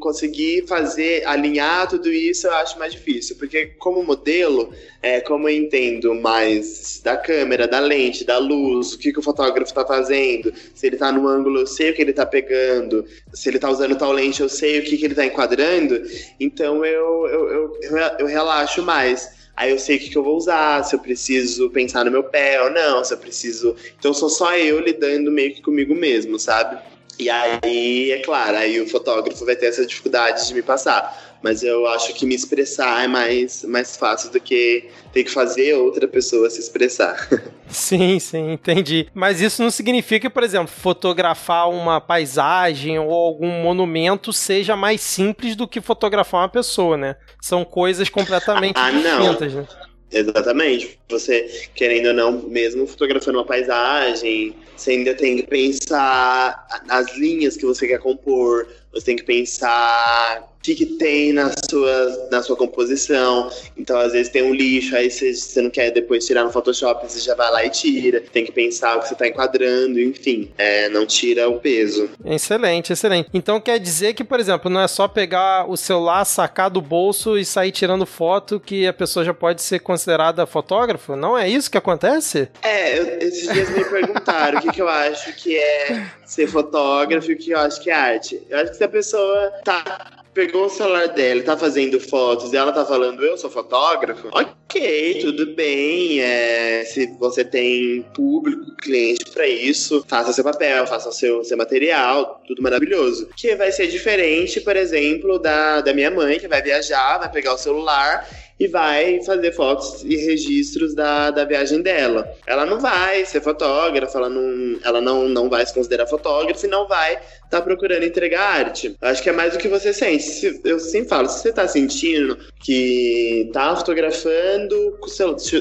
conseguir 0.00 0.66
fazer, 0.66 1.22
alinhar 1.26 1.86
tudo 1.86 2.10
isso 2.10 2.46
eu 2.46 2.52
acho 2.54 2.78
mais 2.78 2.92
difícil. 2.92 3.36
Porque 3.36 3.66
como 3.78 4.02
modelo, 4.02 4.72
é, 5.02 5.20
como 5.20 5.50
eu 5.50 5.54
entendo 5.54 6.14
mais 6.14 6.98
da 7.04 7.14
câmera, 7.14 7.68
da 7.68 7.78
lente, 7.78 8.24
da 8.24 8.38
luz, 8.38 8.94
o 8.94 8.98
que, 8.98 9.12
que 9.12 9.18
o 9.18 9.22
fotógrafo 9.22 9.68
está 9.70 9.84
fazendo, 9.84 10.50
se 10.74 10.86
ele 10.86 10.96
está 10.96 11.12
no 11.12 11.28
ângulo, 11.28 11.60
eu 11.60 11.66
sei 11.66 11.90
o 11.90 11.94
que 11.94 12.00
ele 12.00 12.12
está 12.12 12.24
pegando, 12.24 13.04
se 13.34 13.50
ele 13.50 13.58
está 13.58 13.68
usando 13.68 13.96
tal 13.96 14.12
lente, 14.12 14.40
eu 14.40 14.48
sei 14.48 14.78
o 14.78 14.84
que, 14.84 14.96
que 14.96 15.04
ele 15.04 15.12
está 15.12 15.26
enquadrando. 15.26 16.00
Então 16.40 16.82
eu, 16.86 17.26
eu, 17.26 17.78
eu, 17.82 18.16
eu 18.20 18.26
relaxo 18.26 18.82
mais. 18.82 19.36
Aí 19.58 19.72
eu 19.72 19.78
sei 19.78 19.96
o 19.96 19.98
que, 19.98 20.10
que 20.10 20.16
eu 20.16 20.22
vou 20.22 20.36
usar, 20.36 20.84
se 20.84 20.94
eu 20.94 21.00
preciso 21.00 21.68
pensar 21.70 22.04
no 22.04 22.12
meu 22.12 22.22
pé 22.22 22.62
ou 22.62 22.70
não, 22.70 23.02
se 23.02 23.12
eu 23.12 23.18
preciso. 23.18 23.74
Então 23.98 24.14
sou 24.14 24.30
só 24.30 24.56
eu 24.56 24.78
lidando 24.78 25.32
meio 25.32 25.52
que 25.52 25.60
comigo 25.60 25.96
mesmo, 25.96 26.38
sabe? 26.38 26.78
E 27.18 27.28
aí, 27.28 28.12
é 28.12 28.20
claro, 28.20 28.56
aí 28.56 28.80
o 28.80 28.88
fotógrafo 28.88 29.44
vai 29.44 29.56
ter 29.56 29.66
essa 29.66 29.84
dificuldade 29.84 30.46
de 30.46 30.54
me 30.54 30.62
passar. 30.62 31.40
Mas 31.42 31.64
eu 31.64 31.88
acho 31.88 32.14
que 32.14 32.24
me 32.24 32.36
expressar 32.36 33.02
é 33.02 33.08
mais, 33.08 33.64
mais 33.64 33.96
fácil 33.96 34.30
do 34.30 34.38
que 34.38 34.88
ter 35.12 35.24
que 35.24 35.30
fazer 35.30 35.74
outra 35.74 36.06
pessoa 36.06 36.48
se 36.48 36.60
expressar. 36.60 37.28
Sim, 37.70 38.18
sim, 38.18 38.52
entendi. 38.52 39.08
Mas 39.14 39.40
isso 39.40 39.62
não 39.62 39.70
significa 39.70 40.28
que, 40.28 40.32
por 40.32 40.42
exemplo, 40.42 40.68
fotografar 40.68 41.68
uma 41.68 42.00
paisagem 42.00 42.98
ou 42.98 43.12
algum 43.12 43.62
monumento 43.62 44.32
seja 44.32 44.76
mais 44.76 45.00
simples 45.00 45.54
do 45.54 45.68
que 45.68 45.80
fotografar 45.80 46.42
uma 46.42 46.48
pessoa, 46.48 46.96
né? 46.96 47.16
São 47.40 47.64
coisas 47.64 48.08
completamente 48.08 48.76
ah, 48.80 48.90
distintas, 48.90 49.54
não. 49.54 49.62
né? 49.62 49.68
Exatamente. 50.10 50.98
Você, 51.10 51.68
querendo 51.74 52.06
ou 52.06 52.14
não, 52.14 52.32
mesmo 52.48 52.86
fotografando 52.86 53.38
uma 53.38 53.44
paisagem, 53.44 54.54
você 54.74 54.92
ainda 54.92 55.14
tem 55.14 55.36
que 55.36 55.42
pensar 55.42 56.66
nas 56.86 57.14
linhas 57.16 57.56
que 57.56 57.66
você 57.66 57.86
quer 57.86 57.98
compor, 57.98 58.66
você 58.92 59.06
tem 59.06 59.16
que 59.16 59.24
pensar 59.24 60.48
que, 60.68 60.74
que 60.74 60.86
tem 60.96 61.32
na 61.32 61.50
sua, 61.68 62.28
na 62.30 62.42
sua 62.42 62.56
composição. 62.56 63.50
Então, 63.76 63.98
às 63.98 64.12
vezes 64.12 64.30
tem 64.30 64.42
um 64.42 64.54
lixo, 64.54 64.96
aí 64.96 65.10
você, 65.10 65.32
você 65.34 65.62
não 65.62 65.70
quer 65.70 65.90
depois 65.90 66.26
tirar 66.26 66.44
no 66.44 66.52
Photoshop, 66.52 67.06
você 67.06 67.20
já 67.20 67.34
vai 67.34 67.50
lá 67.50 67.64
e 67.64 67.70
tira. 67.70 68.20
Tem 68.20 68.44
que 68.44 68.52
pensar 68.52 68.96
o 68.96 69.00
que 69.00 69.08
você 69.08 69.14
está 69.14 69.26
enquadrando, 69.26 70.00
enfim. 70.00 70.50
É, 70.58 70.88
não 70.88 71.06
tira 71.06 71.48
o 71.48 71.58
peso. 71.60 72.10
Excelente, 72.24 72.92
excelente. 72.92 73.28
Então 73.32 73.60
quer 73.60 73.78
dizer 73.78 74.14
que, 74.14 74.24
por 74.24 74.40
exemplo, 74.40 74.70
não 74.70 74.80
é 74.80 74.88
só 74.88 75.08
pegar 75.08 75.68
o 75.68 75.76
celular, 75.76 76.24
sacar 76.24 76.70
do 76.70 76.80
bolso 76.80 77.38
e 77.38 77.44
sair 77.44 77.72
tirando 77.72 78.04
foto 78.04 78.60
que 78.60 78.86
a 78.86 78.92
pessoa 78.92 79.24
já 79.24 79.32
pode 79.32 79.62
ser 79.62 79.78
considerada 79.80 80.46
fotógrafo? 80.46 81.16
Não 81.16 81.36
é 81.36 81.48
isso 81.48 81.70
que 81.70 81.78
acontece? 81.78 82.48
É, 82.62 82.98
eu, 82.98 83.18
esses 83.20 83.52
dias 83.52 83.70
me 83.70 83.84
perguntaram 83.84 84.58
o 84.58 84.62
que, 84.62 84.72
que 84.72 84.82
eu 84.82 84.88
acho 84.88 85.32
que 85.36 85.56
é 85.56 86.10
ser 86.24 86.46
fotógrafo 86.46 87.30
e 87.30 87.34
o 87.34 87.38
que 87.38 87.50
eu 87.50 87.58
acho 87.58 87.82
que 87.82 87.90
é 87.90 87.94
arte. 87.94 88.40
Eu 88.48 88.58
acho 88.58 88.72
que 88.72 88.76
se 88.76 88.84
a 88.84 88.88
pessoa 88.88 89.52
tá 89.64 90.24
pegou 90.32 90.66
o 90.66 90.70
celular 90.70 91.08
dela, 91.08 91.42
tá 91.42 91.56
fazendo 91.56 91.98
fotos 91.98 92.52
e 92.52 92.56
ela 92.56 92.72
tá 92.72 92.84
falando, 92.84 93.24
eu 93.24 93.36
sou 93.36 93.50
fotógrafo, 93.50 94.28
ok, 94.32 95.20
tudo 95.20 95.54
bem. 95.54 96.20
É, 96.20 96.84
se 96.84 97.06
você 97.18 97.44
tem 97.44 98.02
público, 98.14 98.76
cliente 98.76 99.30
para 99.30 99.46
isso, 99.46 100.04
faça 100.06 100.32
seu 100.32 100.44
papel, 100.44 100.86
faça 100.86 101.10
seu, 101.12 101.42
seu 101.44 101.56
material, 101.56 102.40
tudo 102.46 102.62
maravilhoso. 102.62 103.28
Que 103.36 103.54
vai 103.56 103.72
ser 103.72 103.88
diferente, 103.88 104.60
por 104.60 104.76
exemplo, 104.76 105.38
da, 105.38 105.80
da 105.80 105.92
minha 105.92 106.10
mãe, 106.10 106.38
que 106.38 106.48
vai 106.48 106.62
viajar, 106.62 107.18
vai 107.18 107.30
pegar 107.30 107.54
o 107.54 107.58
celular 107.58 108.26
e 108.58 108.66
vai 108.66 109.22
fazer 109.24 109.52
fotos 109.52 110.02
e 110.04 110.16
registros 110.16 110.94
da, 110.94 111.30
da 111.30 111.44
viagem 111.44 111.80
dela. 111.80 112.28
Ela 112.46 112.66
não 112.66 112.80
vai 112.80 113.24
ser 113.24 113.40
fotógrafa, 113.40 114.18
ela 114.18 114.28
não, 114.28 114.78
ela 114.82 115.00
não, 115.00 115.28
não 115.28 115.48
vai 115.48 115.64
se 115.64 115.72
considerar 115.72 116.06
fotógrafa 116.06 116.66
e 116.66 116.68
não 116.68 116.88
vai 116.88 117.14
estar 117.14 117.58
tá 117.58 117.62
procurando 117.62 118.04
entregar 118.04 118.42
arte. 118.42 118.96
Acho 119.00 119.22
que 119.22 119.30
é 119.30 119.32
mais 119.32 119.54
o 119.54 119.58
que 119.58 119.68
você 119.68 119.92
sente. 119.92 120.60
Eu 120.64 120.78
sempre 120.80 121.08
falo, 121.08 121.28
se 121.28 121.40
você 121.40 121.52
tá 121.52 121.68
sentindo 121.68 122.36
que 122.60 123.48
tá 123.52 123.76
fotografando, 123.76 124.98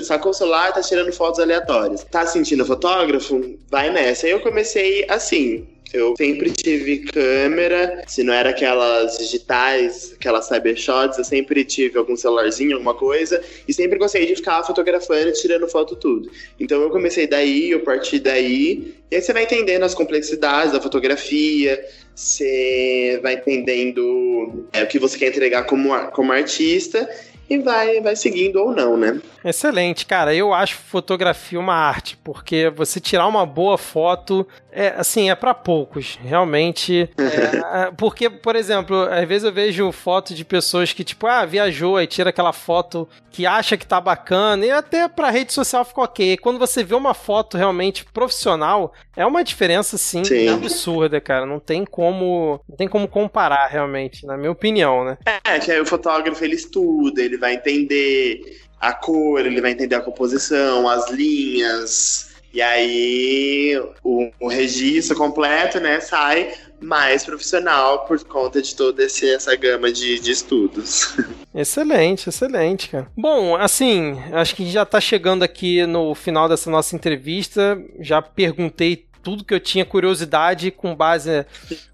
sacou 0.03 0.31
o 0.31 0.33
celular, 0.33 0.73
tá 0.73 0.81
tirando 0.81 1.11
fotos 1.11 1.39
aleatórias, 1.39 2.03
tá 2.03 2.25
sentindo 2.25 2.65
fotógrafo, 2.65 3.57
vai 3.69 3.91
nessa. 3.91 4.25
Aí 4.25 4.31
eu 4.31 4.39
comecei 4.39 5.05
assim, 5.07 5.67
eu 5.93 6.15
sempre 6.17 6.51
tive 6.51 6.99
câmera, 6.99 8.03
se 8.07 8.23
não 8.23 8.33
era 8.33 8.49
aquelas 8.49 9.17
digitais, 9.17 10.13
aquelas 10.13 10.47
cybershots, 10.47 11.17
eu 11.17 11.23
sempre 11.23 11.63
tive 11.63 11.97
algum 11.97 12.15
celularzinho, 12.15 12.73
alguma 12.73 12.93
coisa, 12.93 13.41
e 13.67 13.73
sempre 13.73 13.97
gostei 13.97 14.25
de 14.25 14.35
ficar 14.35 14.63
fotografando 14.63 15.31
tirando 15.33 15.67
foto 15.67 15.95
tudo. 15.95 16.29
Então 16.59 16.81
eu 16.81 16.89
comecei 16.89 17.27
daí, 17.27 17.71
eu 17.71 17.81
parti 17.81 18.19
daí, 18.19 18.95
e 19.09 19.15
aí 19.15 19.21
você 19.21 19.31
vai 19.31 19.43
entendendo 19.43 19.83
as 19.83 19.95
complexidades 19.95 20.73
da 20.73 20.81
fotografia, 20.81 21.83
você 22.13 23.19
vai 23.21 23.35
entendendo 23.35 24.65
é, 24.73 24.83
o 24.83 24.87
que 24.87 24.99
você 24.99 25.17
quer 25.17 25.29
entregar 25.29 25.63
como, 25.63 25.95
como 26.11 26.31
artista, 26.31 27.07
e 27.49 27.57
vai, 27.59 28.01
vai 28.01 28.15
seguindo 28.15 28.57
ou 28.57 28.73
não, 28.73 28.97
né? 28.97 29.21
Excelente, 29.43 30.05
cara. 30.05 30.35
Eu 30.35 30.53
acho 30.53 30.75
fotografia 30.75 31.59
uma 31.59 31.73
arte, 31.73 32.17
porque 32.23 32.69
você 32.69 32.99
tirar 32.99 33.27
uma 33.27 33.45
boa 33.45 33.77
foto 33.77 34.45
é 34.77 34.93
assim, 34.95 35.31
é 35.31 35.33
para 35.33 35.55
poucos, 35.55 36.19
realmente. 36.21 37.09
É, 37.17 37.89
porque, 37.97 38.29
por 38.29 38.55
exemplo, 38.55 38.95
às 39.09 39.27
vezes 39.27 39.43
eu 39.43 39.51
vejo 39.51 39.91
fotos 39.91 40.37
de 40.37 40.45
pessoas 40.45 40.93
que, 40.93 41.03
tipo, 41.03 41.25
ah, 41.25 41.43
viajou 41.45 41.99
e 41.99 42.05
tira 42.05 42.29
aquela 42.29 42.53
foto 42.53 43.09
que 43.31 43.43
acha 43.47 43.75
que 43.75 43.87
tá 43.87 43.99
bacana, 43.99 44.63
e 44.63 44.69
até 44.69 45.07
pra 45.07 45.31
rede 45.31 45.51
social 45.51 45.83
fica 45.83 46.01
ok. 46.01 46.37
Quando 46.37 46.59
você 46.59 46.83
vê 46.83 46.93
uma 46.93 47.15
foto 47.15 47.57
realmente 47.57 48.05
profissional, 48.05 48.93
é 49.15 49.25
uma 49.25 49.43
diferença, 49.43 49.95
assim, 49.95 50.23
Sim. 50.23 50.47
absurda, 50.49 51.19
cara. 51.19 51.43
Não 51.43 51.59
tem 51.59 51.83
como. 51.83 52.61
Não 52.69 52.77
tem 52.77 52.87
como 52.87 53.07
comparar, 53.07 53.65
realmente, 53.65 54.27
na 54.27 54.37
minha 54.37 54.51
opinião, 54.51 55.03
né? 55.03 55.17
É, 55.43 55.57
que 55.57 55.71
aí 55.71 55.81
o 55.81 55.85
fotógrafo 55.87 56.43
ele 56.43 56.55
estuda, 56.55 57.19
ele 57.19 57.37
vai 57.37 57.55
entender 57.55 58.41
a 58.79 58.93
cor, 58.93 59.43
ele 59.43 59.59
vai 59.59 59.71
entender 59.71 59.95
a 59.95 60.01
composição, 60.01 60.87
as 60.87 61.09
linhas. 61.09 62.26
E 62.53 62.61
aí 62.61 63.79
o, 64.03 64.31
o 64.39 64.47
registro 64.47 65.15
completo, 65.15 65.79
né, 65.79 65.99
sai 65.99 66.53
mais 66.79 67.25
profissional 67.25 68.05
por 68.05 68.23
conta 68.23 68.61
de 68.61 68.75
toda 68.75 69.03
essa 69.03 69.55
gama 69.55 69.91
de, 69.91 70.19
de 70.19 70.31
estudos. 70.31 71.15
Excelente, 71.53 72.29
excelente, 72.29 72.89
cara. 72.89 73.07
Bom, 73.17 73.55
assim, 73.55 74.15
acho 74.31 74.55
que 74.55 74.69
já 74.69 74.85
tá 74.85 75.01
chegando 75.01 75.41
aqui 75.41 75.87
no 75.87 76.13
final 76.13 76.47
dessa 76.47 76.69
nossa 76.69 76.95
entrevista. 76.95 77.81
Já 77.99 78.21
perguntei 78.21 79.06
tudo 79.21 79.43
que 79.43 79.53
eu 79.53 79.59
tinha 79.59 79.85
curiosidade 79.85 80.71
com 80.71 80.95
base 80.95 81.45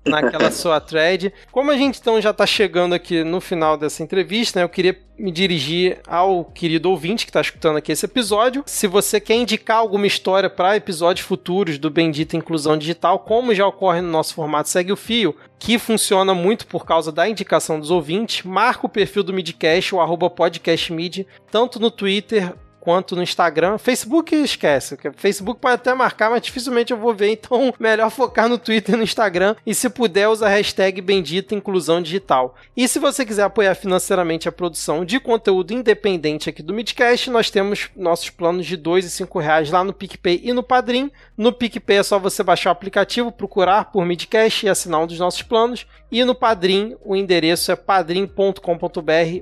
naquela 0.05 0.49
sua 0.51 0.79
thread. 0.79 1.33
Como 1.51 1.71
a 1.71 1.77
gente 1.77 1.99
então 1.99 2.21
já 2.21 2.31
está 2.31 2.45
chegando 2.45 2.93
aqui 2.93 3.23
no 3.23 3.41
final 3.41 3.77
dessa 3.77 4.03
entrevista, 4.03 4.59
né, 4.59 4.65
eu 4.65 4.69
queria 4.69 4.97
me 5.17 5.31
dirigir 5.31 5.99
ao 6.07 6.43
querido 6.43 6.89
ouvinte 6.89 7.25
que 7.25 7.29
está 7.29 7.41
escutando 7.41 7.77
aqui 7.77 7.91
esse 7.91 8.05
episódio. 8.05 8.63
Se 8.65 8.88
você 8.88 9.19
quer 9.19 9.36
indicar 9.36 9.77
alguma 9.77 10.07
história 10.07 10.49
para 10.49 10.75
episódios 10.75 11.25
futuros 11.25 11.77
do 11.77 11.89
Bendita 11.89 12.36
Inclusão 12.36 12.77
Digital, 12.77 13.19
como 13.19 13.53
já 13.53 13.65
ocorre 13.65 14.01
no 14.01 14.09
nosso 14.09 14.33
formato 14.33 14.69
Segue 14.69 14.91
o 14.91 14.97
Fio, 14.97 15.36
que 15.59 15.77
funciona 15.77 16.33
muito 16.33 16.67
por 16.67 16.86
causa 16.86 17.11
da 17.11 17.28
indicação 17.28 17.80
dos 17.80 17.91
ouvintes, 17.91 18.43
marca 18.43 18.86
o 18.86 18.89
perfil 18.89 19.24
do 19.24 19.34
Midcast, 19.34 19.95
o 19.95 20.01
arroba 20.01 20.30
podcastmid, 20.30 21.28
tanto 21.51 21.80
no 21.80 21.91
Twitter 21.91 22.53
quanto 22.84 23.15
no 23.15 23.23
Instagram. 23.23 23.77
Facebook 23.77 24.36
esquece, 24.36 24.97
Facebook 25.15 25.61
pode 25.61 25.75
até 25.75 25.93
marcar, 25.93 26.29
mas 26.29 26.41
dificilmente 26.41 26.91
eu 26.91 26.97
vou 26.97 27.15
ver, 27.15 27.29
então 27.29 27.73
melhor 27.79 28.09
focar 28.09 28.49
no 28.49 28.57
Twitter 28.57 28.93
e 28.95 28.97
no 28.97 29.05
Instagram 29.05 29.55
e 29.65 29.73
se 29.73 29.89
puder 29.89 30.27
usa 30.27 30.47
a 30.47 30.49
hashtag 30.49 30.99
bendita 30.99 31.55
inclusão 31.55 32.01
digital. 32.01 32.57
E 32.75 32.86
se 32.86 32.99
você 32.99 33.25
quiser 33.25 33.43
apoiar 33.43 33.73
financeiramente 33.73 34.49
a 34.49 34.51
produção 34.51 35.05
de 35.05 35.17
conteúdo 35.17 35.71
independente 35.71 36.49
aqui 36.49 36.61
do 36.61 36.73
Midcast, 36.73 37.29
nós 37.29 37.49
temos 37.49 37.89
nossos 37.95 38.29
planos 38.29 38.65
de 38.65 38.75
dois 38.75 39.05
e 39.05 39.09
cinco 39.09 39.39
reais 39.39 39.71
lá 39.71 39.81
no 39.81 39.93
PicPay 39.93 40.41
e 40.43 40.51
no 40.51 40.61
Padrim. 40.61 41.09
No 41.38 41.53
PicPay 41.53 41.99
é 41.99 42.03
só 42.03 42.19
você 42.19 42.43
baixar 42.43 42.71
o 42.71 42.73
aplicativo, 42.73 43.31
procurar 43.31 43.93
por 43.93 44.05
Midcast 44.05 44.65
e 44.65 44.69
assinar 44.69 44.99
um 44.99 45.07
dos 45.07 45.19
nossos 45.19 45.41
planos. 45.41 45.88
E 46.11 46.21
no 46.25 46.36
Padrim, 46.36 46.97
o 47.01 47.15
endereço 47.15 47.71
é 47.71 47.77
padrim.com.br 47.77 48.59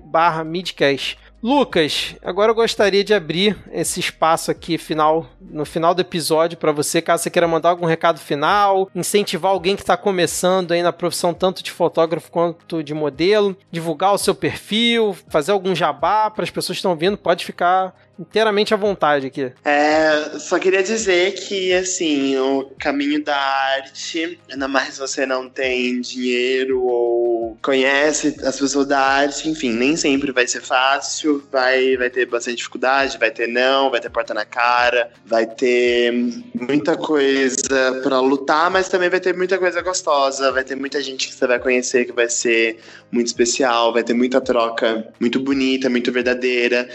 barra 0.06 0.44
Midcast. 0.44 1.18
Lucas, 1.44 2.16
agora 2.22 2.52
eu 2.52 2.56
gostaria 2.56 3.04
de 3.04 3.16
abrir 3.16 3.58
esse 3.72 4.00
espaço 4.00 4.52
aqui 4.52 4.78
final, 4.78 5.26
no 5.42 5.66
final 5.66 5.96
do 5.96 6.02
episódio 6.02 6.56
para 6.56 6.72
você, 6.72 7.02
caso 7.02 7.24
você 7.24 7.32
queira 7.32 7.48
mandar 7.48 7.70
algum 7.70 7.88
recado 7.88 8.20
final, 8.20 8.88
incentivar 8.94 9.52
alguém 9.52 9.76
que 9.76 9.82
está 9.82 9.98
começando 9.98 10.72
aí 10.72 10.84
na 10.84 10.94
profissão 10.94 11.34
tanto 11.34 11.64
de 11.64 11.72
fotógrafo 11.72 12.30
quanto 12.30 12.84
de 12.84 12.94
modelo, 12.94 13.58
divulgar 13.72 14.14
o 14.14 14.20
seu 14.20 14.36
perfil, 14.36 15.18
fazer 15.30 15.52
algum 15.52 15.74
jabá 15.74 16.30
para 16.30 16.44
as 16.44 16.52
pessoas 16.52 16.76
que 16.76 16.82
estão 16.82 16.96
vindo, 16.96 17.18
pode 17.18 17.44
ficar 17.44 17.92
inteiramente 18.20 18.74
à 18.74 18.78
vontade 18.78 19.28
aqui. 19.28 19.52
É, 19.64 20.40
só 20.40 20.60
queria 20.60 20.84
dizer 20.84 21.34
que, 21.34 21.74
assim, 21.74 22.38
o 22.38 22.72
caminho 22.80 23.24
da 23.24 23.36
arte, 23.36 24.40
ainda 24.52 24.68
mais 24.68 24.96
se 24.96 25.00
você 25.00 25.26
não 25.26 25.50
tem 25.50 26.00
dinheiro 26.02 26.84
ou 26.84 27.58
conhece 27.62 28.36
as 28.44 28.60
pessoas 28.60 28.88
da 28.88 29.00
arte, 29.00 29.50
enfim, 29.50 29.72
nem 29.72 29.96
sempre 29.96 30.32
vai 30.32 30.48
ser 30.48 30.62
fácil, 30.62 31.44
vai, 31.52 31.98
vai 31.98 32.10
ter 32.10 32.26
bastante 32.26 32.58
dificuldade, 32.58 33.18
vai 33.18 33.32
ter 33.32 33.48
não, 33.48 33.90
vai 33.90 34.00
ter 34.00 34.10
porta 34.10 34.34
na 34.34 34.46
cara, 34.46 35.12
vai 35.26 35.46
ter 35.46 36.12
muita 36.54 36.96
coisa 36.96 38.02
para 38.04 38.20
lutar, 38.20 38.70
mas 38.70 38.90
também 38.90 39.10
vai 39.10 39.20
ter 39.20 39.36
muita 39.36 39.58
coisa 39.58 39.82
gostosa, 39.82 40.52
vai 40.52 40.64
ter 40.64 40.76
muita 40.76 41.02
gente 41.02 41.28
que 41.28 41.34
você 41.34 41.48
vai 41.48 41.60
conhecer 41.60 42.06
que 42.06 42.12
vai 42.12 42.30
ser 42.30 42.80
muito 43.12 43.28
especial, 43.28 43.94
vai 43.94 44.04
ter 44.04 44.14
muita 44.14 44.40
troca 44.40 45.08
muito 45.20 45.40
bonita, 45.40 45.90
muito 45.90 46.12
verdadeira. 46.12 46.88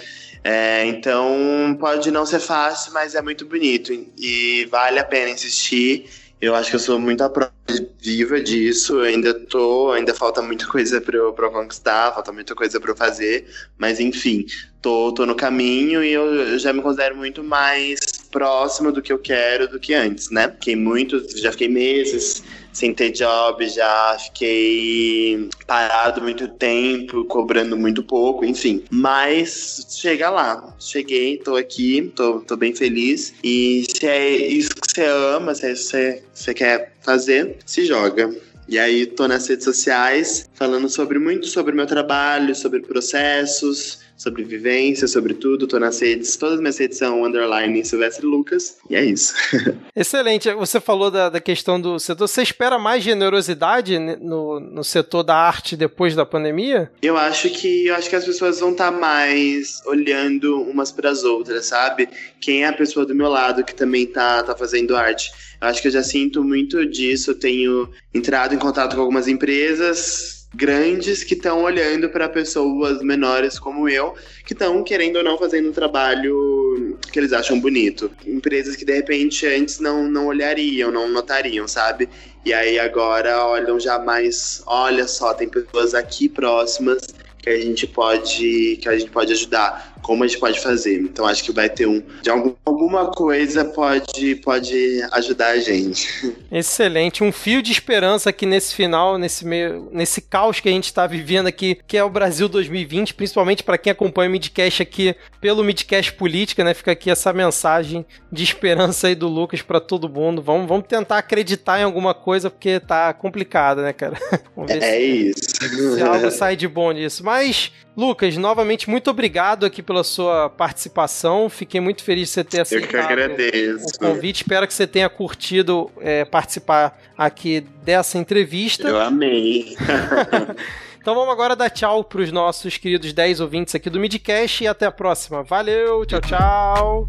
É, 0.48 0.86
então 0.86 1.76
pode 1.80 2.08
não 2.12 2.24
ser 2.24 2.38
fácil, 2.38 2.92
mas 2.92 3.16
é 3.16 3.20
muito 3.20 3.44
bonito 3.44 3.92
e 4.16 4.64
vale 4.70 5.00
a 5.00 5.04
pena 5.04 5.30
insistir. 5.30 6.08
Eu 6.40 6.54
acho 6.54 6.70
que 6.70 6.76
eu 6.76 6.80
sou 6.80 7.00
muito 7.00 7.20
a 7.24 7.28
prova 7.28 7.50
viva 7.98 8.40
disso. 8.40 9.00
Eu 9.00 9.06
ainda 9.06 9.34
tô, 9.34 9.90
ainda 9.90 10.14
falta 10.14 10.40
muita 10.40 10.64
coisa 10.68 11.00
para 11.00 11.16
eu, 11.16 11.32
pra 11.32 11.50
conquistar, 11.50 12.14
falta 12.14 12.30
muita 12.32 12.54
coisa 12.54 12.78
para 12.78 12.92
eu 12.92 12.96
fazer, 12.96 13.44
mas 13.76 13.98
enfim, 13.98 14.46
tô, 14.80 15.10
tô 15.12 15.26
no 15.26 15.34
caminho 15.34 16.04
e 16.04 16.12
eu 16.12 16.56
já 16.60 16.72
me 16.72 16.80
considero 16.80 17.16
muito 17.16 17.42
mais 17.42 17.98
próximo 18.36 18.92
do 18.92 19.00
que 19.00 19.10
eu 19.10 19.18
quero 19.18 19.66
do 19.66 19.80
que 19.80 19.94
antes, 19.94 20.30
né? 20.30 20.50
Fiquei 20.50 20.76
muito, 20.76 21.24
já 21.38 21.50
fiquei 21.50 21.68
meses 21.68 22.42
sem 22.70 22.92
ter 22.92 23.10
job, 23.12 23.66
já 23.66 24.18
fiquei 24.22 25.48
parado 25.66 26.20
muito 26.20 26.46
tempo, 26.46 27.24
cobrando 27.24 27.78
muito 27.78 28.02
pouco, 28.02 28.44
enfim. 28.44 28.84
Mas 28.90 29.86
chega 29.88 30.28
lá, 30.28 30.76
cheguei, 30.78 31.38
tô 31.38 31.56
aqui, 31.56 32.12
tô, 32.14 32.40
tô 32.40 32.54
bem 32.58 32.74
feliz. 32.74 33.32
E 33.42 33.86
se 33.88 34.06
é 34.06 34.28
isso 34.28 34.68
que 34.68 34.92
você 34.92 35.06
ama, 35.06 35.54
se 35.54 35.66
é 35.66 35.72
isso 35.72 35.90
que 35.90 36.22
você, 36.34 36.52
quer 36.52 36.92
fazer, 37.00 37.56
se 37.64 37.86
joga. 37.86 38.30
E 38.68 38.78
aí 38.78 39.06
tô 39.06 39.26
nas 39.26 39.48
redes 39.48 39.64
sociais 39.64 40.46
falando 40.52 40.90
sobre 40.90 41.18
muito 41.18 41.46
sobre 41.46 41.72
o 41.72 41.76
meu 41.76 41.86
trabalho, 41.86 42.54
sobre 42.54 42.80
processos, 42.80 44.00
sobre 44.16 44.42
vivência, 44.44 45.06
sobre 45.06 45.34
tudo. 45.34 45.66
Tô 45.66 45.78
nas 45.78 46.00
redes, 46.00 46.36
todas 46.36 46.54
as 46.54 46.60
minhas 46.60 46.78
redes 46.78 46.98
são 46.98 47.24
underline 47.24 47.84
Silvestre 47.84 48.24
Lucas, 48.24 48.78
e 48.88 48.96
é 48.96 49.04
isso. 49.04 49.34
Excelente. 49.94 50.52
Você 50.54 50.80
falou 50.80 51.10
da, 51.10 51.28
da 51.28 51.40
questão 51.40 51.80
do 51.80 51.98
setor. 51.98 52.26
Você 52.26 52.42
espera 52.42 52.78
mais 52.78 53.04
generosidade 53.04 53.98
no, 53.98 54.58
no 54.58 54.82
setor 54.82 55.22
da 55.22 55.36
arte 55.36 55.76
depois 55.76 56.14
da 56.14 56.24
pandemia? 56.24 56.90
Eu 57.02 57.16
acho 57.16 57.50
que 57.50 57.86
eu 57.86 57.94
acho 57.94 58.08
que 58.08 58.16
as 58.16 58.24
pessoas 58.24 58.60
vão 58.60 58.72
estar 58.72 58.90
tá 58.90 58.98
mais 58.98 59.82
olhando 59.86 60.62
umas 60.62 60.90
para 60.90 61.10
as 61.10 61.22
outras, 61.24 61.66
sabe? 61.66 62.08
Quem 62.40 62.64
é 62.64 62.68
a 62.68 62.72
pessoa 62.72 63.04
do 63.04 63.14
meu 63.14 63.28
lado 63.28 63.64
que 63.64 63.74
também 63.74 64.06
tá, 64.06 64.42
tá 64.42 64.56
fazendo 64.56 64.96
arte. 64.96 65.30
Eu 65.60 65.68
acho 65.68 65.80
que 65.82 65.88
eu 65.88 65.92
já 65.92 66.02
sinto 66.02 66.42
muito 66.42 66.84
disso. 66.86 67.30
Eu 67.30 67.38
tenho 67.38 67.90
entrado 68.14 68.54
em 68.54 68.58
contato 68.58 68.94
com 68.94 69.00
algumas 69.02 69.28
empresas 69.28 70.35
grandes 70.54 71.22
que 71.22 71.34
estão 71.34 71.62
olhando 71.62 72.08
para 72.08 72.28
pessoas 72.28 73.02
menores 73.02 73.58
como 73.58 73.88
eu, 73.88 74.14
que 74.44 74.52
estão 74.52 74.82
querendo 74.82 75.16
ou 75.16 75.24
não 75.24 75.36
fazendo 75.36 75.68
um 75.68 75.72
trabalho 75.72 76.98
que 77.12 77.18
eles 77.18 77.32
acham 77.32 77.60
bonito. 77.60 78.10
Empresas 78.26 78.76
que 78.76 78.84
de 78.84 78.94
repente 78.94 79.46
antes 79.46 79.78
não, 79.80 80.08
não 80.08 80.26
olhariam, 80.26 80.90
não 80.90 81.08
notariam, 81.08 81.66
sabe? 81.68 82.08
E 82.44 82.52
aí 82.52 82.78
agora 82.78 83.44
olham 83.44 83.78
já 83.78 83.98
mais, 83.98 84.62
olha 84.66 85.06
só, 85.06 85.34
tem 85.34 85.48
pessoas 85.48 85.94
aqui 85.94 86.28
próximas 86.28 87.02
que 87.38 87.50
a 87.50 87.60
gente 87.60 87.86
pode 87.86 88.78
que 88.82 88.88
a 88.88 88.98
gente 88.98 89.10
pode 89.10 89.32
ajudar 89.32 89.95
como 90.06 90.22
a 90.22 90.26
gente 90.28 90.38
pode 90.38 90.60
fazer. 90.60 91.00
Então 91.00 91.26
acho 91.26 91.42
que 91.42 91.50
vai 91.50 91.68
ter 91.68 91.88
um 91.88 92.00
de 92.22 92.30
algum, 92.30 92.54
alguma 92.64 93.10
coisa 93.10 93.64
pode 93.64 94.36
pode 94.36 95.02
ajudar 95.10 95.48
a 95.48 95.58
gente. 95.58 96.32
Excelente, 96.52 97.24
um 97.24 97.32
fio 97.32 97.60
de 97.60 97.72
esperança 97.72 98.30
aqui 98.30 98.46
nesse 98.46 98.72
final, 98.72 99.18
nesse 99.18 99.44
meio, 99.44 99.88
nesse 99.90 100.20
caos 100.20 100.60
que 100.60 100.68
a 100.68 100.72
gente 100.72 100.84
está 100.84 101.08
vivendo 101.08 101.48
aqui, 101.48 101.76
que 101.88 101.96
é 101.96 102.04
o 102.04 102.08
Brasil 102.08 102.48
2020, 102.48 103.14
principalmente 103.14 103.64
para 103.64 103.76
quem 103.76 103.90
acompanha 103.90 104.28
o 104.28 104.32
Midcast 104.32 104.80
aqui 104.80 105.16
pelo 105.40 105.64
Midcast 105.64 106.12
Política, 106.12 106.62
né? 106.62 106.72
Fica 106.72 106.92
aqui 106.92 107.10
essa 107.10 107.32
mensagem 107.32 108.06
de 108.30 108.44
esperança 108.44 109.08
aí 109.08 109.14
do 109.16 109.26
Lucas 109.26 109.60
para 109.60 109.80
todo 109.80 110.08
mundo. 110.08 110.40
Vamos, 110.40 110.68
vamos 110.68 110.86
tentar 110.86 111.18
acreditar 111.18 111.80
em 111.80 111.82
alguma 111.82 112.14
coisa 112.14 112.48
porque 112.48 112.78
tá 112.78 113.12
complicado, 113.12 113.82
né, 113.82 113.92
cara? 113.92 114.16
é 114.68 114.80
se, 114.80 114.98
isso. 114.98 115.94
Se 115.96 116.02
algo 116.02 116.30
sai 116.30 116.54
de 116.54 116.68
bom 116.68 116.92
nisso. 116.92 117.24
Mas 117.24 117.72
Lucas, 117.96 118.36
novamente, 118.36 118.90
muito 118.90 119.08
obrigado 119.10 119.64
aqui 119.64 119.82
pela 119.96 120.04
sua 120.04 120.50
participação. 120.50 121.48
Fiquei 121.48 121.80
muito 121.80 122.02
feliz 122.02 122.28
de 122.28 122.34
você 122.34 122.44
ter 122.44 122.60
aceitado 122.60 122.94
Eu 122.94 123.06
que 123.06 123.12
agradeço. 123.12 123.86
o 123.86 123.98
convite. 123.98 124.42
Espero 124.42 124.66
que 124.66 124.74
você 124.74 124.86
tenha 124.86 125.08
curtido 125.08 125.90
é, 126.00 126.24
participar 126.24 126.98
aqui 127.16 127.60
dessa 127.82 128.18
entrevista. 128.18 128.88
Eu 128.88 129.00
amei. 129.00 129.76
então 131.00 131.14
vamos 131.14 131.32
agora 131.32 131.56
dar 131.56 131.70
tchau 131.70 132.04
para 132.04 132.20
os 132.20 132.30
nossos 132.30 132.76
queridos 132.76 133.12
10 133.12 133.40
ouvintes 133.40 133.74
aqui 133.74 133.88
do 133.88 133.98
Midcast 133.98 134.64
e 134.64 134.66
até 134.66 134.86
a 134.86 134.92
próxima. 134.92 135.42
Valeu, 135.42 136.04
tchau, 136.04 136.20
tchau. 136.20 137.08